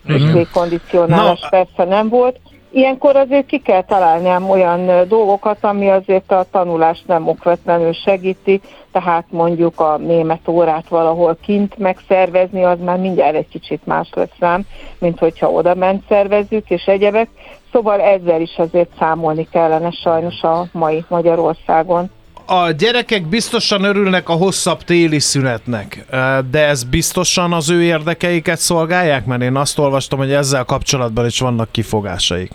uh-huh. 0.04 0.20
és 0.20 0.32
légkondicionálás 0.32 1.46
persze 1.50 1.84
nem 1.84 2.08
volt. 2.08 2.40
Ilyenkor 2.70 3.16
azért 3.16 3.46
ki 3.46 3.58
kell 3.58 3.82
találni 3.82 4.28
ám 4.28 4.50
olyan 4.50 5.08
dolgokat, 5.08 5.64
ami 5.64 5.88
azért 5.88 6.32
a 6.32 6.46
tanulást 6.50 7.06
nem 7.06 7.28
okvetlenül 7.28 7.92
segíti, 7.92 8.60
tehát 8.92 9.24
mondjuk 9.30 9.80
a 9.80 9.96
német 9.96 10.48
órát 10.48 10.88
valahol 10.88 11.36
kint 11.42 11.78
megszervezni, 11.78 12.64
az 12.64 12.78
már 12.84 12.98
mindjárt 12.98 13.36
egy 13.36 13.48
kicsit 13.48 13.86
más 13.86 14.08
lesz 14.14 14.38
rám, 14.38 14.66
mint 14.98 15.18
hogyha 15.18 15.50
oda 15.50 15.74
ment 15.74 16.04
szervezzük 16.08 16.70
és 16.70 16.84
egyebek. 16.84 17.28
Szóval 17.72 18.00
ezzel 18.00 18.40
is 18.40 18.56
azért 18.56 18.90
számolni 18.98 19.48
kellene 19.50 19.90
sajnos 19.90 20.42
a 20.42 20.66
mai 20.72 21.04
Magyarországon 21.08 22.10
a 22.50 22.70
gyerekek 22.70 23.26
biztosan 23.26 23.84
örülnek 23.84 24.28
a 24.28 24.32
hosszabb 24.32 24.82
téli 24.82 25.18
szünetnek, 25.18 26.06
de 26.50 26.66
ez 26.66 26.84
biztosan 26.84 27.52
az 27.52 27.70
ő 27.70 27.82
érdekeiket 27.82 28.58
szolgálják? 28.58 29.26
Mert 29.26 29.42
én 29.42 29.56
azt 29.56 29.78
olvastam, 29.78 30.18
hogy 30.18 30.32
ezzel 30.32 30.64
kapcsolatban 30.64 31.26
is 31.26 31.40
vannak 31.40 31.72
kifogásaik. 31.72 32.50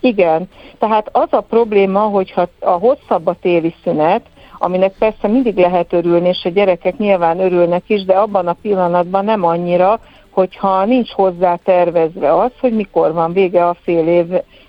Igen, 0.00 0.48
tehát 0.78 1.08
az 1.12 1.28
a 1.30 1.40
probléma, 1.40 2.00
hogyha 2.00 2.48
a 2.60 2.70
hosszabb 2.70 3.26
a 3.26 3.36
téli 3.40 3.74
szünet, 3.84 4.22
aminek 4.58 4.92
persze 4.98 5.28
mindig 5.28 5.56
lehet 5.56 5.92
örülni, 5.92 6.28
és 6.28 6.44
a 6.44 6.48
gyerekek 6.48 6.98
nyilván 6.98 7.40
örülnek 7.40 7.82
is, 7.86 8.04
de 8.04 8.14
abban 8.14 8.46
a 8.46 8.56
pillanatban 8.62 9.24
nem 9.24 9.44
annyira, 9.44 10.00
hogyha 10.30 10.84
nincs 10.84 11.10
hozzá 11.10 11.56
tervezve 11.64 12.34
az, 12.34 12.50
hogy 12.60 12.72
mikor 12.72 13.12
van 13.12 13.32
vége 13.32 13.66
a 13.66 13.76
fél, 13.82 14.06
év, 14.06 14.26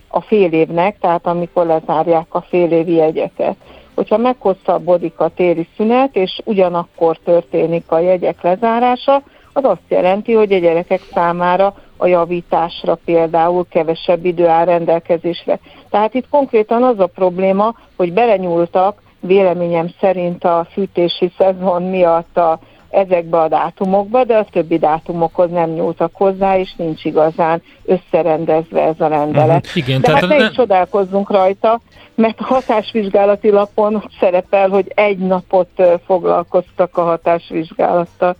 a 0.08 0.20
fél 0.20 0.52
évnek, 0.52 0.98
tehát 1.00 1.26
amikor 1.26 1.66
lezárják 1.66 2.26
a 2.28 2.40
fél 2.40 2.70
évi 2.72 2.94
jegyeket 2.94 3.56
hogyha 3.94 4.16
meghosszabbodik 4.16 5.18
a 5.18 5.28
téli 5.28 5.68
szünet, 5.76 6.16
és 6.16 6.40
ugyanakkor 6.44 7.18
történik 7.24 7.84
a 7.86 7.98
jegyek 7.98 8.42
lezárása, 8.42 9.22
az 9.52 9.64
azt 9.64 9.88
jelenti, 9.88 10.32
hogy 10.32 10.52
a 10.52 10.58
gyerekek 10.58 11.00
számára 11.12 11.74
a 11.96 12.06
javításra 12.06 12.98
például 13.04 13.66
kevesebb 13.70 14.24
idő 14.24 14.46
áll 14.46 14.64
rendelkezésre. 14.64 15.58
Tehát 15.90 16.14
itt 16.14 16.28
konkrétan 16.28 16.82
az 16.82 16.98
a 16.98 17.06
probléma, 17.06 17.74
hogy 17.96 18.12
belenyúltak 18.12 19.02
véleményem 19.20 19.90
szerint 20.00 20.44
a 20.44 20.66
fűtési 20.72 21.32
szezon 21.38 21.82
miatt 21.82 22.36
a, 22.36 22.58
ezekbe 22.94 23.40
a 23.40 23.48
dátumokba, 23.48 24.24
de 24.24 24.36
a 24.36 24.46
többi 24.52 24.78
dátumokhoz 24.78 25.50
nem 25.50 25.70
nyúltak 25.70 26.10
hozzá, 26.14 26.58
és 26.58 26.74
nincs 26.76 27.04
igazán 27.04 27.62
összerendezve 27.84 28.82
ez 28.82 29.00
a 29.00 29.06
rendelet. 29.06 29.66
Uh-huh, 29.66 29.76
igen, 29.76 30.00
de 30.00 30.06
tehát 30.06 30.20
hát 30.20 30.38
ne 30.38 30.44
is 30.44 30.50
csodálkozzunk 30.50 31.30
rajta, 31.30 31.80
mert 32.14 32.40
a 32.40 32.44
hatásvizsgálati 32.44 33.50
lapon 33.50 34.10
szerepel, 34.20 34.68
hogy 34.68 34.92
egy 34.94 35.18
napot 35.18 35.82
foglalkoztak 36.06 36.96
a 36.96 37.02
hatásvizsgálattal. 37.02 38.36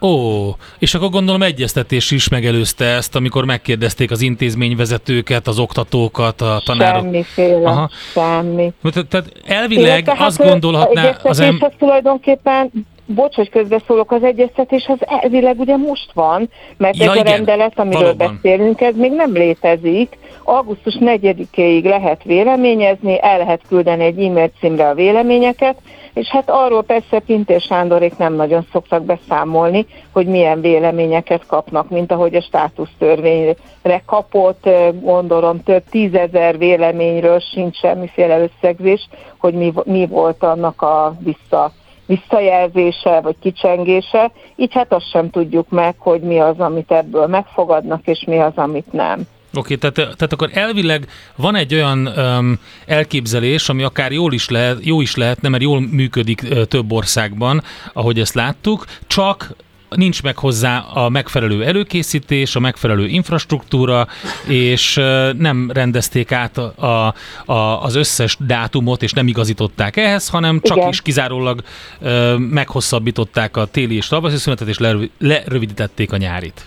Ó, 0.00 0.48
és 0.78 0.94
akkor 0.94 1.08
gondolom 1.10 1.42
egyeztetés 1.42 2.10
is 2.10 2.28
megelőzte 2.28 2.84
ezt, 2.84 3.16
amikor 3.16 3.44
megkérdezték 3.44 4.10
az 4.10 4.20
intézményvezetőket, 4.20 5.46
az 5.46 5.58
oktatókat, 5.58 6.40
a 6.40 6.62
tanárok. 6.64 7.02
Semmiféle, 7.02 7.68
Aha. 7.68 7.90
semmi. 8.12 8.72
Tehát 8.82 9.32
elvileg 9.46 10.02
Illetve, 10.02 10.24
azt 10.24 10.42
hát 10.42 10.50
gondolhatná 10.50 11.16
az 11.22 11.40
em... 11.40 11.60
tulajdonképpen 11.78 12.70
bocs, 13.14 13.34
hogy 13.34 13.50
közbeszólok, 13.50 14.12
az 14.12 14.22
egyeztetés 14.22 14.86
az 14.86 15.06
elvileg 15.06 15.60
ugye 15.60 15.76
most 15.76 16.12
van, 16.12 16.50
mert 16.76 16.96
ja, 16.96 17.10
ez 17.10 17.14
igen, 17.14 17.26
a 17.26 17.30
rendelet, 17.30 17.78
amiről 17.78 18.02
valóban. 18.02 18.38
beszélünk, 18.42 18.80
ez 18.80 18.96
még 18.96 19.12
nem 19.12 19.32
létezik. 19.32 20.18
Augusztus 20.44 20.96
4-ig 21.00 21.82
lehet 21.82 22.22
véleményezni, 22.22 23.22
el 23.22 23.38
lehet 23.38 23.62
küldeni 23.68 24.04
egy 24.04 24.24
e-mail 24.24 24.50
címre 24.60 24.88
a 24.88 24.94
véleményeket, 24.94 25.76
és 26.14 26.28
hát 26.28 26.50
arról 26.50 26.82
persze 26.82 27.18
Pintér 27.18 27.60
Sándorék 27.60 28.16
nem 28.16 28.34
nagyon 28.34 28.66
szoktak 28.72 29.04
beszámolni, 29.04 29.86
hogy 30.12 30.26
milyen 30.26 30.60
véleményeket 30.60 31.46
kapnak, 31.46 31.88
mint 31.88 32.12
ahogy 32.12 32.34
a 32.34 32.40
státusztörvényre 32.40 34.02
kapott, 34.06 34.68
gondolom 35.00 35.62
több 35.62 35.82
tízezer 35.90 36.58
véleményről 36.58 37.38
sincs 37.38 37.76
semmiféle 37.76 38.40
összegzés, 38.40 39.08
hogy 39.38 39.54
mi, 39.54 39.72
mi 39.84 40.06
volt 40.06 40.42
annak 40.42 40.82
a 40.82 41.16
vissza 41.18 41.72
visszajelzése 42.08 43.20
vagy 43.20 43.36
kicsengése, 43.40 44.30
így 44.56 44.74
hát 44.74 44.92
azt 44.92 45.10
sem 45.10 45.30
tudjuk 45.30 45.68
meg, 45.68 45.94
hogy 45.98 46.20
mi 46.20 46.38
az, 46.38 46.58
amit 46.58 46.90
ebből 46.90 47.26
megfogadnak, 47.26 48.06
és 48.06 48.24
mi 48.26 48.38
az, 48.38 48.52
amit 48.54 48.92
nem. 48.92 49.26
Oké, 49.54 49.74
okay, 49.74 49.76
tehát, 49.76 49.94
tehát 49.94 50.32
akkor 50.32 50.50
elvileg 50.52 51.06
van 51.36 51.54
egy 51.54 51.74
olyan 51.74 52.06
um, 52.06 52.58
elképzelés, 52.86 53.68
ami 53.68 53.82
akár 53.82 54.12
jól 54.12 54.32
is 54.32 54.48
lehet, 54.48 54.84
jó 54.84 55.00
is 55.00 55.16
lehetne, 55.16 55.48
mert 55.48 55.62
jól 55.62 55.80
működik 55.80 56.42
uh, 56.50 56.62
több 56.62 56.92
országban, 56.92 57.62
ahogy 57.92 58.20
ezt 58.20 58.34
láttuk, 58.34 58.84
csak 59.06 59.54
nincs 59.88 60.22
meg 60.22 60.36
hozzá 60.36 60.78
a 60.78 61.08
megfelelő 61.08 61.64
előkészítés, 61.64 62.56
a 62.56 62.60
megfelelő 62.60 63.06
infrastruktúra, 63.06 64.06
és 64.48 64.94
nem 65.36 65.70
rendezték 65.72 66.32
át 66.32 66.58
a, 66.58 67.14
a, 67.52 67.82
az 67.82 67.94
összes 67.94 68.36
dátumot, 68.40 69.02
és 69.02 69.12
nem 69.12 69.26
igazították 69.26 69.96
ehhez, 69.96 70.28
hanem 70.28 70.60
csak 70.60 70.76
Igen. 70.76 70.88
is 70.88 71.02
kizárólag 71.02 71.62
ö, 72.00 72.36
meghosszabbították 72.36 73.56
a 73.56 73.64
téli 73.64 73.96
és 73.96 74.06
tavaszi 74.06 74.36
szünetet, 74.36 74.68
és 74.68 74.78
lerövidítették 75.18 76.12
a 76.12 76.16
nyárit. 76.16 76.66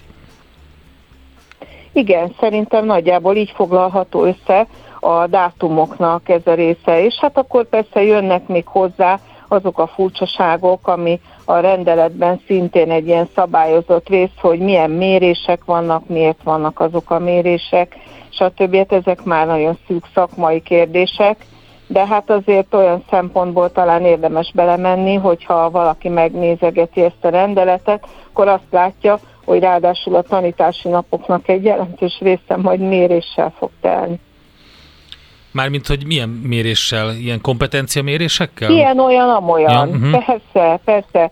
Igen, 1.93 2.35
szerintem 2.39 2.85
nagyjából 2.85 3.35
így 3.35 3.51
foglalható 3.55 4.25
össze 4.25 4.67
a 4.99 5.27
dátumoknak 5.27 6.29
ez 6.29 6.41
a 6.45 6.53
része, 6.53 7.05
és 7.05 7.15
hát 7.21 7.37
akkor 7.37 7.69
persze 7.69 8.03
jönnek 8.03 8.47
még 8.47 8.67
hozzá 8.67 9.19
azok 9.51 9.79
a 9.79 9.87
furcsaságok, 9.87 10.87
ami 10.87 11.19
a 11.45 11.57
rendeletben 11.57 12.41
szintén 12.47 12.91
egy 12.91 13.07
ilyen 13.07 13.29
szabályozott 13.35 14.09
rész, 14.09 14.37
hogy 14.41 14.59
milyen 14.59 14.89
mérések 14.89 15.65
vannak, 15.65 16.07
miért 16.07 16.43
vannak 16.43 16.79
azok 16.79 17.09
a 17.11 17.19
mérések, 17.19 17.95
stb. 18.29 18.75
Hát 18.75 18.91
ezek 18.91 19.23
már 19.23 19.47
nagyon 19.47 19.77
szűk 19.87 20.05
szakmai 20.13 20.61
kérdések, 20.61 21.45
de 21.87 22.07
hát 22.07 22.29
azért 22.29 22.73
olyan 22.73 23.03
szempontból 23.09 23.71
talán 23.71 24.05
érdemes 24.05 24.51
belemenni, 24.55 25.15
hogyha 25.15 25.69
valaki 25.69 26.09
megnézegeti 26.09 27.01
ezt 27.01 27.25
a 27.25 27.29
rendeletet, 27.29 28.07
akkor 28.29 28.47
azt 28.47 28.71
látja, 28.71 29.19
hogy 29.45 29.59
ráadásul 29.59 30.15
a 30.15 30.21
tanítási 30.21 30.89
napoknak 30.89 31.47
egy 31.47 31.63
jelentős 31.63 32.19
része 32.19 32.57
majd 32.57 32.79
méréssel 32.79 33.53
fog 33.57 33.69
telni. 33.81 34.19
Mármint, 35.51 35.87
hogy 35.87 36.05
milyen 36.05 36.29
méréssel, 36.29 37.13
ilyen 37.15 37.41
kompetencia 37.41 38.03
mérésekkel? 38.03 38.71
Ilyen, 38.71 38.99
olyan, 38.99 39.29
amolyan. 39.29 39.71
Ja, 39.71 39.95
uh-huh. 39.95 40.23
Persze, 40.25 40.79
persze. 40.85 41.31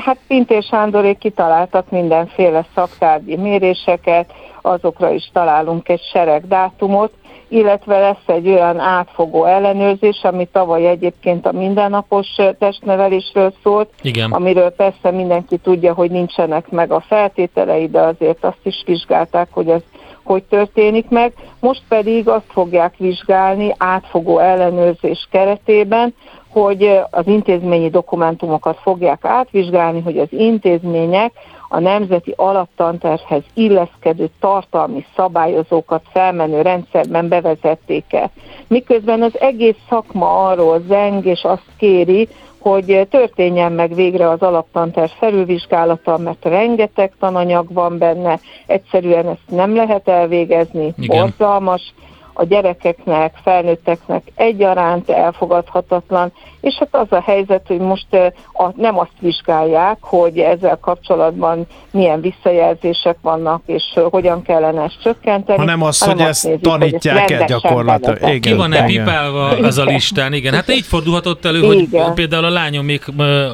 Hát 0.00 0.18
Pintér 0.26 0.62
Sándorék 0.62 1.18
kitaláltak 1.18 1.90
mindenféle 1.90 2.66
szaktárgyi 2.74 3.36
méréseket, 3.36 4.32
azokra 4.62 5.10
is 5.10 5.30
találunk 5.32 5.88
egy 5.88 6.02
sereg 6.12 6.48
dátumot, 6.48 7.12
illetve 7.48 7.98
lesz 7.98 8.26
egy 8.26 8.48
olyan 8.48 8.78
átfogó 8.78 9.44
ellenőrzés, 9.44 10.20
ami 10.22 10.48
tavaly 10.52 10.86
egyébként 10.86 11.46
a 11.46 11.52
mindennapos 11.52 12.26
testnevelésről 12.58 13.52
szólt, 13.62 13.90
Igen. 14.02 14.30
amiről 14.30 14.70
persze 14.70 15.10
mindenki 15.10 15.56
tudja, 15.56 15.94
hogy 15.94 16.10
nincsenek 16.10 16.68
meg 16.68 16.92
a 16.92 17.00
feltételei, 17.00 17.88
de 17.88 18.00
azért 18.00 18.44
azt 18.44 18.60
is 18.62 18.82
vizsgálták, 18.86 19.48
hogy 19.50 19.68
ez 19.68 19.82
hogy 20.24 20.42
történik 20.42 21.08
meg. 21.08 21.32
Most 21.60 21.82
pedig 21.88 22.28
azt 22.28 22.52
fogják 22.52 22.96
vizsgálni 22.96 23.74
átfogó 23.78 24.38
ellenőrzés 24.38 25.28
keretében, 25.30 26.14
hogy 26.48 27.00
az 27.10 27.26
intézményi 27.26 27.90
dokumentumokat 27.90 28.78
fogják 28.82 29.24
átvizsgálni, 29.24 30.00
hogy 30.00 30.18
az 30.18 30.28
intézmények 30.30 31.32
a 31.68 31.78
nemzeti 31.78 32.32
alaptantervhez 32.36 33.42
illeszkedő 33.54 34.30
tartalmi 34.40 35.04
szabályozókat 35.16 36.02
felmenő 36.12 36.62
rendszerben 36.62 37.28
bevezették-e. 37.28 38.30
Miközben 38.68 39.22
az 39.22 39.40
egész 39.40 39.76
szakma 39.88 40.46
arról 40.46 40.82
zeng, 40.88 41.24
és 41.26 41.42
azt 41.42 41.66
kéri, 41.78 42.28
hogy 42.60 43.06
történjen 43.10 43.72
meg 43.72 43.94
végre 43.94 44.28
az 44.28 44.40
alaptanterv 44.40 45.10
felülvizsgálata, 45.10 46.18
mert 46.18 46.44
rengeteg 46.44 47.12
tananyag 47.18 47.72
van 47.72 47.98
benne, 47.98 48.40
egyszerűen 48.66 49.26
ezt 49.28 49.48
nem 49.48 49.74
lehet 49.74 50.08
elvégezni, 50.08 50.92
Igen. 50.98 51.18
borzalmas, 51.20 51.94
a 52.40 52.44
gyerekeknek, 52.44 53.34
felnőtteknek 53.42 54.22
egyaránt 54.34 55.10
elfogadhatatlan, 55.10 56.32
és 56.60 56.74
hát 56.74 56.88
az 56.90 57.06
a 57.10 57.22
helyzet, 57.22 57.66
hogy 57.66 57.78
most 57.78 58.06
a, 58.52 58.72
nem 58.76 58.98
azt 58.98 59.10
vizsgálják, 59.18 59.96
hogy 60.00 60.38
ezzel 60.38 60.78
kapcsolatban 60.80 61.66
milyen 61.90 62.20
visszajelzések 62.20 63.16
vannak, 63.22 63.62
és 63.66 63.82
hogyan 64.10 64.42
kellene 64.42 64.82
ezt 64.82 65.02
csökkenteni, 65.02 65.58
Hanem 65.58 65.82
azt, 65.82 66.04
hogy 66.04 66.20
ezt 66.20 66.44
nézik, 66.44 66.60
tanítják 66.60 67.22
hogy 67.22 67.32
ezt 67.32 67.40
el 67.40 67.46
gyakorlatilag. 67.46 68.14
bevezetik. 68.14 68.40
Ki 68.42 68.52
van-e 68.54 68.76
Igen. 68.76 68.86
pipálva 68.86 69.56
ez 69.56 69.78
a 69.78 69.84
listán? 69.84 70.32
Igen, 70.32 70.54
hát 70.54 70.70
így 70.70 70.84
fordulhatott 70.86 71.44
elő, 71.44 71.60
hogy 71.60 71.78
Igen. 71.78 72.14
például 72.14 72.44
a 72.44 72.50
lányom 72.50 72.84
még 72.84 73.02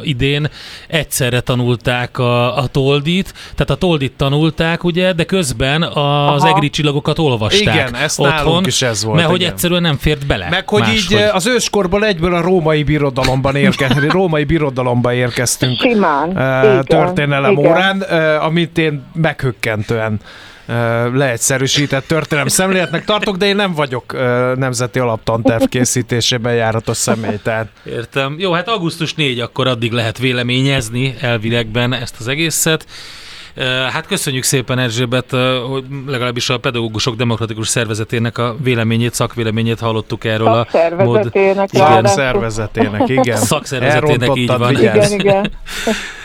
idén 0.03 0.49
egyszerre 0.89 1.41
tanulták 1.41 2.18
a, 2.18 2.57
a 2.57 2.66
toldit, 2.66 3.32
tehát 3.55 3.70
a 3.70 3.74
toldit 3.76 4.12
tanulták, 4.16 4.84
ugye, 4.84 5.12
de 5.12 5.24
közben 5.24 5.82
az 5.82 6.43
Aha. 6.43 6.49
egri 6.49 6.70
csillagokat 6.70 7.18
olvasták 7.18 7.74
Igen, 7.74 7.95
ezt 7.95 8.20
otthon, 8.20 8.34
nálunk 8.34 8.66
is 8.81 8.89
ez 8.89 9.05
volt, 9.05 9.16
Mert 9.16 9.29
hogy 9.29 9.41
igen. 9.41 9.53
egyszerűen 9.53 9.83
nem 9.83 9.97
fért 9.97 10.27
bele. 10.27 10.49
Meg 10.51 10.68
hogy 10.68 10.81
máshogy. 10.81 11.18
így 11.18 11.22
eh, 11.22 11.35
az 11.35 11.47
őskorból 11.47 12.05
egyből 12.05 12.35
a 12.35 12.41
római 12.41 12.83
birodalomban 12.83 13.57
érkeztünk, 13.57 14.12
római 14.20 14.45
birodalomba 14.45 15.12
érkeztünk 15.12 15.81
Simán. 15.81 16.31
Igen, 16.31 16.85
történelem 16.85 17.53
igen. 17.53 17.70
órán, 17.70 18.05
eh, 18.05 18.45
amit 18.45 18.79
én 18.79 19.05
meghökkentően 19.14 20.20
leegyszerűsített 21.14 22.07
történelem 22.07 22.49
szemléletnek 22.49 23.05
tartok, 23.05 23.37
de 23.37 23.47
én 23.47 23.57
nem 23.57 23.72
vagyok 23.72 24.12
nemzeti 24.57 24.99
alaptanterv 24.99 25.62
készítésében 25.64 26.55
járatos 26.55 26.97
személy, 26.97 27.39
tehát 27.43 27.66
Értem. 27.85 28.37
Jó, 28.39 28.53
hát 28.53 28.68
augusztus 28.68 29.14
4, 29.14 29.41
akkor 29.41 29.66
addig 29.66 29.93
lehet 29.93 30.18
véleményezni 30.18 31.14
elvilegben 31.20 31.93
ezt 31.93 32.14
az 32.18 32.29
egészet. 32.29 32.87
Hát 33.64 34.07
köszönjük 34.07 34.42
szépen 34.42 34.78
Erzsébet, 34.78 35.30
hogy 35.70 35.84
legalábbis 36.07 36.50
a 36.50 36.59
pedagógusok 36.59 37.16
demokratikus 37.16 37.68
szervezetének 37.68 38.38
a 38.38 38.57
véleményét, 38.62 39.14
szakvéleményét 39.14 39.78
hallottuk 39.78 40.24
erről 40.24 40.46
a 40.46 40.66
Szakszervezetének 40.70 41.72
Igen. 41.72 42.07
szervezetének, 42.07 43.09
igen. 43.09 43.36
Szakszervezetének, 43.36 44.36
így 44.36 44.46
van. 44.57 44.70
Igen, 44.70 45.12
igen. 45.12 45.52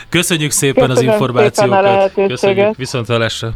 Köszönjük 0.08 0.50
szépen 0.50 0.90
az 0.90 0.96
Köszönöm 0.96 1.12
szépen 1.12 1.12
a 1.12 1.12
információkat. 1.12 2.12
Köszönjük, 2.28 2.76
viszont 2.76 3.06
hallásra. 3.06 3.52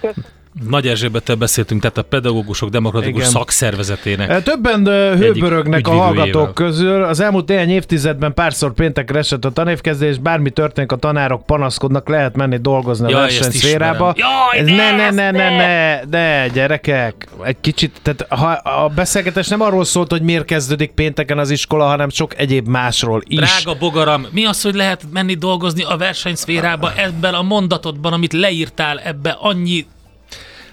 Köszönöm. 0.00 0.36
Nagy 0.68 0.86
Erzsébettel 0.86 1.36
beszéltünk, 1.36 1.80
tehát 1.80 1.98
a 1.98 2.02
pedagógusok 2.02 2.68
demokratikus 2.68 3.20
Igen. 3.20 3.30
szakszervezetének. 3.32 4.30
Eh, 4.30 4.42
Többen 4.42 4.86
ö, 4.86 5.16
hőbörögnek 5.16 5.88
a 5.88 5.90
hallgatók 5.90 6.54
közül. 6.54 7.02
Az 7.02 7.20
elmúlt 7.20 7.48
néhány 7.48 7.70
évtizedben 7.70 8.34
párszor 8.34 8.72
péntekre 8.72 9.18
esett 9.18 9.44
a 9.44 9.50
tanévkezdés, 9.50 10.18
bármi 10.18 10.50
történik, 10.50 10.92
a 10.92 10.96
tanárok 10.96 11.46
panaszkodnak, 11.46 12.08
lehet 12.08 12.36
menni 12.36 12.56
dolgozni 12.56 13.06
a 13.06 13.10
Jaj, 13.10 13.20
versenyszférába. 13.20 14.14
Jaj, 14.16 14.58
Ez 14.58 14.66
ne, 14.66 14.96
ne, 14.96 15.10
ne, 15.10 15.30
ne, 15.30 15.56
ne! 15.56 16.00
ne, 16.10 16.48
gyerekek, 16.48 17.28
egy 17.42 17.56
kicsit, 17.60 18.00
tehát 18.02 18.26
ha 18.28 18.70
a 18.70 18.88
beszélgetés 18.88 19.48
nem 19.48 19.60
arról 19.60 19.84
szólt, 19.84 20.10
hogy 20.10 20.22
miért 20.22 20.44
kezdődik 20.44 20.90
pénteken 20.90 21.38
az 21.38 21.50
iskola, 21.50 21.86
hanem 21.86 22.08
sok 22.10 22.38
egyéb 22.38 22.68
másról 22.68 23.22
is. 23.26 23.38
Drága 23.38 23.78
bogaram, 23.78 24.26
mi 24.30 24.44
az, 24.44 24.62
hogy 24.62 24.74
lehet 24.74 25.02
menni 25.12 25.34
dolgozni 25.34 25.82
a 25.82 25.96
versenyszférába 25.96 26.92
ebben 26.96 27.34
a 27.34 27.42
mondatodban, 27.42 28.12
amit 28.12 28.32
leírtál, 28.32 28.98
ebbe 28.98 29.36
annyi 29.40 29.86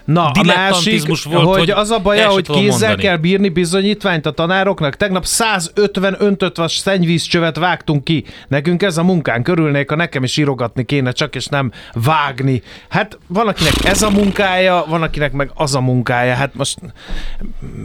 Na, 0.06 0.30
a 0.30 0.42
másik, 0.44 1.06
volt, 1.06 1.46
hogy, 1.46 1.58
hogy 1.58 1.70
az 1.70 1.90
a 1.90 1.98
baja, 1.98 2.28
hogy 2.28 2.46
kézzel 2.46 2.68
mondani. 2.68 3.02
kell 3.02 3.16
bírni 3.16 3.48
bizonyítványt 3.48 4.26
a 4.26 4.30
tanároknak. 4.30 4.96
Tegnap 4.96 5.24
150 5.24 6.16
öntött 6.18 6.56
vas 6.56 6.76
szennyvízcsövet 6.76 7.56
vágtunk 7.56 8.04
ki. 8.04 8.24
Nekünk 8.48 8.82
ez 8.82 8.96
a 8.96 9.02
munkán 9.02 9.42
körülnék, 9.42 9.88
ha 9.90 9.96
nekem 9.96 10.22
is 10.24 10.36
írogatni 10.36 10.84
kéne, 10.84 11.12
csak 11.12 11.34
és 11.34 11.46
nem 11.46 11.72
vágni. 11.92 12.62
Hát 12.88 13.18
van, 13.26 13.48
akinek 13.48 13.84
ez 13.84 14.02
a 14.02 14.10
munkája, 14.10 14.84
van, 14.88 15.02
akinek 15.02 15.32
meg 15.32 15.50
az 15.54 15.74
a 15.74 15.80
munkája. 15.80 16.34
Hát 16.34 16.54
most 16.54 16.78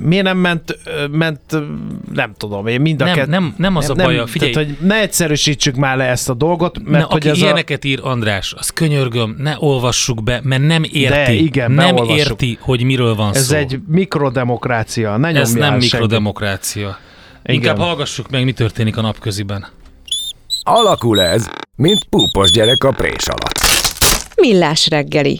miért 0.03 0.23
nem 0.23 0.37
ment, 0.37 0.77
ment 1.11 1.39
nem 2.13 2.33
tudom, 2.37 2.67
én 2.67 2.81
mind 2.81 3.01
a 3.01 3.05
Nem, 3.05 3.13
kett- 3.15 3.27
nem- 3.27 3.53
nem 3.57 3.75
az 3.75 3.89
a 3.89 3.93
baja, 3.93 4.27
figyelj. 4.27 4.51
Tehát, 4.51 4.67
hogy 4.67 4.87
ne 4.87 5.01
egyszerűsítsük 5.01 5.75
már 5.75 5.97
le 5.97 6.03
ezt 6.05 6.29
a 6.29 6.33
dolgot, 6.33 6.77
mert 6.77 6.89
Mert 6.89 7.05
hogy 7.05 7.15
aki 7.15 7.29
ez 7.29 7.37
a... 7.37 7.39
ilyeneket 7.45 7.85
ír 7.85 7.99
András, 8.03 8.53
az 8.57 8.69
könyörgöm, 8.69 9.35
ne 9.37 9.55
olvassuk 9.57 10.23
be, 10.23 10.39
mert 10.43 10.61
nem 10.61 10.83
érti. 10.83 11.07
De 11.07 11.31
igen, 11.33 11.71
nem 11.71 11.95
érti, 12.17 12.57
hogy 12.61 12.83
miről 12.83 13.15
van 13.15 13.35
Ez 13.35 13.45
szó. 13.45 13.55
egy 13.55 13.79
mikrodemokrácia, 13.87 15.17
ne 15.17 15.27
Ez 15.27 15.51
nem 15.53 15.69
senkit. 15.71 15.91
mikrodemokrácia. 15.91 16.97
Inkább 17.43 17.77
hallgassuk 17.77 18.29
meg, 18.29 18.43
mi 18.43 18.51
történik 18.53 18.97
a 18.97 19.01
napköziben. 19.01 19.65
Alakul 20.63 21.21
ez, 21.21 21.49
mint 21.75 22.03
púpos 22.09 22.51
gyerek 22.51 22.83
a 22.83 22.91
prés 22.91 23.27
alatt. 23.27 23.59
Millás 24.35 24.87
reggeli. 24.87 25.39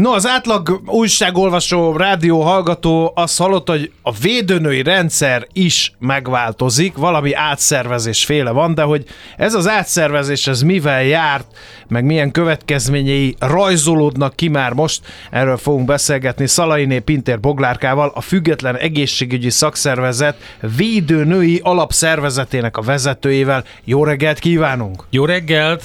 No, 0.00 0.12
az 0.12 0.26
átlag 0.26 0.80
újságolvasó, 0.86 1.96
rádió 1.96 2.40
hallgató 2.40 3.12
azt 3.14 3.38
hallotta, 3.38 3.72
hogy 3.72 3.92
a 4.02 4.12
védőnői 4.12 4.82
rendszer 4.82 5.46
is 5.52 5.92
megváltozik, 5.98 6.96
valami 6.96 7.34
átszervezés 7.34 8.24
féle 8.24 8.50
van, 8.50 8.74
de 8.74 8.82
hogy 8.82 9.04
ez 9.36 9.54
az 9.54 9.68
átszervezés, 9.68 10.46
ez 10.46 10.62
mivel 10.62 11.02
járt, 11.02 11.46
meg 11.88 12.04
milyen 12.04 12.30
következményei 12.30 13.36
rajzolódnak 13.38 14.36
ki 14.36 14.48
már 14.48 14.72
most, 14.72 15.00
erről 15.30 15.56
fogunk 15.56 15.86
beszélgetni 15.86 16.46
Szalainé 16.46 16.98
Pintér 16.98 17.40
Boglárkával, 17.40 18.12
a 18.14 18.20
Független 18.20 18.76
Egészségügyi 18.76 19.50
Szakszervezet 19.50 20.36
védőnői 20.76 21.60
alapszervezetének 21.62 22.76
a 22.76 22.82
vezetőjével. 22.82 23.64
Jó 23.84 24.04
reggelt 24.04 24.38
kívánunk! 24.38 25.04
Jó 25.10 25.24
reggelt, 25.24 25.84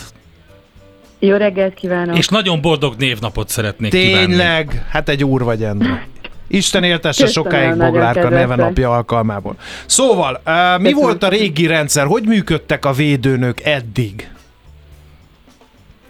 Jó 1.20 1.36
reggelt 1.36 1.74
kívánok! 1.74 2.18
és 2.18 2.28
nagyon 2.28 2.62
boldog 2.62 2.94
névnapot 2.98 3.50
szeretnék 3.50 3.92
kívánni. 3.92 4.26
Tényleg, 4.26 4.86
hát 4.90 5.10
egy 5.10 5.24
úr 5.24 5.44
vagy 5.44 5.64
Endre. 5.64 6.08
Isten 6.48 6.84
éltesse 6.84 7.24
Köszönöm, 7.24 7.52
sokáig 7.52 7.78
Boglárka 7.78 8.30
neve 8.30 8.56
napja 8.56 8.92
alkalmából. 8.92 9.56
Szóval, 9.86 10.42
uh, 10.46 10.52
mi 10.78 10.84
Köszönöm. 10.84 11.04
volt 11.04 11.24
a 11.24 11.28
régi 11.28 11.68
rendszer? 11.68 12.06
Hogy 12.06 12.24
működtek 12.24 12.86
a 12.86 12.92
védőnök 12.92 13.62
eddig? 13.62 14.30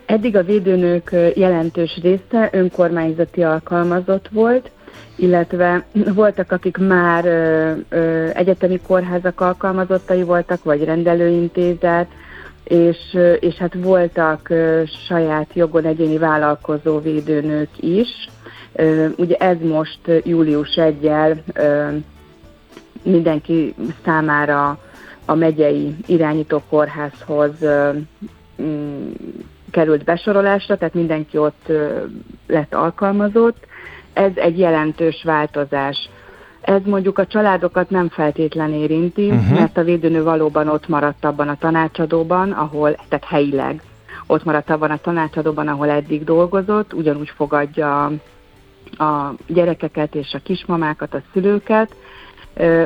Eddig 0.06 0.36
a 0.36 0.44
védőnők 0.44 1.16
jelentős 1.36 2.00
része 2.02 2.50
önkormányzati 2.52 3.44
alkalmazott 3.44 4.28
volt, 4.32 4.70
illetve 5.16 5.86
voltak, 5.92 6.52
akik 6.52 6.78
már 6.78 7.26
ö, 7.26 7.72
ö, 7.90 8.30
egyetemi 8.34 8.80
kórházak 8.88 9.42
alkalmazottai 9.42 10.24
voltak, 10.24 10.64
vagy 10.64 10.84
rendelőintézet, 10.84 12.08
és, 12.68 12.98
ö, 13.14 13.34
és 13.34 13.56
hát 13.56 13.74
voltak 13.74 14.50
ö, 14.50 14.82
saját 15.08 15.50
jogon 15.54 15.86
egyéni 15.86 16.18
vállalkozó 16.18 17.00
védőnők 17.00 17.70
is. 17.80 18.30
Ö, 18.74 19.08
Ugye 19.18 19.36
ez 19.36 19.58
most 19.62 20.00
július 20.24 20.76
1 20.76 21.12
mindenki 23.04 23.76
számára 24.04 24.80
a 25.26 25.36
megyei 25.36 25.96
irányító 26.06 26.62
kórházhoz 26.70 27.52
mm, 28.62 29.12
került 29.72 30.04
besorolásra, 30.04 30.78
tehát 30.78 30.94
mindenki 30.94 31.38
ott 31.38 31.72
lett 32.48 32.74
alkalmazott. 32.74 33.66
Ez 34.14 34.32
egy 34.36 34.60
jelentős 34.60 35.24
változás. 35.24 36.10
Ez 36.66 36.82
mondjuk 36.86 37.18
a 37.18 37.26
családokat 37.26 37.90
nem 37.90 38.10
feltétlen 38.10 38.74
érinti, 38.74 39.30
uh-huh. 39.30 39.60
mert 39.60 39.78
a 39.78 39.84
védőnő 39.84 40.24
valóban 40.24 40.68
ott 40.68 40.88
maradt 40.88 41.26
abban 41.26 41.48
a 41.48 41.58
tanácsadóban, 41.58 42.52
ahol, 42.52 42.96
tehát 43.10 43.26
helyileg 43.26 43.82
ott 44.28 44.44
maradt 44.44 44.70
abban 44.70 44.92
a 44.92 44.98
tanácsadóban, 44.98 45.68
ahol 45.68 45.90
eddig 45.90 46.24
dolgozott, 46.24 46.94
ugyanúgy 46.94 47.30
fogadja 47.36 48.06
a 48.98 49.34
gyerekeket 49.48 50.16
és 50.16 50.34
a 50.34 50.40
kismamákat, 50.44 51.14
a 51.14 51.22
szülőket, 51.34 51.96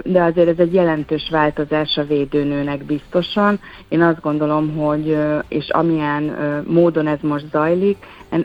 de 0.03 0.23
azért 0.23 0.47
ez 0.47 0.57
egy 0.57 0.73
jelentős 0.73 1.29
változás 1.31 1.97
a 1.97 2.05
védőnőnek 2.05 2.83
biztosan. 2.83 3.59
Én 3.87 4.01
azt 4.01 4.21
gondolom, 4.21 4.75
hogy 4.77 5.17
és 5.47 5.69
amilyen 5.69 6.23
módon 6.67 7.07
ez 7.07 7.19
most 7.21 7.45
zajlik, 7.51 7.97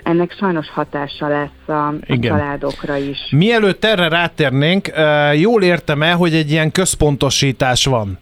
ennek 0.02 0.34
sajnos 0.38 0.68
hatása 0.68 1.28
lesz 1.28 1.76
a, 1.76 1.94
Igen. 2.06 2.32
a 2.32 2.38
családokra 2.38 2.96
is. 2.96 3.18
Mielőtt 3.30 3.84
erre 3.84 4.08
rátérnénk, 4.08 4.90
jól 5.34 5.62
értem-e, 5.62 6.12
hogy 6.12 6.34
egy 6.34 6.50
ilyen 6.50 6.72
központosítás 6.72 7.84
van? 7.84 8.18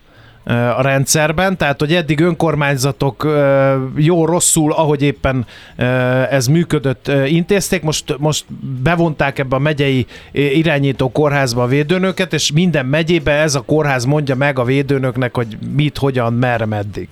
a 0.76 0.82
rendszerben, 0.82 1.56
tehát 1.56 1.80
hogy 1.80 1.94
eddig 1.94 2.20
önkormányzatok 2.20 3.28
jó-rosszul, 3.96 4.72
ahogy 4.72 5.02
éppen 5.02 5.46
ez 6.30 6.46
működött, 6.46 7.10
intézték, 7.26 7.82
most, 7.82 8.18
most 8.18 8.44
bevonták 8.82 9.38
ebbe 9.38 9.56
a 9.56 9.58
megyei 9.58 10.06
irányító 10.32 11.10
kórházba 11.10 11.62
a 11.62 11.66
védőnöket, 11.66 12.32
és 12.32 12.52
minden 12.52 12.86
megyébe 12.86 13.32
ez 13.32 13.54
a 13.54 13.60
kórház 13.60 14.04
mondja 14.04 14.34
meg 14.34 14.58
a 14.58 14.64
védőnöknek, 14.64 15.34
hogy 15.34 15.58
mit, 15.74 15.98
hogyan, 15.98 16.32
merre, 16.32 16.66
meddig. 16.66 17.08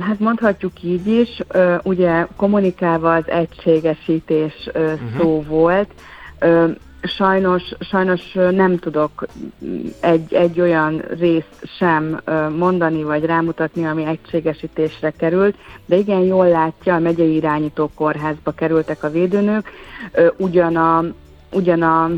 Hát 0.00 0.18
mondhatjuk 0.18 0.82
így 0.82 1.06
is, 1.06 1.42
ugye 1.82 2.26
kommunikálva 2.36 3.14
az 3.14 3.28
egységesítés 3.28 4.68
uh-huh. 4.74 4.98
szó 5.18 5.44
volt, 5.48 5.90
sajnos, 7.02 7.62
sajnos 7.80 8.32
nem 8.32 8.76
tudok 8.76 9.26
egy, 10.00 10.34
egy 10.34 10.60
olyan 10.60 11.02
részt 11.18 11.66
sem 11.76 12.20
mondani 12.56 13.02
vagy 13.02 13.24
rámutatni, 13.24 13.86
ami 13.86 14.04
egységesítésre 14.04 15.10
került, 15.10 15.56
de 15.86 15.96
igen, 15.96 16.20
jól 16.20 16.48
látja, 16.48 16.94
a 16.94 16.98
megyei 16.98 17.34
irányító 17.34 17.90
kórházba 17.94 18.50
kerültek 18.50 19.02
a 19.02 19.10
védőnők, 19.10 19.70
ugyan 20.36 20.76
a, 20.76 21.04
ugyan 21.52 21.82
a 21.82 22.10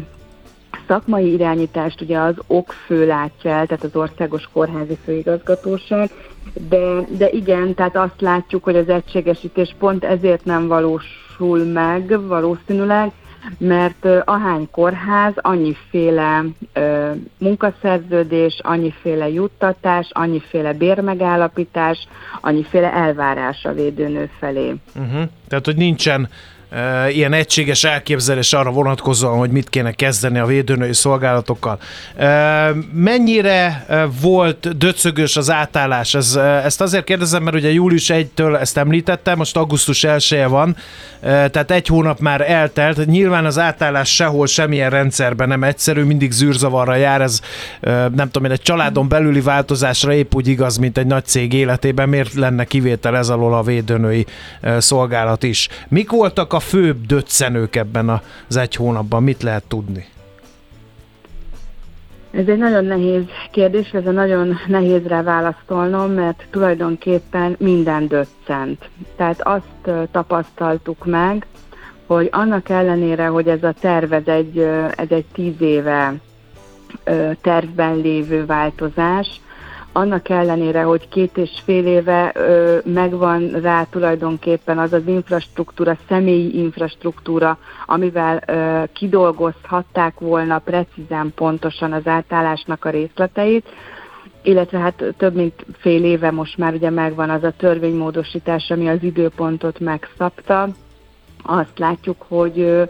szakmai 0.86 1.32
irányítást 1.32 2.00
ugye 2.00 2.18
az 2.18 2.34
okfő 2.46 3.06
látja 3.06 3.50
el, 3.50 3.66
tehát 3.66 3.84
az 3.84 3.96
Országos 3.96 4.48
Kórházi 4.52 4.98
Főigazgatóság, 5.04 6.10
de, 6.68 7.06
de 7.08 7.28
igen, 7.30 7.74
tehát 7.74 7.96
azt 7.96 8.20
látjuk, 8.20 8.64
hogy 8.64 8.76
az 8.76 8.88
egységesítés 8.88 9.74
pont 9.78 10.04
ezért 10.04 10.44
nem 10.44 10.66
valósul 10.66 11.64
meg 11.64 12.26
valószínűleg, 12.26 13.12
mert 13.58 14.06
ahány 14.24 14.68
kórház, 14.70 15.32
annyiféle 15.36 16.44
ö, 16.72 17.10
munkaszerződés, 17.38 18.60
annyiféle 18.62 19.28
juttatás, 19.28 20.08
annyiféle 20.12 20.72
bérmegállapítás, 20.72 22.08
annyiféle 22.40 22.92
elvárás 22.92 23.64
a 23.64 23.72
védőnő 23.72 24.30
felé. 24.38 24.74
Uh-huh. 24.96 25.22
Tehát, 25.48 25.64
hogy 25.64 25.76
nincsen 25.76 26.28
ilyen 27.12 27.32
egységes 27.32 27.84
elképzelés 27.84 28.52
arra 28.52 28.70
vonatkozóan, 28.70 29.38
hogy 29.38 29.50
mit 29.50 29.68
kéne 29.68 29.92
kezdeni 29.92 30.38
a 30.38 30.46
védőnői 30.46 30.92
szolgálatokkal. 30.92 31.78
Mennyire 32.92 33.86
volt 34.20 34.78
döcögös 34.78 35.36
az 35.36 35.50
átállás? 35.50 36.14
Ez, 36.14 36.34
ezt 36.64 36.80
azért 36.80 37.04
kérdezem, 37.04 37.42
mert 37.42 37.56
ugye 37.56 37.72
július 37.72 38.10
1-től 38.14 38.60
ezt 38.60 38.76
említettem, 38.76 39.36
most 39.36 39.56
augusztus 39.56 40.04
1 40.04 40.34
-e 40.34 40.46
van, 40.46 40.76
tehát 41.20 41.70
egy 41.70 41.86
hónap 41.86 42.18
már 42.18 42.50
eltelt. 42.50 43.06
Nyilván 43.06 43.44
az 43.44 43.58
átállás 43.58 44.14
sehol 44.14 44.46
semmilyen 44.46 44.90
rendszerben 44.90 45.48
nem 45.48 45.64
egyszerű, 45.64 46.02
mindig 46.02 46.30
zűrzavarra 46.30 46.94
jár, 46.94 47.20
ez 47.20 47.40
nem 48.14 48.30
tudom 48.30 48.44
én, 48.44 48.50
egy 48.50 48.62
családon 48.62 49.08
belüli 49.08 49.40
változásra 49.40 50.12
épp 50.12 50.34
úgy 50.34 50.48
igaz, 50.48 50.76
mint 50.76 50.98
egy 50.98 51.06
nagy 51.06 51.24
cég 51.24 51.52
életében, 51.52 52.08
miért 52.08 52.34
lenne 52.34 52.64
kivétel 52.64 53.16
ez 53.16 53.28
alól 53.28 53.54
a 53.54 53.62
védőnői 53.62 54.26
szolgálat 54.78 55.42
is. 55.42 55.68
Mik 55.88 56.10
voltak 56.10 56.52
a 56.52 56.59
főbb 56.60 57.06
döccenők 57.06 57.76
ebben 57.76 58.20
az 58.48 58.56
egy 58.56 58.74
hónapban? 58.74 59.22
Mit 59.22 59.42
lehet 59.42 59.64
tudni? 59.68 60.04
Ez 62.30 62.46
egy 62.46 62.58
nagyon 62.58 62.84
nehéz 62.84 63.24
kérdés, 63.50 63.90
ez 63.90 64.06
a 64.06 64.10
nagyon 64.10 64.58
nehéz 64.66 65.06
rá 65.06 65.22
válaszolnom, 65.22 66.12
mert 66.12 66.46
tulajdonképpen 66.50 67.56
minden 67.58 68.08
döccent. 68.08 68.88
Tehát 69.16 69.42
azt 69.42 70.08
tapasztaltuk 70.10 71.06
meg, 71.06 71.46
hogy 72.06 72.28
annak 72.32 72.68
ellenére, 72.68 73.26
hogy 73.26 73.48
ez 73.48 73.62
a 73.62 73.74
terv, 73.80 74.12
ez 74.12 74.26
egy, 74.26 74.58
ez 74.96 75.08
egy 75.08 75.24
tíz 75.32 75.60
éve 75.60 76.14
tervben 77.40 77.96
lévő 77.96 78.46
változás, 78.46 79.40
annak 79.92 80.28
ellenére, 80.28 80.82
hogy 80.82 81.08
két 81.08 81.36
és 81.36 81.50
fél 81.64 81.86
éve 81.86 82.32
ö, 82.34 82.78
megvan 82.84 83.50
rá 83.50 83.84
tulajdonképpen 83.84 84.78
az 84.78 84.92
az 84.92 85.06
infrastruktúra, 85.06 85.96
személyi 86.08 86.58
infrastruktúra, 86.58 87.58
amivel 87.86 88.42
ö, 88.46 88.82
kidolgozhatták 88.92 90.18
volna 90.18 90.58
precízen 90.58 91.32
pontosan 91.34 91.92
az 91.92 92.06
átállásnak 92.06 92.84
a 92.84 92.90
részleteit, 92.90 93.66
illetve 94.42 94.78
hát 94.78 95.04
több 95.16 95.34
mint 95.34 95.66
fél 95.78 96.04
éve 96.04 96.30
most 96.30 96.58
már 96.58 96.74
ugye 96.74 96.90
megvan 96.90 97.30
az 97.30 97.42
a 97.42 97.52
törvénymódosítás, 97.56 98.70
ami 98.70 98.88
az 98.88 99.02
időpontot 99.02 99.80
megszabta. 99.80 100.68
Azt 101.42 101.78
látjuk, 101.78 102.24
hogy 102.28 102.88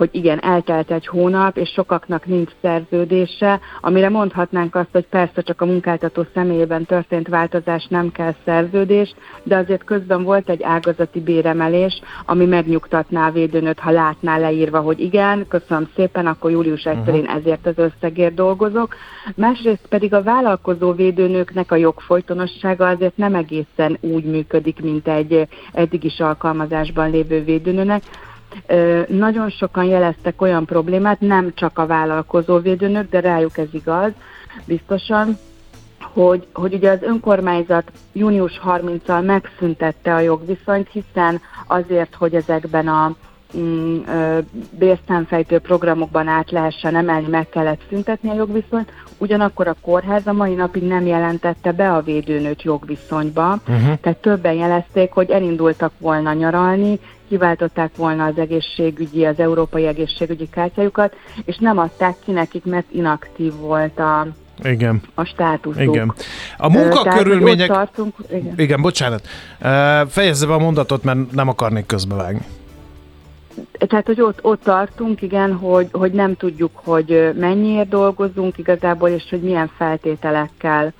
hogy 0.00 0.08
igen, 0.12 0.42
eltelt 0.42 0.90
egy 0.90 1.06
hónap, 1.06 1.56
és 1.56 1.68
sokaknak 1.68 2.26
nincs 2.26 2.50
szerződése, 2.62 3.60
amire 3.80 4.08
mondhatnánk 4.08 4.74
azt, 4.74 4.88
hogy 4.92 5.06
persze 5.06 5.42
csak 5.42 5.60
a 5.60 5.66
munkáltató 5.66 6.26
személyében 6.34 6.84
történt 6.84 7.28
változás, 7.28 7.86
nem 7.88 8.12
kell 8.12 8.34
szerződés, 8.44 9.14
de 9.42 9.56
azért 9.56 9.84
közben 9.84 10.22
volt 10.22 10.48
egy 10.48 10.62
ágazati 10.62 11.20
béremelés, 11.20 12.00
ami 12.26 12.44
megnyugtatná 12.44 13.26
a 13.26 13.30
védőnöt, 13.30 13.78
ha 13.78 13.90
látná 13.90 14.38
leírva, 14.38 14.80
hogy 14.80 15.00
igen, 15.00 15.46
köszönöm 15.48 15.88
szépen, 15.96 16.26
akkor 16.26 16.50
július 16.50 16.84
1 16.84 16.96
uh-huh. 16.96 17.16
én 17.16 17.26
ezért 17.26 17.66
az 17.66 17.78
összegért 17.78 18.34
dolgozok. 18.34 18.94
Másrészt 19.36 19.86
pedig 19.88 20.14
a 20.14 20.22
vállalkozó 20.22 20.92
védőnőknek 20.92 21.72
a 21.72 21.76
jogfolytonossága 21.76 22.88
azért 22.88 23.16
nem 23.16 23.34
egészen 23.34 23.98
úgy 24.00 24.24
működik, 24.24 24.82
mint 24.82 25.08
egy 25.08 25.48
eddig 25.72 26.04
is 26.04 26.20
alkalmazásban 26.20 27.10
lévő 27.10 27.44
védőnőnek, 27.44 28.02
nagyon 29.06 29.50
sokan 29.50 29.84
jeleztek 29.84 30.42
olyan 30.42 30.64
problémát, 30.64 31.20
nem 31.20 31.52
csak 31.54 31.78
a 31.78 31.86
vállalkozó 31.86 32.58
védőnök, 32.58 33.10
de 33.10 33.20
rájuk 33.20 33.58
ez 33.58 33.68
igaz, 33.72 34.12
biztosan, 34.64 35.38
hogy, 36.12 36.46
hogy 36.52 36.74
ugye 36.74 36.90
az 36.90 37.02
önkormányzat 37.02 37.92
június 38.12 38.60
30-al 38.66 39.24
megszüntette 39.24 40.14
a 40.14 40.20
jogviszonyt, 40.20 40.88
hiszen 40.88 41.40
azért, 41.66 42.14
hogy 42.14 42.34
ezekben 42.34 42.88
a 42.88 43.14
mm, 43.56 43.98
bérszámfejtő 44.78 45.58
programokban 45.58 46.28
át 46.28 46.50
lehessen 46.50 46.96
emelni, 46.96 47.28
meg 47.28 47.48
kellett 47.48 47.80
szüntetni 47.88 48.30
a 48.30 48.34
jogviszonyt, 48.34 48.92
ugyanakkor 49.18 49.68
a 49.68 49.76
kórház 49.80 50.26
a 50.26 50.32
mai 50.32 50.54
napig 50.54 50.82
nem 50.82 51.06
jelentette 51.06 51.72
be 51.72 51.92
a 51.92 52.02
védőnőt 52.02 52.62
jogviszonyba, 52.62 53.58
uh-huh. 53.68 53.98
tehát 54.00 54.20
többen 54.20 54.54
jelezték, 54.54 55.12
hogy 55.12 55.30
elindultak 55.30 55.92
volna 55.98 56.32
nyaralni, 56.32 56.98
kiváltották 57.30 57.96
volna 57.96 58.24
az 58.24 58.38
egészségügyi, 58.38 59.24
az 59.24 59.38
európai 59.38 59.86
egészségügyi 59.86 60.48
kártyájukat, 60.48 61.14
és 61.44 61.56
nem 61.56 61.78
adták 61.78 62.16
ki 62.24 62.32
nekik, 62.32 62.64
mert 62.64 62.86
inaktív 62.92 63.52
volt 63.54 63.98
a, 63.98 64.26
igen. 64.62 65.02
a 65.14 65.24
státuszuk. 65.24 65.82
Igen. 65.82 66.14
A 66.58 66.68
munkakörülmények... 66.68 67.68
tartunk, 67.68 68.14
igen. 68.30 68.54
igen, 68.56 68.80
bocsánat. 68.80 69.28
Fejezze 70.08 70.46
be 70.46 70.52
a 70.52 70.58
mondatot, 70.58 71.02
mert 71.02 71.32
nem 71.32 71.48
akarnék 71.48 71.86
közbevágni. 71.86 72.44
Tehát, 73.72 74.06
hogy 74.06 74.20
ott, 74.20 74.38
ott 74.42 74.62
tartunk, 74.62 75.22
igen, 75.22 75.52
hogy, 75.52 75.88
hogy 75.92 76.12
nem 76.12 76.36
tudjuk, 76.36 76.70
hogy 76.74 77.32
mennyiért 77.38 77.88
dolgozunk 77.88 78.58
igazából, 78.58 79.08
és 79.08 79.26
hogy 79.30 79.40
milyen 79.40 79.70
feltételekkel 79.76 80.92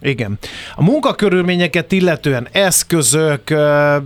igen. 0.00 0.38
A 0.74 0.82
munkakörülményeket 0.82 1.92
illetően 1.92 2.48
eszközök, 2.52 3.48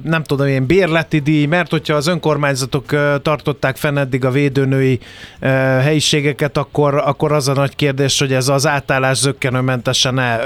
nem 0.03 0.23
tudom 0.23 0.47
én, 0.47 0.67
bérleti 0.67 1.19
díj, 1.19 1.47
mert 1.47 1.71
hogyha 1.71 1.95
az 1.95 2.07
önkormányzatok 2.07 2.85
tartották 3.23 3.77
fenn 3.77 3.97
eddig 3.97 4.25
a 4.25 4.31
védőnői 4.31 4.99
helyiségeket, 5.81 6.57
akkor, 6.57 6.95
akkor 6.95 7.33
az 7.33 7.49
a 7.49 7.53
nagy 7.53 7.77
kérdés, 7.77 8.19
hogy 8.19 8.33
ez 8.33 8.49
az 8.49 8.67
átállás 8.67 9.17
zöggenőmentesen 9.17 10.19
-e, 10.19 10.41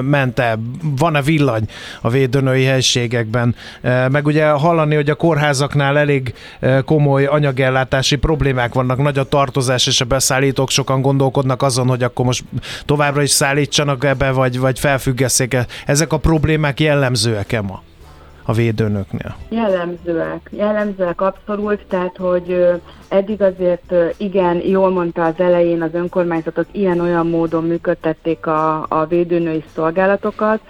ment-e, 0.00 0.58
van-e 0.82 1.22
villany 1.22 1.68
a 2.00 2.10
védőnői 2.10 2.64
helyiségekben. 2.64 3.54
Meg 4.10 4.26
ugye 4.26 4.48
hallani, 4.48 4.94
hogy 4.94 5.10
a 5.10 5.14
kórházaknál 5.14 5.98
elég 5.98 6.34
komoly 6.84 7.24
anyagellátási 7.24 8.16
problémák 8.16 8.74
vannak, 8.74 9.02
nagy 9.02 9.18
a 9.18 9.24
tartozás 9.24 9.86
és 9.86 10.00
a 10.00 10.04
beszállítók 10.04 10.70
sokan 10.70 11.00
gondolkodnak 11.00 11.62
azon, 11.62 11.88
hogy 11.88 12.02
akkor 12.02 12.24
most 12.24 12.44
továbbra 12.84 13.22
is 13.22 13.30
szállítsanak 13.30 14.04
ebbe, 14.04 14.30
vagy, 14.30 14.58
vagy 14.58 14.78
felfüggesszék. 14.86 15.56
Ezek 15.86 16.12
a 16.12 16.18
problémák 16.18 16.80
jellemzőek-e 16.80 17.60
ma 17.60 17.82
a 18.44 18.52
védőnöknél? 18.52 19.36
Jellemzőek, 19.48 20.50
jellemzőek 20.50 21.20
abszolút, 21.20 21.80
tehát 21.88 22.16
hogy 22.16 22.66
eddig 23.08 23.42
azért 23.42 23.94
igen, 24.16 24.66
jól 24.66 24.90
mondta 24.90 25.24
az 25.24 25.34
elején 25.36 25.82
az 25.82 25.90
önkormányzatok 25.92 26.66
ilyen-olyan 26.72 27.26
módon 27.26 27.64
működtették 27.64 28.46
a, 28.46 28.86
a 28.88 29.06
védőnői 29.06 29.64
szolgálatokat, 29.74 30.60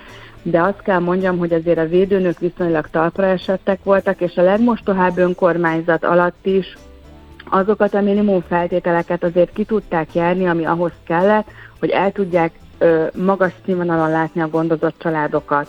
de 0.42 0.60
azt 0.62 0.82
kell 0.82 0.98
mondjam, 0.98 1.38
hogy 1.38 1.52
azért 1.52 1.78
a 1.78 1.88
védőnök 1.88 2.38
viszonylag 2.38 2.88
talpra 2.90 3.26
esettek 3.26 3.78
voltak, 3.82 4.20
és 4.20 4.36
a 4.36 4.42
legmostohább 4.42 5.18
önkormányzat 5.18 6.04
alatt 6.04 6.46
is 6.46 6.76
azokat 7.50 7.94
a 7.94 8.00
minimum 8.00 8.42
feltételeket 8.48 9.24
azért 9.24 9.52
ki 9.52 9.64
tudták 9.64 10.14
járni, 10.14 10.46
ami 10.46 10.64
ahhoz 10.64 10.92
kellett, 11.06 11.46
hogy 11.78 11.90
el 11.90 12.12
tudják 12.12 12.52
magas 13.14 13.52
színvonalon 13.64 14.10
látni 14.10 14.40
a 14.40 14.48
gondozott 14.48 14.94
családokat. 14.98 15.68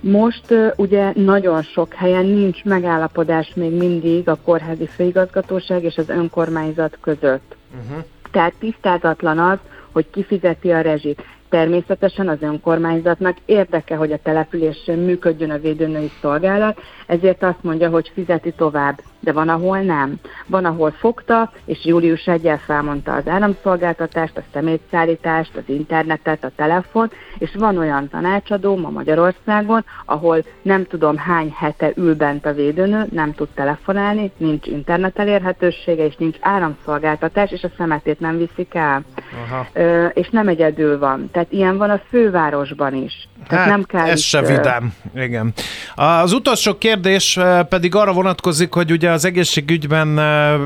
Most 0.00 0.54
ugye 0.76 1.12
nagyon 1.14 1.62
sok 1.62 1.94
helyen 1.94 2.26
nincs 2.26 2.64
megállapodás 2.64 3.52
még 3.54 3.72
mindig 3.72 4.28
a 4.28 4.38
kórházi 4.44 4.86
főigazgatóság 4.86 5.84
és 5.84 5.96
az 5.96 6.08
önkormányzat 6.08 6.98
között. 7.00 7.56
Uh-huh. 7.70 8.04
Tehát 8.30 8.54
tisztázatlan 8.58 9.38
az, 9.38 9.58
hogy 9.92 10.10
kifizeti 10.10 10.72
a 10.72 10.80
rezsit. 10.80 11.22
Természetesen 11.48 12.28
az 12.28 12.42
önkormányzatnak 12.42 13.36
érdeke, 13.44 13.96
hogy 13.96 14.12
a 14.12 14.18
településen 14.22 14.98
működjön 14.98 15.50
a 15.50 15.58
védőnői 15.58 16.10
szolgálat, 16.20 16.80
ezért 17.06 17.42
azt 17.42 17.62
mondja, 17.62 17.88
hogy 17.88 18.10
fizeti 18.14 18.52
tovább 18.52 19.00
de 19.26 19.32
van, 19.32 19.48
ahol 19.48 19.78
nem. 19.78 20.14
Van, 20.46 20.64
ahol 20.64 20.90
fogta, 20.90 21.52
és 21.64 21.84
július 21.84 22.26
1 22.26 22.50
felmondta 22.66 23.12
az 23.12 23.28
áramszolgáltatást, 23.28 24.36
a 24.36 24.42
szemétszállítást, 24.52 25.56
az 25.56 25.62
internetet, 25.66 26.44
a 26.44 26.50
telefon, 26.56 27.10
és 27.38 27.50
van 27.58 27.78
olyan 27.78 28.08
tanácsadó 28.08 28.76
ma 28.76 28.90
Magyarországon, 28.90 29.84
ahol 30.04 30.44
nem 30.62 30.86
tudom 30.86 31.16
hány 31.16 31.54
hete 31.56 31.92
ül 31.96 32.14
bent 32.14 32.46
a 32.46 32.52
védőnő, 32.52 33.06
nem 33.12 33.32
tud 33.34 33.48
telefonálni, 33.54 34.32
nincs 34.36 34.66
internet 34.66 35.18
elérhetősége, 35.18 36.04
és 36.04 36.16
nincs 36.16 36.36
áramszolgáltatás, 36.40 37.50
és 37.50 37.62
a 37.62 37.70
szemetét 37.76 38.20
nem 38.20 38.38
viszik 38.38 38.74
el. 38.74 39.04
Aha. 39.46 39.66
Ö, 39.72 40.06
és 40.06 40.28
nem 40.30 40.48
egyedül 40.48 40.98
van. 40.98 41.30
Tehát 41.32 41.52
ilyen 41.52 41.76
van 41.76 41.90
a 41.90 42.00
fővárosban 42.08 42.94
is. 42.94 43.28
Tehát 43.48 43.64
hát, 43.64 43.74
nem 43.74 43.84
kell 43.84 44.06
ez 44.06 44.18
is, 44.18 44.28
se 44.28 44.42
vidám. 44.42 44.94
Igen. 45.14 45.52
Az 45.94 46.32
utolsó 46.32 46.78
kérdés 46.78 47.38
pedig 47.68 47.94
arra 47.94 48.12
vonatkozik, 48.12 48.72
hogy 48.72 48.90
ugye 48.90 49.10
az 49.16 49.24
egészségügyben 49.24 50.18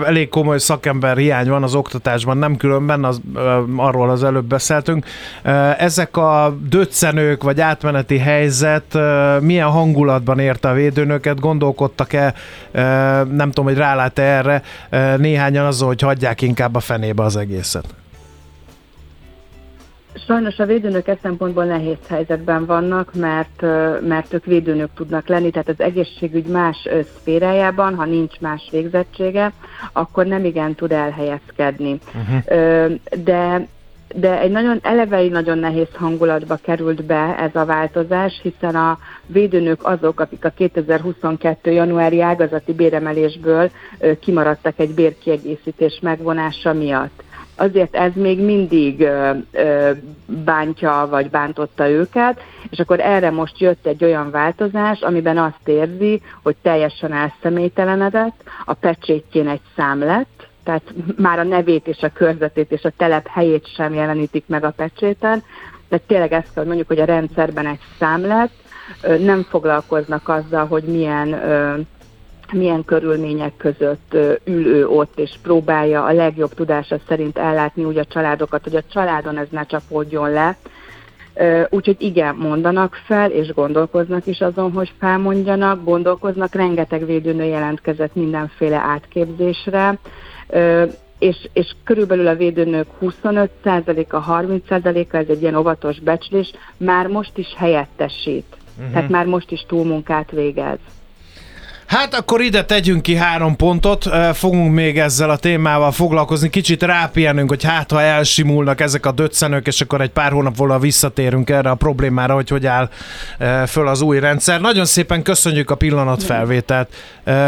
elég 0.05 0.29
komoly 0.29 0.59
szakember 0.59 1.17
hiány 1.17 1.49
van 1.49 1.63
az 1.63 1.75
oktatásban, 1.75 2.37
nem 2.37 2.57
különben, 2.57 3.05
az, 3.05 3.21
arról 3.77 4.11
az 4.11 4.25
előbb 4.25 4.45
beszéltünk. 4.45 5.07
Ezek 5.79 6.17
a 6.17 6.57
döccenők 6.69 7.43
vagy 7.43 7.61
átmeneti 7.61 8.19
helyzet 8.19 8.99
milyen 9.41 9.69
hangulatban 9.69 10.39
érte 10.39 10.69
a 10.69 10.73
védőnöket? 10.73 11.41
Gondolkodtak-e, 11.41 12.35
nem 13.31 13.49
tudom, 13.49 13.65
hogy 13.65 13.77
rálát-e 13.77 14.23
erre 14.23 14.63
néhányan 15.17 15.67
azon, 15.67 15.89
hogy 15.89 16.01
hagyják 16.01 16.43
inkább 16.43 16.75
a 16.75 16.81
fenébe 16.81 17.23
az 17.23 17.37
egészet? 17.37 18.00
Sajnos 20.15 20.59
a 20.59 20.67
védőnök 20.67 21.09
e 21.09 21.19
szempontból 21.23 21.65
nehéz 21.65 21.99
helyzetben 22.09 22.67
vannak, 22.67 23.15
mert, 23.15 23.63
mert 24.01 24.35
ők 24.35 24.45
védőnök 24.45 24.89
tudnak 24.95 25.29
lenni, 25.29 25.51
tehát 25.51 25.69
az 25.69 25.81
egészségügy 25.81 26.47
más 26.47 26.89
szférájában, 27.19 27.95
ha 27.95 28.05
nincs 28.05 28.41
más 28.41 28.69
végzettsége, 28.71 29.53
akkor 29.93 30.27
nem 30.27 30.45
igen 30.45 30.75
tud 30.75 30.93
elhelyezkedni. 30.93 31.99
Uh-huh. 32.15 32.95
De 33.25 33.67
de 34.15 34.41
egy 34.41 34.51
nagyon 34.51 34.79
elevei, 34.83 35.29
nagyon 35.29 35.59
nehéz 35.59 35.89
hangulatba 35.93 36.57
került 36.57 37.05
be 37.05 37.37
ez 37.39 37.55
a 37.55 37.65
változás, 37.65 38.41
hiszen 38.43 38.77
a 38.77 38.99
védőnök 39.27 39.87
azok, 39.87 40.21
akik 40.21 40.45
a 40.45 40.49
2022. 40.49 41.71
januári 41.71 42.21
ágazati 42.21 42.73
béremelésből 42.73 43.71
kimaradtak 44.21 44.79
egy 44.79 44.95
bérkiegészítés 44.95 45.99
megvonása 46.03 46.73
miatt 46.73 47.23
azért 47.61 47.95
ez 47.95 48.13
még 48.15 48.41
mindig 48.41 49.09
bántja 50.27 51.07
vagy 51.11 51.31
bántotta 51.31 51.89
őket, 51.89 52.41
és 52.71 52.79
akkor 52.79 53.01
erre 53.01 53.31
most 53.31 53.59
jött 53.59 53.87
egy 53.87 54.05
olyan 54.05 54.31
változás, 54.31 55.01
amiben 55.01 55.39
azt 55.39 55.69
érzi, 55.69 56.23
hogy 56.43 56.57
teljesen 56.63 57.13
elszemélytelenedett, 57.13 58.43
a 58.65 58.75
pecsétjén 58.75 59.49
egy 59.49 59.61
szám 59.77 59.99
lett, 59.99 60.49
tehát 60.65 60.95
már 61.17 61.39
a 61.39 61.43
nevét 61.43 61.87
és 61.87 62.03
a 62.03 62.13
körzetét 62.13 62.73
és 62.73 62.83
a 62.83 62.93
telep 62.97 63.27
helyét 63.27 63.75
sem 63.75 63.95
jelenítik 63.95 64.45
meg 64.47 64.65
a 64.65 64.71
pecséten, 64.77 65.43
tehát 65.89 66.05
tényleg 66.07 66.33
ezt 66.33 66.55
kell 66.55 66.65
mondjuk, 66.65 66.89
hogy 66.89 67.01
a 67.01 67.05
rendszerben 67.05 67.67
egy 67.67 67.81
szám 67.99 68.27
lett, 68.27 68.53
nem 69.19 69.43
foglalkoznak 69.43 70.29
azzal, 70.29 70.67
hogy 70.67 70.83
milyen 70.83 71.29
milyen 72.53 72.85
körülmények 72.85 73.57
között 73.57 74.17
ül 74.45 74.67
ő 74.67 74.89
ott, 74.89 75.19
és 75.19 75.31
próbálja 75.43 76.05
a 76.05 76.13
legjobb 76.13 76.55
tudása 76.55 76.99
szerint 77.09 77.39
ellátni 77.39 77.85
úgy 77.85 77.99
a 77.99 78.05
családokat, 78.05 78.63
hogy 78.63 78.77
a 78.77 78.83
családon 78.93 79.39
ez 79.39 79.47
ne 79.51 79.65
csapódjon 79.67 80.31
le. 80.31 80.57
Úgyhogy 81.71 81.97
igen, 81.99 82.35
mondanak 82.35 82.95
fel, 83.05 83.31
és 83.31 83.53
gondolkoznak 83.53 84.27
is 84.27 84.41
azon, 84.41 84.73
hogy 84.73 84.93
felmondjanak, 84.99 85.85
gondolkoznak, 85.85 86.55
rengeteg 86.55 87.07
védőnő 87.07 87.45
jelentkezett 87.45 88.15
mindenféle 88.15 88.77
átképzésre, 88.77 89.99
és, 91.19 91.49
és 91.53 91.75
körülbelül 91.85 92.27
a 92.27 92.35
védőnők 92.35 92.87
25%-a, 93.01 94.25
30%-a, 94.25 95.17
ez 95.17 95.27
egy 95.29 95.43
ilyen 95.43 95.55
óvatos 95.55 96.01
becslés, 96.01 96.53
már 96.77 97.07
most 97.07 97.39
is 97.39 97.55
helyettesít. 97.57 98.57
Uh-huh. 98.79 98.93
Tehát 98.93 99.09
már 99.09 99.27
most 99.27 99.51
is 99.51 99.65
túlmunkát 99.69 100.31
végez. 100.31 100.79
Hát 101.91 102.15
akkor 102.15 102.41
ide 102.41 102.65
tegyünk 102.65 103.03
ki 103.03 103.15
három 103.15 103.57
pontot, 103.57 104.09
fogunk 104.33 104.75
még 104.75 104.99
ezzel 104.99 105.31
a 105.31 105.37
témával 105.37 105.93
foglalkozni, 105.93 106.51
kicsit 106.51 106.83
rápihenünk, 106.83 107.49
hogy 107.49 107.65
hát 107.65 107.91
ha 107.91 108.03
elsimulnak 108.03 108.81
ezek 108.81 109.07
a 109.07 109.13
döccenők, 109.13 109.67
és 109.67 109.81
akkor 109.81 110.01
egy 110.01 110.11
pár 110.11 110.33
hónap 110.33 110.57
volna 110.57 110.79
visszatérünk 110.79 111.51
erre 111.51 111.71
a 111.71 111.75
problémára, 111.75 112.35
hogy 112.35 112.49
hogy 112.49 112.67
áll 112.67 112.89
föl 113.67 113.89
az 113.89 114.01
új 114.01 114.19
rendszer. 114.19 114.61
Nagyon 114.61 114.85
szépen 114.85 115.23
köszönjük 115.23 115.71
a 115.71 115.75
pillanatfelvételt, 115.75 116.89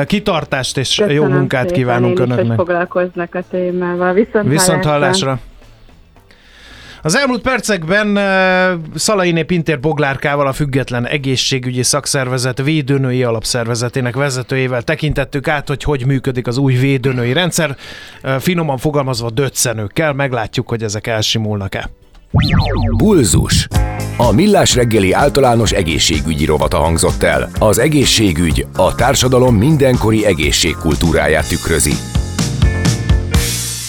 kitartást 0.06 0.76
és 0.76 0.88
Köszönöm 0.88 1.16
jó 1.16 1.24
munkát 1.24 1.60
szépen, 1.60 1.76
kívánunk 1.76 2.18
én 2.18 2.24
önöknek. 2.24 2.44
Is, 2.44 2.48
hogy 2.48 2.56
foglalkoznak 2.56 3.34
a 3.34 3.42
témával. 3.50 4.12
Viszont, 4.12 4.48
Viszont 4.48 4.84
hallásra. 4.84 5.26
hallásra. 5.26 5.51
Az 7.04 7.16
elmúlt 7.16 7.42
percekben 7.42 8.18
Szalainé 8.94 9.42
Pintér 9.42 9.80
Boglárkával, 9.80 10.46
a 10.46 10.52
Független 10.52 11.06
Egészségügyi 11.06 11.82
Szakszervezet 11.82 12.62
védőnői 12.62 13.22
alapszervezetének 13.22 14.14
vezetőjével 14.14 14.82
tekintettük 14.82 15.48
át, 15.48 15.68
hogy 15.68 15.82
hogy 15.82 16.06
működik 16.06 16.46
az 16.46 16.56
új 16.56 16.74
védőnői 16.74 17.32
rendszer. 17.32 17.76
Finoman 18.38 18.78
fogalmazva 18.78 19.30
döccenőkkel, 19.30 20.12
meglátjuk, 20.12 20.68
hogy 20.68 20.82
ezek 20.82 21.06
elsimulnak-e. 21.06 21.90
Pulzus. 22.96 23.68
A 24.16 24.32
Millás 24.32 24.74
reggeli 24.74 25.12
általános 25.12 25.72
egészségügyi 25.72 26.44
rovata 26.44 26.76
hangzott 26.76 27.22
el. 27.22 27.50
Az 27.58 27.78
egészségügy 27.78 28.66
a 28.76 28.94
társadalom 28.94 29.56
mindenkori 29.56 30.26
egészségkultúráját 30.26 31.48
tükrözi. 31.48 31.92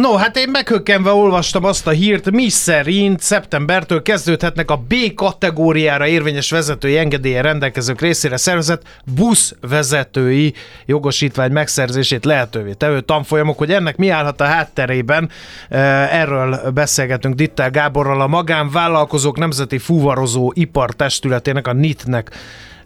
No, 0.00 0.14
hát 0.14 0.36
én 0.36 0.48
meghökkenve 0.50 1.10
olvastam 1.10 1.64
azt 1.64 1.86
a 1.86 1.90
hírt, 1.90 2.30
mi 2.30 2.48
szerint 2.48 3.20
szeptembertől 3.20 4.02
kezdődhetnek 4.02 4.70
a 4.70 4.76
B 4.76 4.94
kategóriára 5.14 6.06
érvényes 6.06 6.50
vezetői 6.50 6.98
engedélye 6.98 7.40
rendelkezők 7.40 8.00
részére 8.00 8.36
szervezett 8.36 8.82
buszvezetői 9.14 10.54
jogosítvány 10.86 11.52
megszerzését 11.52 12.24
lehetővé 12.24 12.72
tevő 12.72 13.00
tanfolyamok, 13.00 13.58
hogy 13.58 13.72
ennek 13.72 13.96
mi 13.96 14.08
állhat 14.08 14.40
a 14.40 14.44
hátterében. 14.44 15.30
Eh, 15.68 16.20
erről 16.20 16.70
beszélgetünk 16.70 17.34
Ditter 17.34 17.70
Gáborral, 17.70 18.20
a 18.20 18.26
Magánvállalkozók 18.26 19.38
Nemzeti 19.38 19.78
Fuvarozó 19.78 20.52
Ipartestületének, 20.54 21.66
a 21.66 21.72
NIT-nek 21.72 22.30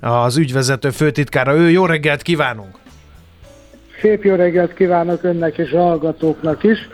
az 0.01 0.37
ügyvezető 0.37 0.91
főtitkára. 0.91 1.55
Ő 1.55 1.71
jó 1.71 1.87
reggelt 1.87 2.23
kívánunk! 2.23 2.88
Szép 4.01 4.25
jó 4.25 4.35
reggelt 4.35 4.75
kívánok 4.75 5.23
önnek 5.23 5.59
és 5.59 5.73
a 5.73 5.83
hallgatóknak 5.83 6.63
is. 6.63 6.89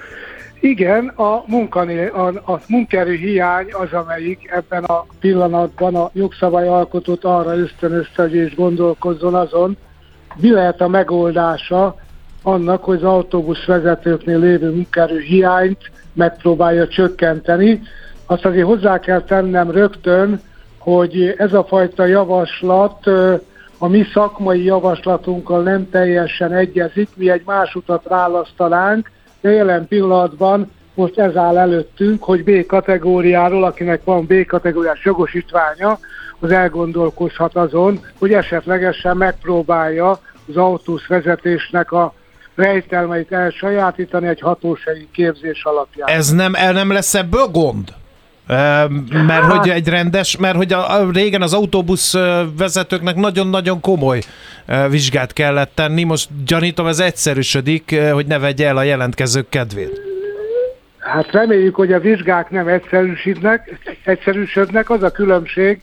Igen, 0.60 1.08
a, 1.08 1.44
munkané, 1.46 2.06
a, 2.06 2.26
a 2.26 2.60
munkerő 2.68 3.14
hiány 3.14 3.66
az, 3.72 3.92
amelyik 3.92 4.50
ebben 4.50 4.84
a 4.84 5.06
pillanatban 5.20 5.94
a 5.94 6.10
jogszabály 6.12 6.68
alkotót 6.68 7.24
arra 7.24 7.56
ösztönözte, 7.56 8.22
hogy 8.22 8.34
is 8.34 8.54
gondolkozzon 8.54 9.34
azon, 9.34 9.76
mi 10.36 10.50
lehet 10.50 10.80
a 10.80 10.88
megoldása 10.88 11.96
annak, 12.42 12.84
hogy 12.84 12.96
az 12.96 13.02
autóbusz 13.02 13.64
vezetőknél 13.64 14.38
lévő 14.38 14.70
munkerő 14.70 15.18
hiányt 15.18 15.90
megpróbálja 16.12 16.88
csökkenteni. 16.88 17.82
Azt 18.26 18.44
azért 18.44 18.66
hozzá 18.66 18.98
kell 18.98 19.22
tennem 19.22 19.70
rögtön, 19.70 20.40
hogy 20.78 21.34
ez 21.36 21.52
a 21.52 21.64
fajta 21.64 22.06
javaslat 22.06 23.10
a 23.78 23.88
mi 23.88 24.04
szakmai 24.12 24.64
javaslatunkkal 24.64 25.62
nem 25.62 25.90
teljesen 25.90 26.52
egyezik, 26.52 27.08
mi 27.14 27.30
egy 27.30 27.42
más 27.44 27.74
utat 27.74 28.04
választanánk, 28.08 29.10
de 29.40 29.50
jelen 29.50 29.88
pillanatban 29.88 30.70
most 30.94 31.18
ez 31.18 31.36
áll 31.36 31.58
előttünk, 31.58 32.22
hogy 32.22 32.44
B 32.44 32.66
kategóriáról, 32.66 33.64
akinek 33.64 34.04
van 34.04 34.26
B 34.26 34.46
kategóriás 34.46 35.04
jogosítványa, 35.04 35.98
az 36.38 36.50
elgondolkozhat 36.50 37.56
azon, 37.56 38.00
hogy 38.18 38.32
esetlegesen 38.32 39.16
megpróbálja 39.16 40.10
az 40.48 40.56
autós 40.56 41.06
vezetésnek 41.06 41.92
a 41.92 42.14
rejtelmeit 42.54 43.32
elsajátítani 43.32 44.26
egy 44.26 44.40
hatósági 44.40 45.08
képzés 45.12 45.64
alapján. 45.64 46.08
Ez 46.08 46.30
nem, 46.30 46.54
el 46.54 46.72
nem 46.72 46.92
lesz 46.92 47.14
ebből 47.14 47.46
gond? 47.46 47.88
Mert 48.46 49.44
hogy 49.44 49.68
egy 49.68 49.88
rendes, 49.88 50.36
mert 50.36 50.56
hogy 50.56 50.72
a, 50.72 51.00
a, 51.00 51.10
régen 51.10 51.42
az 51.42 51.54
autóbusz 51.54 52.14
vezetőknek 52.58 53.16
nagyon-nagyon 53.16 53.80
komoly 53.80 54.20
vizsgát 54.90 55.32
kellett 55.32 55.70
tenni, 55.74 56.02
most 56.02 56.28
gyanítom 56.46 56.86
ez 56.86 56.98
egyszerűsödik, 56.98 58.00
hogy 58.12 58.26
ne 58.26 58.38
vegye 58.38 58.66
el 58.66 58.76
a 58.76 58.82
jelentkezők 58.82 59.48
kedvét. 59.48 60.00
Hát 60.98 61.30
reméljük, 61.32 61.74
hogy 61.74 61.92
a 61.92 62.00
vizsgák 62.00 62.50
nem 62.50 62.68
egyszerűsödnek, 62.68 63.78
egyszerűsödnek. 64.04 64.90
Az 64.90 65.02
a 65.02 65.10
különbség, 65.10 65.80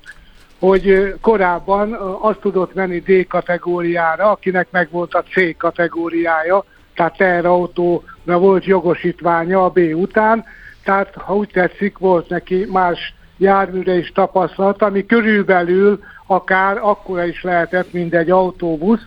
hogy 0.59 1.14
korábban 1.22 1.93
azt 2.22 2.39
tudott 2.39 2.74
menni 2.74 2.99
D 2.99 3.28
kategóriára, 3.28 4.32
akinek 4.32 4.68
meg 4.72 4.88
volt 4.91 5.14
a 5.14 5.24
C 5.24 5.57
kategóriája, 5.57 6.64
tehát 6.95 7.18
teherautóra 7.18 8.38
volt 8.39 8.66
jogosítványa 8.66 9.64
a 9.64 9.70
B 9.70 9.80
után, 9.93 10.45
tehát 10.84 11.13
ha 11.15 11.36
úgy 11.36 11.49
tetszik, 11.53 11.97
volt 11.97 12.29
neki 12.29 12.67
más 12.71 13.13
járműre 13.38 13.97
is 13.97 14.11
tapasztalat, 14.11 14.82
ami 14.82 15.05
körülbelül 15.05 15.99
akár 16.27 16.77
akkora 16.77 17.25
is 17.25 17.43
lehetett, 17.43 17.93
mint 17.93 18.13
egy 18.13 18.29
autóbusz, 18.29 19.01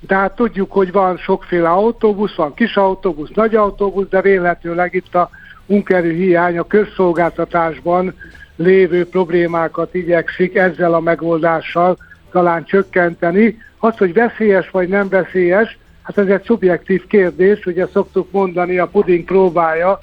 de 0.00 0.14
hát 0.14 0.34
tudjuk, 0.34 0.72
hogy 0.72 0.92
van 0.92 1.16
sokféle 1.16 1.68
autóbusz, 1.68 2.34
van 2.34 2.54
kis 2.54 2.76
autóbusz, 2.76 3.30
nagy 3.34 3.54
autóbusz, 3.54 4.08
de 4.08 4.20
véletlenül 4.20 4.88
itt 4.90 5.14
a 5.14 5.30
munkerő 5.66 6.12
hiány 6.12 6.58
a 6.58 6.66
közszolgáltatásban 6.66 8.14
lévő 8.56 9.08
problémákat 9.08 9.94
igyekszik 9.94 10.56
ezzel 10.56 10.94
a 10.94 11.00
megoldással 11.00 11.96
talán 12.30 12.64
csökkenteni. 12.64 13.58
Az, 13.78 13.96
hogy 13.96 14.12
veszélyes 14.12 14.70
vagy 14.70 14.88
nem 14.88 15.08
veszélyes, 15.08 15.78
hát 16.02 16.18
ez 16.18 16.26
egy 16.26 16.42
szubjektív 16.42 17.06
kérdés, 17.06 17.66
ugye 17.66 17.86
szoktuk 17.86 18.30
mondani, 18.30 18.78
a 18.78 18.86
puding 18.86 19.24
próbája, 19.24 19.98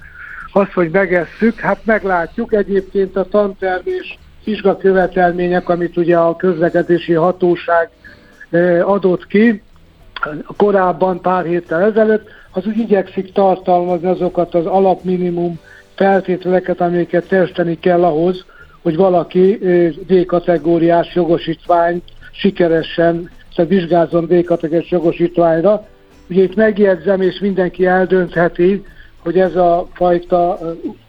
az, 0.55 0.73
hogy 0.73 0.89
megesszük, 0.91 1.59
hát 1.59 1.79
meglátjuk. 1.85 2.53
Egyébként 2.53 3.15
a 3.15 3.23
tanterv 3.23 3.87
és 3.87 4.15
vizsgakövetelmények, 4.43 5.69
amit 5.69 5.97
ugye 5.97 6.17
a 6.17 6.35
közlekedési 6.35 7.13
hatóság 7.13 7.89
adott 8.81 9.27
ki, 9.27 9.61
korábban 10.57 11.21
pár 11.21 11.45
héttel 11.45 11.81
ezelőtt, 11.81 12.27
az 12.51 12.65
úgy 12.65 12.77
igyekszik 12.77 13.33
tartalmazni 13.33 14.07
azokat 14.07 14.55
az 14.55 14.65
alapminimum 14.65 15.59
feltételeket, 15.95 16.81
amiket 16.81 17.27
testeni 17.27 17.79
kell 17.79 18.03
ahhoz, 18.03 18.45
hogy 18.81 18.95
valaki 18.95 19.59
D-kategóriás 20.07 21.15
jogosítványt 21.15 22.03
sikeresen, 22.31 23.29
tehát 23.55 23.71
vizsgázzon 23.71 24.25
D-kategóriás 24.25 24.91
jogosítványra. 24.91 25.87
Ugye 26.29 26.43
itt 26.43 26.55
megjegyzem, 26.55 27.21
és 27.21 27.39
mindenki 27.39 27.85
eldöntheti, 27.85 28.83
hogy 29.25 29.39
ez 29.39 29.55
a 29.55 29.87
fajta 29.93 30.59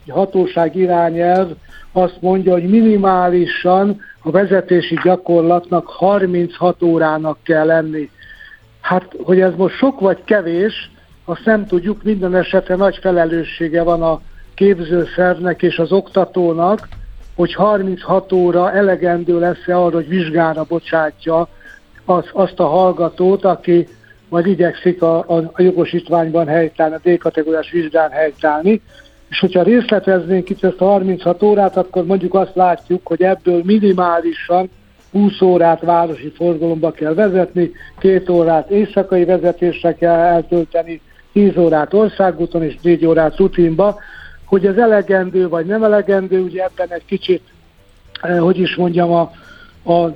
hatóság 0.09 0.77
irányelv 0.77 1.51
azt 1.93 2.17
mondja, 2.21 2.53
hogy 2.53 2.69
minimálisan 2.69 4.01
a 4.23 4.31
vezetési 4.31 4.99
gyakorlatnak 5.05 5.87
36 5.87 6.83
órának 6.83 7.39
kell 7.43 7.67
lenni. 7.67 8.11
Hát, 8.81 9.17
hogy 9.23 9.41
ez 9.41 9.53
most 9.57 9.77
sok 9.77 10.01
vagy 10.01 10.25
kevés, 10.25 10.91
azt 11.25 11.45
nem 11.45 11.67
tudjuk, 11.67 12.03
minden 12.03 12.35
esetre 12.35 12.77
nagy 12.77 12.99
felelőssége 13.01 13.83
van 13.83 14.03
a 14.03 14.21
képzőszervnek 14.55 15.63
és 15.63 15.79
az 15.79 15.93
oktatónak, 15.93 16.89
hogy 17.35 17.55
36 17.55 18.33
óra 18.33 18.73
elegendő 18.73 19.39
lesz-e 19.39 19.79
arra, 19.79 19.95
hogy 19.95 20.09
vizsgára 20.09 20.65
bocsátja 20.69 21.49
az, 22.05 22.25
azt 22.33 22.61
a 22.61 22.67
hallgatót, 22.67 23.45
aki 23.45 23.89
majd 24.29 24.47
igyekszik 24.47 25.03
a, 25.03 25.19
a, 25.19 25.51
a 25.53 25.63
jogosítványban 25.63 26.47
helytállni, 26.47 26.95
a 26.95 27.01
D-kategóriás 27.09 27.71
vizsgán 27.71 28.11
helytállni. 28.11 28.81
És 29.29 29.39
hogyha 29.39 29.63
részleteznénk 29.63 30.51
itt 30.51 30.65
ezt 30.65 30.81
a 30.81 30.85
36 30.85 31.43
órát, 31.43 31.77
akkor 31.77 32.07
mondjuk 32.07 32.35
azt 32.35 32.55
látjuk, 32.55 33.07
hogy 33.07 33.23
ebből 33.23 33.63
minimálisan 33.65 34.71
20 35.13 35.41
órát 35.41 35.81
városi 35.81 36.33
forgalomba 36.37 36.91
kell 36.91 37.15
vezetni, 37.15 37.71
két 37.99 38.29
órát 38.29 38.71
éjszakai 38.71 39.25
vezetésre 39.25 39.95
kell 39.95 40.15
eltölteni, 40.15 41.01
10 41.33 41.57
órát 41.57 41.95
országúton 41.95 42.63
és 42.63 42.77
4 42.83 43.07
órát 43.07 43.37
rutinba. 43.37 43.99
Hogy 44.45 44.67
ez 44.67 44.77
elegendő 44.77 45.49
vagy 45.49 45.67
nem 45.67 45.85
elegendő, 45.85 46.41
ugye 46.41 46.65
ebben 46.65 46.89
egy 46.91 47.05
kicsit, 47.05 47.43
eh, 48.21 48.39
hogy 48.39 48.59
is 48.59 48.77
mondjam, 48.77 49.13
a, 49.13 49.33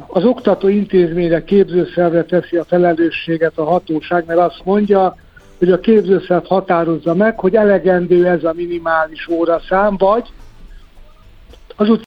az 0.07 0.25
oktató 0.25 0.68
intézményre, 0.68 1.45
képzőszervre 1.45 2.25
teszi 2.25 2.57
a 2.57 2.64
felelősséget 2.64 3.59
a 3.59 3.64
hatóság, 3.64 4.25
mert 4.27 4.41
azt 4.41 4.61
mondja, 4.64 5.16
hogy 5.59 5.71
a 5.71 5.81
képzőszerv 5.81 6.45
határozza 6.45 7.14
meg, 7.14 7.39
hogy 7.39 7.55
elegendő 7.55 8.27
ez 8.27 8.45
a 8.45 8.53
minimális 8.57 9.29
óraszám, 9.29 9.97
vagy 9.97 10.29
az 11.77 11.89